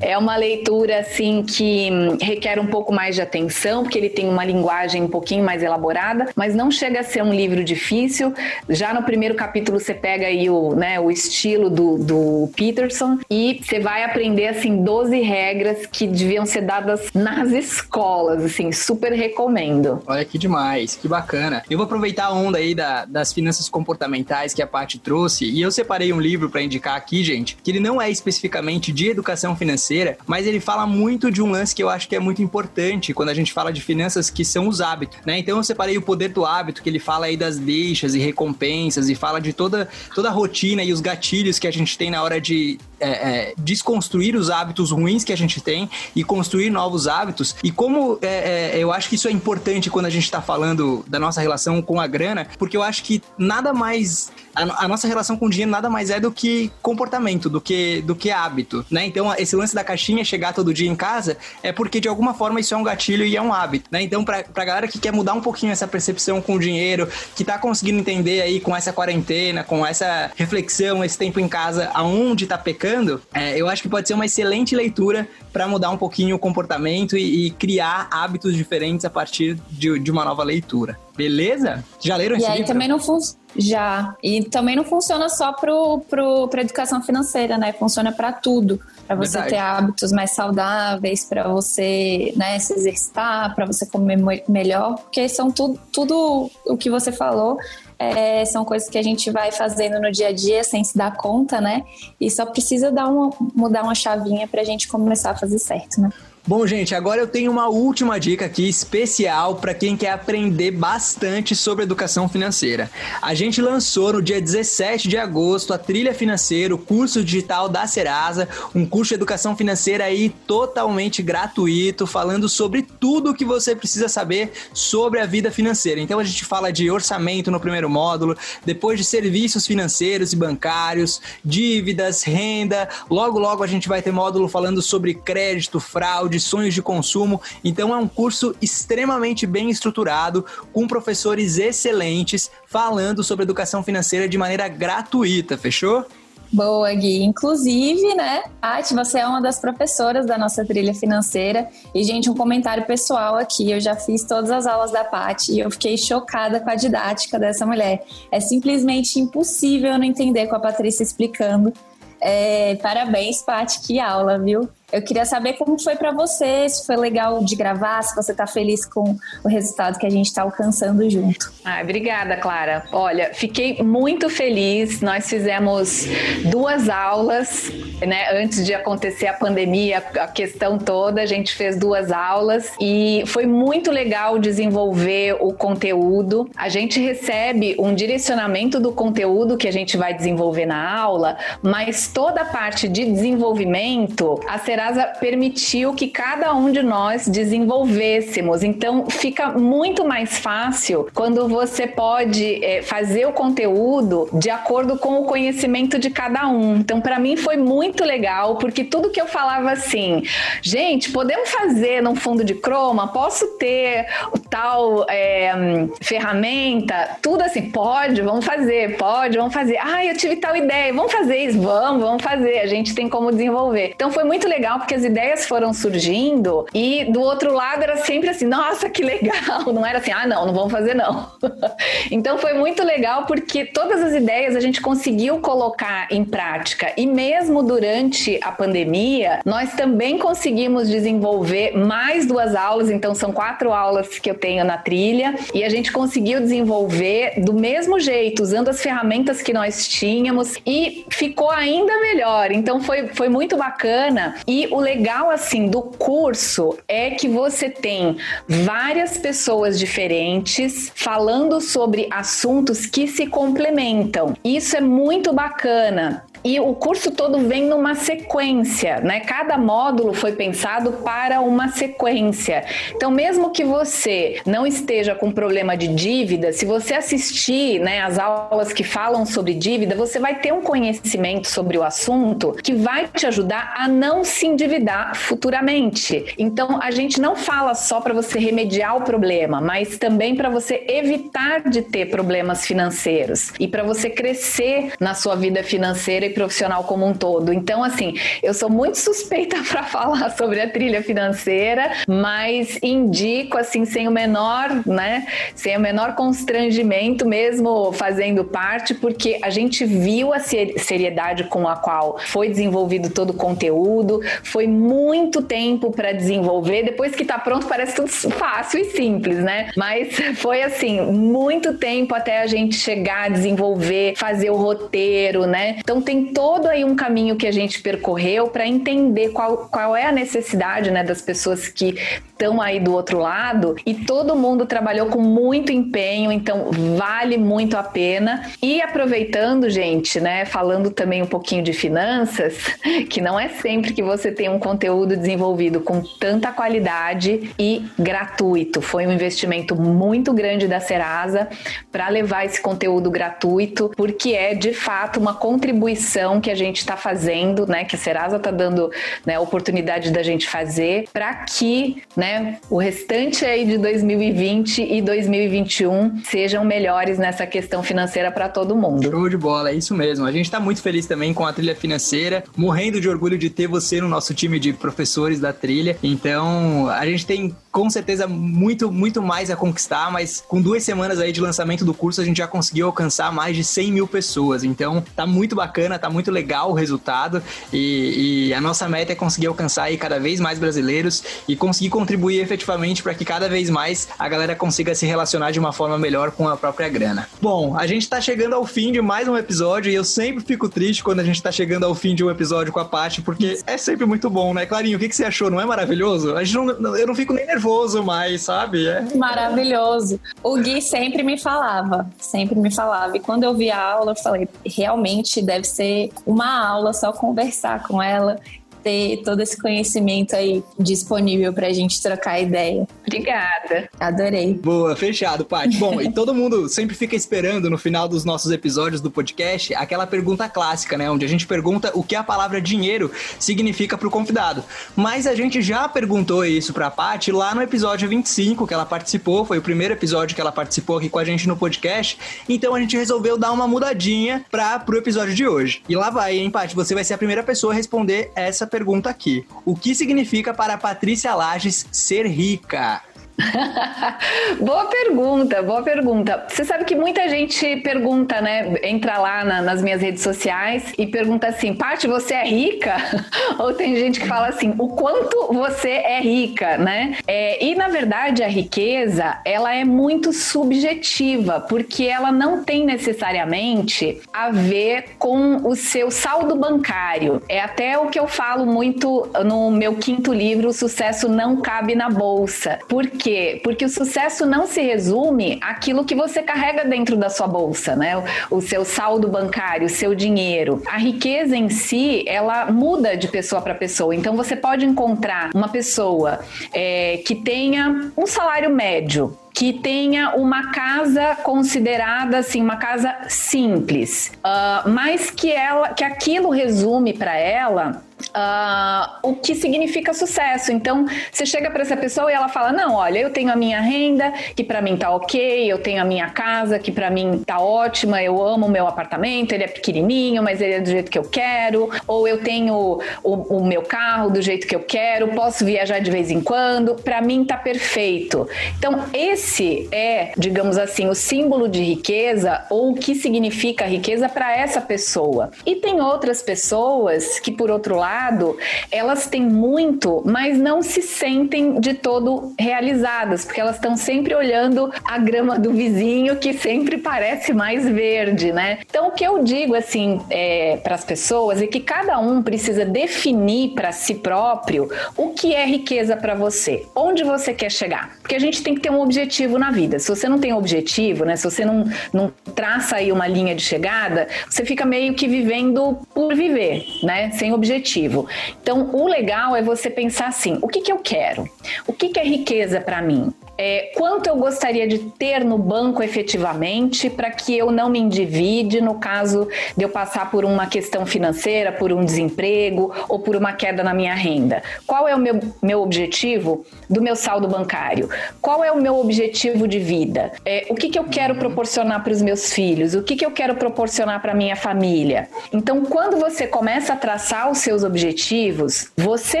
É 0.00 0.16
uma 0.18 0.36
leitura 0.36 1.00
assim 1.00 1.42
que 1.42 1.88
requer 2.20 2.58
um 2.58 2.66
pouco 2.66 2.92
mais 2.92 3.14
de 3.14 3.22
atenção, 3.22 3.82
porque 3.82 3.98
ele 3.98 4.08
tem 4.08 4.28
uma 4.28 4.44
linguagem 4.44 5.02
um 5.02 5.08
pouquinho 5.08 5.44
mais 5.44 5.62
elaborada, 5.62 6.28
mas 6.34 6.54
não 6.54 6.70
chega 6.70 7.00
a 7.00 7.02
ser 7.02 7.22
um 7.22 7.32
livro 7.32 7.64
difícil. 7.64 8.32
Já 8.68 8.92
no 8.92 9.02
primeiro 9.02 9.34
capítulo 9.34 9.78
você 9.78 9.94
pega 9.94 10.26
aí 10.26 10.48
o, 10.50 10.74
né, 10.74 10.98
o 11.00 11.10
estilo 11.10 11.70
do, 11.70 11.98
do 11.98 12.50
Peterson 12.56 13.18
e 13.30 13.60
você 13.62 13.80
vai 13.80 14.04
aprender 14.04 14.48
assim 14.48 14.82
12 14.82 15.20
regras 15.20 15.86
que 15.86 16.06
deviam 16.06 16.44
ser 16.44 16.62
dadas 16.62 17.10
nas 17.14 17.50
escolas, 17.52 18.44
assim, 18.44 18.72
super 18.72 19.12
recomendo. 19.12 20.02
Olha 20.06 20.24
que 20.24 20.38
demais, 20.38 20.96
que 20.96 21.08
bacana. 21.08 21.62
Eu 21.70 21.78
vou 21.78 21.84
aproveitar 21.84 22.26
a 22.26 22.32
onda 22.32 22.58
aí 22.58 22.74
da, 22.74 23.04
das 23.04 23.32
finanças 23.32 23.68
comportamentais 23.68 24.52
que 24.52 24.62
a 24.62 24.66
Paty 24.66 24.98
trouxe 24.98 25.44
e 25.48 25.60
eu 25.60 25.70
separei 25.70 26.12
um 26.12 26.20
livro 26.20 26.50
para 26.50 26.62
indicar 26.62 26.96
aqui, 26.96 27.22
gente, 27.22 27.56
que 27.62 27.70
ele 27.70 27.80
não 27.80 28.00
é 28.00 28.10
especificamente 28.10 28.92
de 28.92 29.08
educação 29.08 29.35
educação 29.36 29.54
financeira, 29.54 30.16
mas 30.26 30.46
ele 30.46 30.58
fala 30.58 30.86
muito 30.86 31.30
de 31.30 31.42
um 31.42 31.50
lance 31.50 31.74
que 31.74 31.82
eu 31.82 31.90
acho 31.90 32.08
que 32.08 32.16
é 32.16 32.20
muito 32.20 32.42
importante 32.42 33.12
quando 33.12 33.28
a 33.28 33.34
gente 33.34 33.52
fala 33.52 33.72
de 33.72 33.82
finanças, 33.82 34.30
que 34.30 34.44
são 34.44 34.66
os 34.66 34.80
hábitos, 34.80 35.18
né? 35.24 35.38
Então 35.38 35.58
eu 35.58 35.62
separei 35.62 35.98
o 35.98 36.02
poder 36.02 36.30
do 36.30 36.44
hábito, 36.44 36.82
que 36.82 36.88
ele 36.88 36.98
fala 36.98 37.26
aí 37.26 37.36
das 37.36 37.58
deixas 37.58 38.14
e 38.14 38.18
recompensas 38.18 39.08
e 39.08 39.14
fala 39.14 39.40
de 39.40 39.52
toda, 39.52 39.88
toda 40.14 40.28
a 40.28 40.32
rotina 40.32 40.82
e 40.82 40.92
os 40.92 41.00
gatilhos 41.00 41.58
que 41.58 41.66
a 41.66 41.70
gente 41.70 41.98
tem 41.98 42.10
na 42.10 42.22
hora 42.22 42.40
de 42.40 42.78
é, 42.98 43.08
é, 43.08 43.54
desconstruir 43.58 44.34
os 44.34 44.48
hábitos 44.48 44.90
ruins 44.90 45.22
que 45.22 45.32
a 45.32 45.36
gente 45.36 45.60
tem 45.60 45.88
e 46.14 46.24
construir 46.24 46.70
novos 46.70 47.06
hábitos. 47.06 47.54
E 47.62 47.70
como 47.70 48.18
é, 48.22 48.72
é 48.74 48.78
eu 48.78 48.90
acho 48.90 49.08
que 49.08 49.16
isso 49.16 49.28
é 49.28 49.30
importante 49.30 49.90
quando 49.90 50.06
a 50.06 50.10
gente 50.10 50.24
está 50.24 50.40
falando 50.40 51.04
da 51.06 51.18
nossa 51.18 51.40
relação 51.40 51.82
com 51.82 52.00
a 52.00 52.06
grana, 52.06 52.46
porque 52.58 52.76
eu 52.76 52.82
acho 52.82 53.02
que 53.02 53.22
nada 53.36 53.72
mais. 53.72 54.32
A, 54.56 54.84
a, 54.84 54.88
nossa 54.88 55.06
relação 55.06 55.36
com 55.36 55.46
o 55.46 55.50
dinheiro 55.50 55.70
nada 55.70 55.88
mais 55.88 56.10
é 56.10 56.18
do 56.18 56.32
que 56.32 56.72
comportamento, 56.82 57.48
do 57.48 57.60
que, 57.60 58.02
do 58.02 58.16
que 58.16 58.30
hábito, 58.30 58.84
né? 58.90 59.06
Então, 59.06 59.32
esse 59.38 59.54
lance 59.54 59.74
da 59.74 59.84
caixinha 59.84 60.24
chegar 60.24 60.52
todo 60.52 60.74
dia 60.74 60.90
em 60.90 60.96
casa 60.96 61.36
é 61.62 61.70
porque 61.70 62.00
de 62.00 62.08
alguma 62.08 62.34
forma 62.34 62.58
isso 62.58 62.74
é 62.74 62.76
um 62.76 62.82
gatilho 62.82 63.24
e 63.24 63.36
é 63.36 63.42
um 63.42 63.52
hábito, 63.52 63.88
né? 63.90 64.02
Então, 64.02 64.24
pra, 64.24 64.42
pra 64.42 64.64
galera 64.64 64.88
que 64.88 64.98
quer 64.98 65.12
mudar 65.12 65.34
um 65.34 65.40
pouquinho 65.40 65.72
essa 65.72 65.86
percepção 65.86 66.40
com 66.40 66.54
o 66.54 66.58
dinheiro, 66.58 67.08
que 67.36 67.44
tá 67.44 67.58
conseguindo 67.58 67.98
entender 68.00 68.42
aí 68.42 68.58
com 68.58 68.74
essa 68.74 68.92
quarentena, 68.92 69.62
com 69.62 69.86
essa 69.86 70.32
reflexão, 70.34 71.04
esse 71.04 71.18
tempo 71.18 71.38
em 71.38 71.48
casa, 71.48 71.90
aonde 71.94 72.46
tá 72.46 72.58
pecando 72.58 73.20
é, 73.34 73.60
eu 73.60 73.68
acho 73.68 73.82
que 73.82 73.88
pode 73.88 74.08
ser 74.08 74.14
uma 74.14 74.24
excelente 74.24 74.74
leitura 74.74 75.28
para 75.52 75.66
mudar 75.66 75.90
um 75.90 75.96
pouquinho 75.96 76.36
o 76.36 76.38
comportamento 76.38 77.16
e, 77.16 77.46
e, 77.46 77.50
criar 77.50 78.08
hábitos 78.10 78.54
diferentes 78.54 79.04
a 79.04 79.10
partir 79.10 79.58
de, 79.70 79.98
de, 79.98 80.10
uma 80.10 80.24
nova 80.24 80.42
leitura. 80.42 80.98
Beleza? 81.16 81.84
Já 82.00 82.16
leram 82.16 82.36
e 82.36 82.38
esse 82.38 82.46
aí 82.46 82.58
livro? 82.58 82.72
também 82.72 82.88
não 82.88 82.98
funciona. 82.98 83.40
Já. 83.56 84.16
E 84.22 84.44
também 84.44 84.76
não 84.76 84.84
funciona 84.84 85.28
só 85.28 85.52
para 85.52 85.72
pro, 86.08 86.48
pro 86.48 86.60
educação 86.60 87.02
financeira, 87.02 87.56
né? 87.56 87.72
Funciona 87.72 88.12
para 88.12 88.32
tudo. 88.32 88.80
Para 89.06 89.16
você 89.16 89.32
Verdade. 89.32 89.50
ter 89.50 89.58
hábitos 89.58 90.12
mais 90.12 90.32
saudáveis, 90.32 91.24
para 91.24 91.48
você 91.48 92.32
né, 92.36 92.58
se 92.58 92.72
exercitar, 92.72 93.54
para 93.54 93.64
você 93.66 93.86
comer 93.86 94.18
melhor. 94.48 94.96
Porque 94.96 95.28
são 95.28 95.50
tudo, 95.50 95.78
tudo 95.92 96.50
o 96.66 96.76
que 96.76 96.90
você 96.90 97.12
falou 97.12 97.58
é, 97.98 98.44
são 98.44 98.64
coisas 98.64 98.88
que 98.88 98.98
a 98.98 99.02
gente 99.02 99.30
vai 99.30 99.50
fazendo 99.52 100.00
no 100.00 100.10
dia 100.10 100.28
a 100.28 100.32
dia 100.32 100.62
sem 100.62 100.84
se 100.84 100.96
dar 100.96 101.16
conta, 101.16 101.60
né? 101.60 101.82
E 102.20 102.30
só 102.30 102.44
precisa 102.44 102.90
dar 102.90 103.06
uma, 103.06 103.30
mudar 103.54 103.82
uma 103.82 103.94
chavinha 103.94 104.46
para 104.46 104.60
a 104.60 104.64
gente 104.64 104.86
começar 104.86 105.30
a 105.30 105.36
fazer 105.36 105.58
certo, 105.58 106.00
né? 106.00 106.10
Bom, 106.48 106.64
gente, 106.64 106.94
agora 106.94 107.20
eu 107.20 107.26
tenho 107.26 107.50
uma 107.50 107.68
última 107.68 108.20
dica 108.20 108.44
aqui 108.44 108.68
especial 108.68 109.56
para 109.56 109.74
quem 109.74 109.96
quer 109.96 110.10
aprender 110.10 110.70
bastante 110.70 111.56
sobre 111.56 111.82
educação 111.82 112.28
financeira. 112.28 112.88
A 113.20 113.34
gente 113.34 113.60
lançou 113.60 114.12
no 114.12 114.22
dia 114.22 114.40
17 114.40 115.08
de 115.08 115.16
agosto 115.16 115.74
a 115.74 115.78
Trilha 115.78 116.14
Financeira, 116.14 116.72
o 116.72 116.78
curso 116.78 117.24
digital 117.24 117.68
da 117.68 117.84
Serasa, 117.88 118.48
um 118.72 118.86
curso 118.96 119.10
de 119.10 119.16
educação 119.16 119.54
financeira 119.54 120.04
aí 120.04 120.30
totalmente 120.46 121.22
gratuito, 121.22 122.06
falando 122.06 122.48
sobre 122.48 122.80
tudo 122.80 123.30
o 123.30 123.34
que 123.34 123.44
você 123.44 123.76
precisa 123.76 124.08
saber 124.08 124.50
sobre 124.72 125.20
a 125.20 125.26
vida 125.26 125.50
financeira. 125.50 126.00
Então 126.00 126.18
a 126.18 126.24
gente 126.24 126.46
fala 126.46 126.72
de 126.72 126.90
orçamento 126.90 127.50
no 127.50 127.60
primeiro 127.60 127.90
módulo, 127.90 128.34
depois 128.64 128.98
de 128.98 129.04
serviços 129.04 129.66
financeiros 129.66 130.32
e 130.32 130.36
bancários, 130.36 131.20
dívidas, 131.44 132.22
renda. 132.22 132.88
Logo 133.10 133.38
logo 133.38 133.62
a 133.62 133.66
gente 133.66 133.86
vai 133.86 134.00
ter 134.00 134.12
módulo 134.12 134.48
falando 134.48 134.80
sobre 134.80 135.12
crédito, 135.12 135.78
fraude, 135.78 136.38
de 136.38 136.40
sonhos 136.40 136.72
de 136.72 136.80
consumo. 136.80 137.38
Então 137.62 137.94
é 137.94 137.98
um 137.98 138.08
curso 138.08 138.56
extremamente 138.62 139.46
bem 139.46 139.68
estruturado, 139.68 140.42
com 140.72 140.88
professores 140.88 141.58
excelentes, 141.58 142.50
falando 142.66 143.22
sobre 143.22 143.42
educação 143.42 143.82
financeira 143.82 144.26
de 144.26 144.38
maneira 144.38 144.66
gratuita, 144.68 145.58
fechou? 145.58 146.06
Boa, 146.52 146.94
Gui. 146.94 147.24
Inclusive, 147.24 148.14
né, 148.14 148.44
Paty, 148.60 148.94
você 148.94 149.18
é 149.18 149.26
uma 149.26 149.40
das 149.40 149.58
professoras 149.58 150.26
da 150.26 150.38
nossa 150.38 150.64
trilha 150.64 150.94
financeira. 150.94 151.68
E, 151.94 152.04
gente, 152.04 152.30
um 152.30 152.34
comentário 152.34 152.86
pessoal 152.86 153.36
aqui. 153.36 153.70
Eu 153.70 153.80
já 153.80 153.96
fiz 153.96 154.24
todas 154.24 154.50
as 154.50 154.66
aulas 154.66 154.92
da 154.92 155.04
Paty 155.04 155.52
e 155.52 155.60
eu 155.60 155.70
fiquei 155.70 155.96
chocada 155.96 156.60
com 156.60 156.70
a 156.70 156.74
didática 156.74 157.38
dessa 157.38 157.66
mulher. 157.66 158.04
É 158.30 158.40
simplesmente 158.40 159.18
impossível 159.18 159.98
não 159.98 160.04
entender 160.04 160.46
com 160.46 160.56
a 160.56 160.60
Patrícia 160.60 161.02
explicando. 161.02 161.72
É, 162.20 162.76
parabéns, 162.76 163.42
Paty, 163.42 163.80
que 163.80 164.00
aula, 164.00 164.38
viu? 164.38 164.68
Eu 164.92 165.02
queria 165.02 165.24
saber 165.24 165.54
como 165.54 165.80
foi 165.82 165.96
para 165.96 166.12
você, 166.12 166.68
se 166.68 166.86
foi 166.86 166.96
legal 166.96 167.42
de 167.42 167.56
gravar, 167.56 168.02
se 168.02 168.14
você 168.14 168.30
está 168.30 168.46
feliz 168.46 168.84
com 168.84 169.16
o 169.42 169.48
resultado 169.48 169.98
que 169.98 170.06
a 170.06 170.10
gente 170.10 170.26
está 170.26 170.42
alcançando 170.42 171.08
junto. 171.10 171.52
Ah, 171.64 171.80
obrigada, 171.82 172.36
Clara. 172.36 172.84
Olha, 172.92 173.32
fiquei 173.34 173.82
muito 173.82 174.30
feliz. 174.30 175.00
Nós 175.00 175.28
fizemos 175.28 176.06
duas 176.52 176.88
aulas, 176.88 177.68
né? 178.06 178.40
Antes 178.40 178.64
de 178.64 178.72
acontecer 178.72 179.26
a 179.26 179.32
pandemia, 179.32 179.98
a 179.98 180.28
questão 180.28 180.78
toda, 180.78 181.20
a 181.20 181.26
gente 181.26 181.52
fez 181.52 181.76
duas 181.76 182.12
aulas 182.12 182.72
e 182.80 183.24
foi 183.26 183.44
muito 183.44 183.90
legal 183.90 184.38
desenvolver 184.38 185.36
o 185.40 185.52
conteúdo. 185.52 186.48
A 186.56 186.68
gente 186.68 187.00
recebe 187.00 187.74
um 187.76 187.92
direcionamento 187.92 188.78
do 188.78 188.92
conteúdo 188.92 189.56
que 189.56 189.66
a 189.66 189.72
gente 189.72 189.96
vai 189.96 190.14
desenvolver 190.14 190.66
na 190.66 190.96
aula, 190.96 191.36
mas 191.60 192.06
toda 192.06 192.42
a 192.42 192.44
parte 192.44 192.86
de 192.86 193.04
desenvolvimento, 193.04 194.40
a 194.46 194.58
Serasa 194.76 195.06
permitiu 195.06 195.94
que 195.94 196.06
cada 196.06 196.52
um 196.54 196.70
de 196.70 196.82
nós 196.82 197.26
desenvolvêssemos. 197.26 198.62
Então, 198.62 199.08
fica 199.08 199.48
muito 199.48 200.06
mais 200.06 200.38
fácil 200.38 201.08
quando 201.14 201.48
você 201.48 201.86
pode 201.86 202.62
é, 202.62 202.82
fazer 202.82 203.24
o 203.24 203.32
conteúdo 203.32 204.28
de 204.34 204.50
acordo 204.50 204.98
com 204.98 205.18
o 205.22 205.24
conhecimento 205.24 205.98
de 205.98 206.10
cada 206.10 206.46
um. 206.48 206.76
Então, 206.76 207.00
para 207.00 207.18
mim 207.18 207.38
foi 207.38 207.56
muito 207.56 208.04
legal, 208.04 208.56
porque 208.56 208.84
tudo 208.84 209.08
que 209.08 209.18
eu 209.18 209.26
falava 209.26 209.70
assim, 209.70 210.22
gente, 210.60 211.10
podemos 211.10 211.48
fazer 211.48 212.02
num 212.02 212.14
fundo 212.14 212.44
de 212.44 212.52
croma? 212.52 213.08
Posso 213.08 213.56
ter 213.56 214.06
o 214.30 214.38
tal 214.38 215.06
é, 215.08 215.54
ferramenta? 216.02 217.16
Tudo 217.22 217.40
assim, 217.40 217.70
pode, 217.70 218.20
vamos 218.20 218.44
fazer, 218.44 218.98
pode, 218.98 219.38
vamos 219.38 219.54
fazer. 219.54 219.78
Ah, 219.80 220.04
eu 220.04 220.14
tive 220.18 220.36
tal 220.36 220.54
ideia, 220.54 220.92
vamos 220.92 221.12
fazer 221.12 221.38
isso, 221.38 221.62
vamos, 221.62 222.02
vamos 222.02 222.22
fazer. 222.22 222.58
A 222.58 222.66
gente 222.66 222.94
tem 222.94 223.08
como 223.08 223.32
desenvolver. 223.32 223.92
Então 223.94 224.10
foi 224.10 224.24
muito 224.24 224.46
legal 224.46 224.65
porque 224.74 224.94
as 224.94 225.04
ideias 225.04 225.46
foram 225.46 225.72
surgindo 225.72 226.66
e 226.74 227.04
do 227.04 227.20
outro 227.20 227.52
lado 227.52 227.82
era 227.82 227.96
sempre 227.98 228.30
assim, 228.30 228.46
nossa, 228.46 228.88
que 228.88 229.02
legal. 229.02 229.64
Não 229.72 229.84
era 229.84 229.98
assim, 229.98 230.12
ah, 230.12 230.26
não, 230.26 230.46
não 230.46 230.54
vamos 230.54 230.72
fazer 230.72 230.94
não. 230.94 231.32
então 232.10 232.38
foi 232.38 232.54
muito 232.54 232.82
legal 232.82 233.26
porque 233.26 233.64
todas 233.64 234.02
as 234.02 234.14
ideias 234.14 234.56
a 234.56 234.60
gente 234.60 234.80
conseguiu 234.80 235.38
colocar 235.40 236.08
em 236.10 236.24
prática 236.24 236.92
e 236.96 237.06
mesmo 237.06 237.62
durante 237.62 238.38
a 238.42 238.50
pandemia, 238.50 239.40
nós 239.44 239.74
também 239.74 240.18
conseguimos 240.18 240.88
desenvolver 240.88 241.76
mais 241.76 242.26
duas 242.26 242.54
aulas, 242.54 242.90
então 242.90 243.14
são 243.14 243.32
quatro 243.32 243.72
aulas 243.72 244.18
que 244.18 244.30
eu 244.30 244.34
tenho 244.34 244.64
na 244.64 244.78
trilha 244.78 245.34
e 245.54 245.62
a 245.64 245.68
gente 245.68 245.92
conseguiu 245.92 246.40
desenvolver 246.40 247.40
do 247.40 247.52
mesmo 247.52 248.00
jeito, 248.00 248.42
usando 248.42 248.68
as 248.68 248.80
ferramentas 248.80 249.42
que 249.42 249.52
nós 249.52 249.86
tínhamos 249.86 250.56
e 250.66 251.04
ficou 251.10 251.50
ainda 251.50 251.92
melhor. 252.00 252.50
Então 252.50 252.80
foi, 252.80 253.08
foi 253.08 253.28
muito 253.28 253.56
bacana 253.56 254.36
e 254.46 254.55
o 254.70 254.78
legal 254.80 255.30
assim 255.30 255.68
do 255.68 255.82
curso 255.82 256.78
é 256.88 257.10
que 257.10 257.28
você 257.28 257.68
tem 257.68 258.16
várias 258.48 259.18
pessoas 259.18 259.78
diferentes 259.78 260.90
falando 260.94 261.60
sobre 261.60 262.08
assuntos 262.10 262.86
que 262.86 263.06
se 263.06 263.26
complementam. 263.26 264.34
Isso 264.44 264.76
é 264.76 264.80
muito 264.80 265.32
bacana. 265.32 266.24
E 266.46 266.60
o 266.60 266.74
curso 266.74 267.10
todo 267.10 267.40
vem 267.40 267.64
numa 267.64 267.96
sequência, 267.96 269.00
né? 269.00 269.18
Cada 269.18 269.58
módulo 269.58 270.14
foi 270.14 270.30
pensado 270.30 270.92
para 270.92 271.40
uma 271.40 271.70
sequência. 271.70 272.64
Então, 272.94 273.10
mesmo 273.10 273.50
que 273.50 273.64
você 273.64 274.40
não 274.46 274.64
esteja 274.64 275.12
com 275.12 275.32
problema 275.32 275.76
de 275.76 275.88
dívida, 275.88 276.52
se 276.52 276.64
você 276.64 276.94
assistir, 276.94 277.80
né, 277.80 278.00
as 278.00 278.16
aulas 278.16 278.72
que 278.72 278.84
falam 278.84 279.26
sobre 279.26 279.54
dívida, 279.54 279.96
você 279.96 280.20
vai 280.20 280.36
ter 280.36 280.52
um 280.52 280.60
conhecimento 280.60 281.48
sobre 281.48 281.76
o 281.76 281.82
assunto 281.82 282.52
que 282.62 282.74
vai 282.74 283.08
te 283.08 283.26
ajudar 283.26 283.74
a 283.76 283.88
não 283.88 284.22
se 284.22 284.46
endividar 284.46 285.16
futuramente. 285.16 286.32
Então, 286.38 286.80
a 286.80 286.92
gente 286.92 287.20
não 287.20 287.34
fala 287.34 287.74
só 287.74 288.00
para 288.00 288.14
você 288.14 288.38
remediar 288.38 288.96
o 288.96 289.02
problema, 289.02 289.60
mas 289.60 289.98
também 289.98 290.36
para 290.36 290.48
você 290.48 290.84
evitar 290.86 291.68
de 291.68 291.82
ter 291.82 292.06
problemas 292.08 292.64
financeiros 292.64 293.52
e 293.58 293.66
para 293.66 293.82
você 293.82 294.08
crescer 294.08 294.92
na 295.00 295.12
sua 295.12 295.34
vida 295.34 295.64
financeira 295.64 296.24
e 296.26 296.35
profissional 296.36 296.84
como 296.84 297.06
um 297.06 297.14
todo. 297.14 297.50
Então, 297.50 297.82
assim, 297.82 298.14
eu 298.42 298.52
sou 298.52 298.68
muito 298.68 298.98
suspeita 298.98 299.56
para 299.66 299.82
falar 299.84 300.30
sobre 300.36 300.60
a 300.60 300.68
trilha 300.68 301.02
financeira, 301.02 301.92
mas 302.06 302.78
indico 302.82 303.56
assim 303.56 303.86
sem 303.86 304.06
o 304.06 304.10
menor, 304.10 304.86
né, 304.86 305.26
sem 305.54 305.74
o 305.74 305.80
menor 305.80 306.14
constrangimento 306.14 307.26
mesmo 307.26 307.90
fazendo 307.92 308.44
parte, 308.44 308.92
porque 308.92 309.38
a 309.42 309.48
gente 309.48 309.84
viu 309.86 310.34
a 310.34 310.38
seriedade 310.38 311.44
com 311.44 311.66
a 311.66 311.76
qual 311.76 312.18
foi 312.18 312.50
desenvolvido 312.50 313.08
todo 313.08 313.30
o 313.30 313.34
conteúdo, 313.34 314.20
foi 314.42 314.66
muito 314.66 315.40
tempo 315.40 315.90
para 315.90 316.12
desenvolver. 316.12 316.82
Depois 316.82 317.14
que 317.14 317.22
está 317.22 317.38
pronto, 317.38 317.66
parece 317.66 317.96
tudo 317.96 318.08
fácil 318.08 318.80
e 318.80 318.84
simples, 318.90 319.38
né? 319.38 319.70
Mas 319.74 320.14
foi 320.36 320.62
assim, 320.62 321.00
muito 321.00 321.74
tempo 321.78 322.14
até 322.14 322.42
a 322.42 322.46
gente 322.46 322.76
chegar 322.76 323.26
a 323.26 323.28
desenvolver, 323.28 324.14
fazer 324.16 324.50
o 324.50 324.56
roteiro, 324.56 325.46
né? 325.46 325.76
Então 325.78 326.02
tem 326.02 326.25
todo 326.32 326.66
aí 326.66 326.84
um 326.84 326.94
caminho 326.96 327.36
que 327.36 327.46
a 327.46 327.52
gente 327.52 327.80
percorreu 327.80 328.48
para 328.48 328.66
entender 328.66 329.30
qual, 329.30 329.68
qual 329.70 329.96
é 329.96 330.06
a 330.06 330.12
necessidade 330.12 330.90
né, 330.90 331.02
das 331.02 331.20
pessoas 331.20 331.68
que 331.68 331.96
estão 332.36 332.60
aí 332.60 332.78
do 332.78 332.92
outro 332.92 333.18
lado 333.18 333.74
e 333.84 333.94
todo 333.94 334.36
mundo 334.36 334.66
trabalhou 334.66 335.06
com 335.06 335.20
muito 335.20 335.72
empenho, 335.72 336.30
então 336.30 336.70
vale 336.96 337.38
muito 337.38 337.76
a 337.76 337.82
pena. 337.82 338.50
E 338.62 338.80
aproveitando, 338.80 339.70
gente, 339.70 340.20
né, 340.20 340.44
falando 340.44 340.90
também 340.90 341.22
um 341.22 341.26
pouquinho 341.26 341.62
de 341.62 341.72
finanças, 341.72 342.58
que 343.08 343.20
não 343.20 343.40
é 343.40 343.48
sempre 343.48 343.92
que 343.92 344.02
você 344.02 344.30
tem 344.30 344.48
um 344.48 344.58
conteúdo 344.58 345.16
desenvolvido 345.16 345.80
com 345.80 346.02
tanta 346.02 346.52
qualidade 346.52 347.50
e 347.58 347.84
gratuito. 347.98 348.82
Foi 348.82 349.06
um 349.06 349.12
investimento 349.12 349.74
muito 349.74 350.32
grande 350.32 350.68
da 350.68 350.78
Serasa 350.78 351.48
para 351.90 352.08
levar 352.08 352.44
esse 352.44 352.60
conteúdo 352.60 353.10
gratuito, 353.10 353.90
porque 353.96 354.32
é 354.32 354.54
de 354.54 354.74
fato 354.74 355.18
uma 355.18 355.34
contribuição 355.34 356.05
que 356.40 356.50
a 356.50 356.54
gente 356.54 356.78
está 356.78 356.96
fazendo, 356.96 357.66
né, 357.66 357.84
que 357.84 357.96
a 357.96 357.98
Serasa 357.98 358.36
está 358.36 358.50
dando 358.50 358.90
né, 359.24 359.38
oportunidade 359.38 360.10
da 360.10 360.22
gente 360.22 360.48
fazer 360.48 361.08
para 361.12 361.34
que, 361.44 362.02
né? 362.16 362.58
O 362.70 362.78
restante 362.78 363.44
aí 363.44 363.64
de 363.64 363.78
2020 363.78 364.82
e 364.82 365.02
2021 365.02 366.24
sejam 366.24 366.64
melhores 366.64 367.18
nessa 367.18 367.46
questão 367.46 367.82
financeira 367.82 368.30
para 368.30 368.48
todo 368.48 368.74
mundo. 368.74 369.10
Show 369.10 369.28
de 369.28 369.36
bola, 369.36 369.70
é 369.70 369.74
isso 369.74 369.94
mesmo. 369.94 370.26
A 370.26 370.32
gente 370.32 370.46
está 370.46 370.60
muito 370.60 370.82
feliz 370.82 371.06
também 371.06 371.32
com 371.34 371.44
a 371.44 371.52
trilha 371.52 371.74
financeira, 371.74 372.44
morrendo 372.56 373.00
de 373.00 373.08
orgulho 373.08 373.38
de 373.38 373.50
ter 373.50 373.66
você 373.66 374.00
no 374.00 374.08
nosso 374.08 374.34
time 374.34 374.58
de 374.58 374.72
professores 374.72 375.40
da 375.40 375.52
trilha. 375.52 375.96
Então, 376.02 376.88
a 376.88 377.04
gente 377.06 377.26
tem 377.26 377.54
com 377.70 377.90
certeza 377.90 378.26
muito, 378.26 378.90
muito 378.90 379.20
mais 379.20 379.50
a 379.50 379.56
conquistar, 379.56 380.10
mas 380.10 380.42
com 380.48 380.62
duas 380.62 380.82
semanas 380.82 381.20
aí 381.20 381.30
de 381.30 381.42
lançamento 381.42 381.84
do 381.84 381.92
curso, 381.92 382.22
a 382.22 382.24
gente 382.24 382.38
já 382.38 382.46
conseguiu 382.46 382.86
alcançar 382.86 383.30
mais 383.30 383.54
de 383.54 383.62
100 383.62 383.92
mil 383.92 384.06
pessoas. 384.06 384.64
Então, 384.64 385.04
tá 385.14 385.26
muito 385.26 385.54
bacana, 385.54 385.95
tá 385.98 386.10
muito 386.10 386.30
legal 386.30 386.70
o 386.70 386.74
resultado 386.74 387.42
e, 387.72 388.48
e 388.48 388.54
a 388.54 388.60
nossa 388.60 388.88
meta 388.88 389.12
é 389.12 389.14
conseguir 389.14 389.46
alcançar 389.46 389.84
aí 389.84 389.96
cada 389.96 390.18
vez 390.18 390.40
mais 390.40 390.58
brasileiros 390.58 391.22
e 391.46 391.56
conseguir 391.56 391.90
contribuir 391.90 392.40
efetivamente 392.40 393.02
para 393.02 393.14
que 393.14 393.24
cada 393.24 393.48
vez 393.48 393.70
mais 393.70 394.08
a 394.18 394.28
galera 394.28 394.54
consiga 394.54 394.94
se 394.94 395.06
relacionar 395.06 395.50
de 395.50 395.58
uma 395.58 395.72
forma 395.72 395.98
melhor 395.98 396.30
com 396.30 396.48
a 396.48 396.56
própria 396.56 396.88
grana. 396.88 397.28
Bom, 397.40 397.76
a 397.76 397.86
gente 397.86 398.08
tá 398.08 398.20
chegando 398.20 398.54
ao 398.54 398.66
fim 398.66 398.92
de 398.92 399.00
mais 399.00 399.28
um 399.28 399.36
episódio 399.36 399.90
e 399.90 399.94
eu 399.94 400.04
sempre 400.04 400.44
fico 400.44 400.68
triste 400.68 401.02
quando 401.02 401.20
a 401.20 401.24
gente 401.24 401.42
tá 401.42 401.52
chegando 401.52 401.84
ao 401.84 401.94
fim 401.94 402.14
de 402.14 402.24
um 402.24 402.30
episódio 402.30 402.72
com 402.72 402.80
a 402.80 402.84
Paty, 402.84 403.22
porque 403.22 403.58
é 403.66 403.76
sempre 403.76 404.06
muito 404.06 404.30
bom, 404.30 404.54
né? 404.54 404.66
Clarinho, 404.66 404.96
o 404.96 405.00
que, 405.00 405.08
que 405.08 405.16
você 405.16 405.24
achou? 405.24 405.50
Não 405.50 405.60
é 405.60 405.64
maravilhoso? 405.64 406.36
A 406.36 406.44
gente 406.44 406.56
não, 406.56 406.96
eu 406.96 407.06
não 407.06 407.14
fico 407.14 407.32
nem 407.32 407.46
nervoso 407.46 407.66
nervoso 407.66 408.02
mais, 408.02 408.42
sabe? 408.42 408.86
É. 408.86 409.04
Maravilhoso. 409.14 410.20
O 410.42 410.56
Gui 410.56 410.80
sempre 410.80 411.22
me 411.22 411.38
falava, 411.38 412.08
sempre 412.18 412.58
me 412.58 412.72
falava. 412.72 413.16
E 413.16 413.20
quando 413.20 413.44
eu 413.44 413.54
vi 413.54 413.70
a 413.70 413.80
aula, 413.80 414.12
eu 414.12 414.16
falei, 414.16 414.48
realmente 414.64 415.42
deve 415.42 415.64
ser 415.64 415.85
uma 416.24 416.66
aula 416.68 416.92
só 416.92 417.12
conversar 417.12 417.82
com 417.86 418.02
ela 418.02 418.38
ter 418.86 419.20
todo 419.24 419.42
esse 419.42 419.60
conhecimento 419.60 420.36
aí 420.36 420.62
disponível 420.78 421.52
pra 421.52 421.72
gente 421.72 422.00
trocar 422.00 422.40
ideia. 422.40 422.86
Obrigada. 423.04 423.90
Adorei. 423.98 424.54
Boa, 424.54 424.94
fechado, 424.94 425.44
Paty. 425.44 425.76
Bom, 425.78 426.00
e 426.00 426.12
todo 426.12 426.32
mundo 426.32 426.68
sempre 426.68 426.94
fica 426.94 427.16
esperando 427.16 427.68
no 427.68 427.76
final 427.76 428.06
dos 428.06 428.24
nossos 428.24 428.52
episódios 428.52 429.00
do 429.00 429.10
podcast 429.10 429.74
aquela 429.74 430.06
pergunta 430.06 430.48
clássica, 430.48 430.96
né? 430.96 431.10
Onde 431.10 431.24
a 431.24 431.28
gente 431.28 431.48
pergunta 431.48 431.90
o 431.94 432.04
que 432.04 432.14
a 432.14 432.22
palavra 432.22 432.60
dinheiro 432.60 433.10
significa 433.40 433.98
pro 433.98 434.08
convidado. 434.08 434.62
Mas 434.94 435.26
a 435.26 435.34
gente 435.34 435.60
já 435.60 435.88
perguntou 435.88 436.44
isso 436.44 436.72
pra 436.72 436.88
Paty 436.88 437.32
lá 437.32 437.56
no 437.56 437.62
episódio 437.62 438.08
25 438.08 438.68
que 438.68 438.74
ela 438.74 438.86
participou, 438.86 439.44
foi 439.44 439.58
o 439.58 439.62
primeiro 439.62 439.94
episódio 439.94 440.36
que 440.36 440.40
ela 440.40 440.52
participou 440.52 440.98
aqui 440.98 441.08
com 441.08 441.18
a 441.18 441.24
gente 441.24 441.48
no 441.48 441.56
podcast. 441.56 442.16
Então 442.48 442.72
a 442.72 442.78
gente 442.78 442.96
resolveu 442.96 443.36
dar 443.36 443.50
uma 443.50 443.66
mudadinha 443.66 444.44
para 444.48 444.78
pro 444.78 444.96
episódio 444.96 445.34
de 445.34 445.44
hoje. 445.44 445.82
E 445.88 445.96
lá 445.96 446.08
vai, 446.08 446.38
hein, 446.38 446.50
Paty? 446.50 446.76
Você 446.76 446.94
vai 446.94 447.02
ser 447.02 447.14
a 447.14 447.18
primeira 447.18 447.42
pessoa 447.42 447.72
a 447.72 447.76
responder 447.76 448.30
essa 448.36 448.64
pergunta 448.64 448.75
pergunta 448.76 449.08
aqui: 449.08 449.46
O 449.64 449.74
que 449.74 449.94
significa 449.94 450.52
para 450.52 450.76
Patrícia 450.76 451.34
Lages 451.34 451.86
ser 451.90 452.26
rica? 452.26 453.02
boa 454.60 454.86
pergunta, 454.86 455.62
boa 455.62 455.82
pergunta. 455.82 456.46
Você 456.48 456.64
sabe 456.64 456.84
que 456.84 456.94
muita 456.94 457.28
gente 457.28 457.76
pergunta, 457.78 458.40
né? 458.40 458.74
Entra 458.82 459.18
lá 459.18 459.44
na, 459.44 459.62
nas 459.62 459.82
minhas 459.82 460.00
redes 460.00 460.22
sociais 460.22 460.92
e 460.96 461.06
pergunta 461.06 461.46
assim: 461.46 461.74
Paty, 461.74 462.06
você 462.06 462.34
é 462.34 462.44
rica? 462.44 462.96
Ou 463.58 463.74
tem 463.74 463.94
gente 463.96 464.20
que 464.20 464.26
fala 464.26 464.48
assim: 464.48 464.74
o 464.78 464.88
quanto 464.88 465.52
você 465.52 465.90
é 465.90 466.20
rica, 466.20 466.78
né? 466.78 467.18
É, 467.26 467.64
e 467.64 467.74
na 467.74 467.88
verdade 467.88 468.42
a 468.42 468.48
riqueza 468.48 469.38
ela 469.44 469.74
é 469.74 469.84
muito 469.84 470.32
subjetiva, 470.32 471.60
porque 471.60 472.04
ela 472.04 472.32
não 472.32 472.64
tem 472.64 472.84
necessariamente 472.84 474.20
a 474.32 474.50
ver 474.50 475.16
com 475.18 475.56
o 475.68 475.76
seu 475.76 476.10
saldo 476.10 476.56
bancário. 476.56 477.42
É 477.48 477.60
até 477.60 477.98
o 477.98 478.06
que 478.06 478.18
eu 478.18 478.26
falo 478.26 478.64
muito 478.64 479.28
no 479.44 479.70
meu 479.70 479.94
quinto 479.96 480.32
livro, 480.32 480.68
O 480.68 480.72
Sucesso 480.72 481.28
Não 481.28 481.60
Cabe 481.60 481.94
na 481.94 482.08
Bolsa. 482.08 482.78
Por 482.88 483.06
quê? 483.26 483.60
Porque 483.64 483.84
o 483.84 483.88
sucesso 483.88 484.46
não 484.46 484.68
se 484.68 484.80
resume 484.80 485.58
àquilo 485.60 486.04
que 486.04 486.14
você 486.14 486.42
carrega 486.42 486.84
dentro 486.84 487.16
da 487.16 487.28
sua 487.28 487.48
bolsa, 487.48 487.96
né? 487.96 488.16
O, 488.16 488.56
o 488.58 488.62
seu 488.62 488.84
saldo 488.84 489.26
bancário, 489.26 489.86
o 489.86 489.90
seu 489.90 490.14
dinheiro. 490.14 490.80
A 490.86 490.96
riqueza 490.96 491.56
em 491.56 491.68
si, 491.68 492.24
ela 492.28 492.70
muda 492.70 493.16
de 493.16 493.26
pessoa 493.26 493.60
para 493.60 493.74
pessoa. 493.74 494.14
Então 494.14 494.36
você 494.36 494.54
pode 494.54 494.84
encontrar 494.84 495.50
uma 495.52 495.68
pessoa 495.68 496.38
é, 496.72 497.20
que 497.26 497.34
tenha 497.34 498.12
um 498.16 498.26
salário 498.26 498.70
médio, 498.70 499.36
que 499.52 499.72
tenha 499.72 500.36
uma 500.36 500.70
casa 500.70 501.34
considerada 501.42 502.38
assim 502.38 502.62
uma 502.62 502.76
casa 502.76 503.12
simples, 503.28 504.30
uh, 504.36 504.88
mas 504.88 505.30
que 505.30 505.50
ela 505.50 505.88
que 505.94 506.04
aquilo 506.04 506.50
resume 506.50 507.14
para 507.14 507.36
ela 507.36 508.02
Uh, 508.34 509.28
o 509.30 509.36
que 509.36 509.54
significa 509.54 510.14
sucesso. 510.14 510.72
Então, 510.72 511.06
você 511.30 511.44
chega 511.44 511.70
para 511.70 511.82
essa 511.82 511.96
pessoa 511.96 512.30
e 512.30 512.34
ela 512.34 512.48
fala: 512.48 512.72
Não, 512.72 512.94
olha, 512.94 513.18
eu 513.18 513.30
tenho 513.30 513.50
a 513.52 513.56
minha 513.56 513.80
renda, 513.80 514.32
que 514.54 514.64
para 514.64 514.80
mim 514.80 514.96
tá 514.96 515.10
ok, 515.10 515.70
eu 515.70 515.78
tenho 515.78 516.00
a 516.00 516.04
minha 516.04 516.30
casa, 516.30 516.78
que 516.78 516.90
para 516.90 517.10
mim 517.10 517.42
tá 517.44 517.60
ótima, 517.60 518.22
eu 518.22 518.42
amo 518.42 518.66
o 518.66 518.70
meu 518.70 518.86
apartamento, 518.86 519.52
ele 519.52 519.64
é 519.64 519.68
pequenininho, 519.68 520.42
mas 520.42 520.62
ele 520.62 520.74
é 520.74 520.80
do 520.80 520.88
jeito 520.88 521.10
que 521.10 521.18
eu 521.18 521.24
quero, 521.24 521.90
ou 522.06 522.26
eu 522.26 522.42
tenho 522.42 523.00
o, 523.22 523.32
o 523.58 523.66
meu 523.66 523.82
carro 523.82 524.30
do 524.30 524.40
jeito 524.40 524.66
que 524.66 524.74
eu 524.74 524.80
quero, 524.80 525.28
posso 525.28 525.64
viajar 525.64 525.98
de 525.98 526.10
vez 526.10 526.30
em 526.30 526.40
quando, 526.40 526.94
para 526.94 527.20
mim 527.20 527.44
tá 527.44 527.56
perfeito. 527.56 528.48
Então, 528.78 529.04
esse 529.12 529.88
é, 529.92 530.32
digamos 530.38 530.78
assim, 530.78 531.06
o 531.06 531.14
símbolo 531.14 531.68
de 531.68 531.82
riqueza 531.82 532.64
ou 532.70 532.92
o 532.92 532.94
que 532.94 533.14
significa 533.14 533.84
riqueza 533.84 534.26
para 534.26 534.56
essa 534.56 534.80
pessoa. 534.80 535.50
E 535.66 535.76
tem 535.76 536.00
outras 536.00 536.42
pessoas 536.42 537.38
que, 537.38 537.52
por 537.52 537.70
outro 537.70 537.96
lado, 537.96 538.05
lado, 538.06 538.56
elas 538.90 539.26
têm 539.26 539.42
muito, 539.42 540.22
mas 540.24 540.56
não 540.58 540.80
se 540.80 541.02
sentem 541.02 541.80
de 541.80 541.94
todo 541.94 542.54
realizadas, 542.58 543.44
porque 543.44 543.60
elas 543.60 543.76
estão 543.76 543.96
sempre 543.96 544.32
olhando 544.34 544.92
a 545.04 545.18
grama 545.18 545.58
do 545.58 545.72
vizinho 545.72 546.36
que 546.36 546.52
sempre 546.52 546.98
parece 546.98 547.52
mais 547.52 547.88
verde, 547.88 548.52
né? 548.52 548.78
Então, 548.88 549.08
o 549.08 549.10
que 549.10 549.24
eu 549.24 549.42
digo 549.42 549.74
assim 549.74 550.20
é, 550.30 550.78
para 550.84 550.94
as 550.94 551.04
pessoas 551.04 551.60
é 551.60 551.66
que 551.66 551.80
cada 551.80 552.18
um 552.18 552.42
precisa 552.42 552.84
definir 552.84 553.74
para 553.74 553.90
si 553.90 554.14
próprio 554.14 554.88
o 555.16 555.30
que 555.30 555.54
é 555.54 555.66
riqueza 555.66 556.16
para 556.16 556.34
você, 556.34 556.86
onde 556.94 557.24
você 557.24 557.52
quer 557.52 557.70
chegar, 557.70 558.16
porque 558.20 558.36
a 558.36 558.38
gente 558.38 558.62
tem 558.62 558.74
que 558.74 558.80
ter 558.80 558.90
um 558.90 559.00
objetivo 559.00 559.58
na 559.58 559.70
vida. 559.72 559.98
Se 559.98 560.08
você 560.08 560.28
não 560.28 560.38
tem 560.38 560.52
objetivo, 560.52 561.24
né? 561.24 561.34
Se 561.34 561.44
você 561.44 561.64
não, 561.64 561.84
não 562.12 562.32
traça 562.54 562.96
aí 562.96 563.10
uma 563.10 563.26
linha 563.26 563.54
de 563.54 563.62
chegada, 563.62 564.28
você 564.48 564.64
fica 564.64 564.84
meio 564.86 565.14
que 565.14 565.26
vivendo 565.26 565.98
por 566.14 566.34
viver, 566.34 566.84
né? 567.02 567.30
Sem 567.32 567.52
objetivo 567.52 567.95
objetivo. 567.96 568.26
Então, 568.60 568.90
o 568.92 569.08
legal 569.08 569.56
é 569.56 569.62
você 569.62 569.88
pensar 569.88 570.28
assim: 570.28 570.58
o 570.60 570.68
que, 570.68 570.80
que 570.80 570.92
eu 570.92 570.98
quero? 570.98 571.48
O 571.86 571.92
que, 571.92 572.10
que 572.10 572.20
é 572.20 572.24
riqueza 572.24 572.80
para 572.80 573.00
mim? 573.00 573.32
É, 573.58 573.92
quanto 573.96 574.28
eu 574.28 574.36
gostaria 574.36 574.86
de 574.86 574.98
ter 574.98 575.44
no 575.44 575.56
banco 575.56 576.02
efetivamente 576.02 577.08
para 577.08 577.30
que 577.30 577.56
eu 577.56 577.70
não 577.70 577.88
me 577.88 577.98
endivide 577.98 578.80
no 578.80 578.94
caso 578.96 579.48
de 579.76 579.84
eu 579.84 579.88
passar 579.88 580.30
por 580.30 580.44
uma 580.44 580.66
questão 580.66 581.06
financeira, 581.06 581.72
por 581.72 581.92
um 581.92 582.04
desemprego 582.04 582.92
ou 583.08 583.18
por 583.18 583.36
uma 583.36 583.52
queda 583.52 583.82
na 583.82 583.94
minha 583.94 584.14
renda. 584.14 584.62
Qual 584.86 585.08
é 585.08 585.14
o 585.14 585.18
meu, 585.18 585.40
meu 585.62 585.80
objetivo 585.80 586.64
do 586.88 587.00
meu 587.00 587.16
saldo 587.16 587.48
bancário? 587.48 588.08
Qual 588.40 588.62
é 588.62 588.70
o 588.70 588.80
meu 588.80 588.96
objetivo 588.96 589.66
de 589.66 589.78
vida? 589.78 590.32
É, 590.44 590.66
o 590.68 590.74
que, 590.74 590.90
que 590.90 590.98
eu 590.98 591.04
quero 591.04 591.36
proporcionar 591.36 592.02
para 592.02 592.12
os 592.12 592.20
meus 592.20 592.52
filhos? 592.52 592.94
O 592.94 593.02
que, 593.02 593.16
que 593.16 593.24
eu 593.24 593.30
quero 593.30 593.54
proporcionar 593.54 594.20
para 594.20 594.34
minha 594.34 594.56
família? 594.56 595.28
Então, 595.52 595.84
quando 595.84 596.18
você 596.18 596.46
começa 596.46 596.92
a 596.92 596.96
traçar 596.96 597.50
os 597.50 597.58
seus 597.58 597.84
objetivos, 597.84 598.90
você 598.96 599.40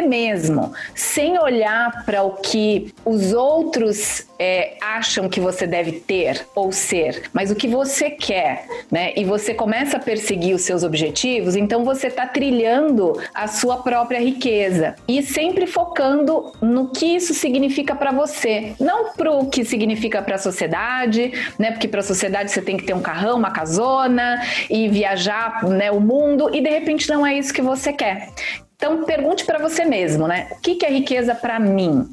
mesmo, 0.00 0.72
sem 0.94 1.38
olhar 1.38 2.04
para 2.04 2.22
o 2.22 2.32
que 2.32 2.94
os 3.04 3.32
outros 3.32 4.05
é, 4.38 4.76
acham 4.80 5.28
que 5.28 5.40
você 5.40 5.66
deve 5.66 5.92
ter 5.92 6.46
ou 6.54 6.72
ser, 6.72 7.24
mas 7.32 7.50
o 7.50 7.54
que 7.54 7.68
você 7.68 8.10
quer, 8.10 8.66
né? 8.90 9.12
E 9.16 9.24
você 9.24 9.54
começa 9.54 9.96
a 9.96 10.00
perseguir 10.00 10.54
os 10.54 10.62
seus 10.62 10.82
objetivos, 10.82 11.56
então 11.56 11.84
você 11.84 12.08
está 12.08 12.26
trilhando 12.26 13.20
a 13.34 13.46
sua 13.46 13.78
própria 13.78 14.20
riqueza 14.20 14.94
e 15.08 15.22
sempre 15.22 15.66
focando 15.66 16.52
no 16.60 16.90
que 16.90 17.06
isso 17.06 17.32
significa 17.34 17.94
para 17.94 18.12
você, 18.12 18.74
não 18.78 19.12
para 19.12 19.30
o 19.30 19.46
que 19.48 19.64
significa 19.64 20.20
para 20.22 20.34
a 20.34 20.38
sociedade, 20.38 21.32
né? 21.58 21.70
Porque 21.70 21.88
para 21.88 22.00
a 22.00 22.04
sociedade 22.04 22.50
você 22.50 22.62
tem 22.62 22.76
que 22.76 22.84
ter 22.84 22.94
um 22.94 23.02
carrão, 23.02 23.36
uma 23.36 23.50
casona 23.50 24.42
e 24.68 24.88
viajar, 24.88 25.64
né, 25.64 25.90
o 25.90 26.00
mundo 26.00 26.54
e 26.54 26.60
de 26.60 26.68
repente 26.68 27.08
não 27.08 27.26
é 27.26 27.38
isso 27.38 27.52
que 27.52 27.62
você 27.62 27.92
quer. 27.92 28.28
Então 28.76 29.04
pergunte 29.04 29.44
para 29.44 29.58
você 29.58 29.84
mesmo, 29.84 30.28
né? 30.28 30.48
O 30.52 30.60
que, 30.60 30.74
que 30.74 30.84
é 30.84 30.90
riqueza 30.90 31.34
para 31.34 31.58
mim? 31.58 32.06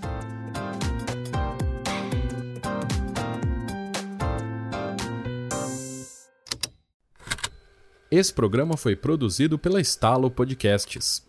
Esse 8.09 8.33
programa 8.33 8.77
foi 8.77 8.95
produzido 8.95 9.59
pela 9.59 9.81
Estalo 9.81 10.31
Podcasts. 10.31 11.26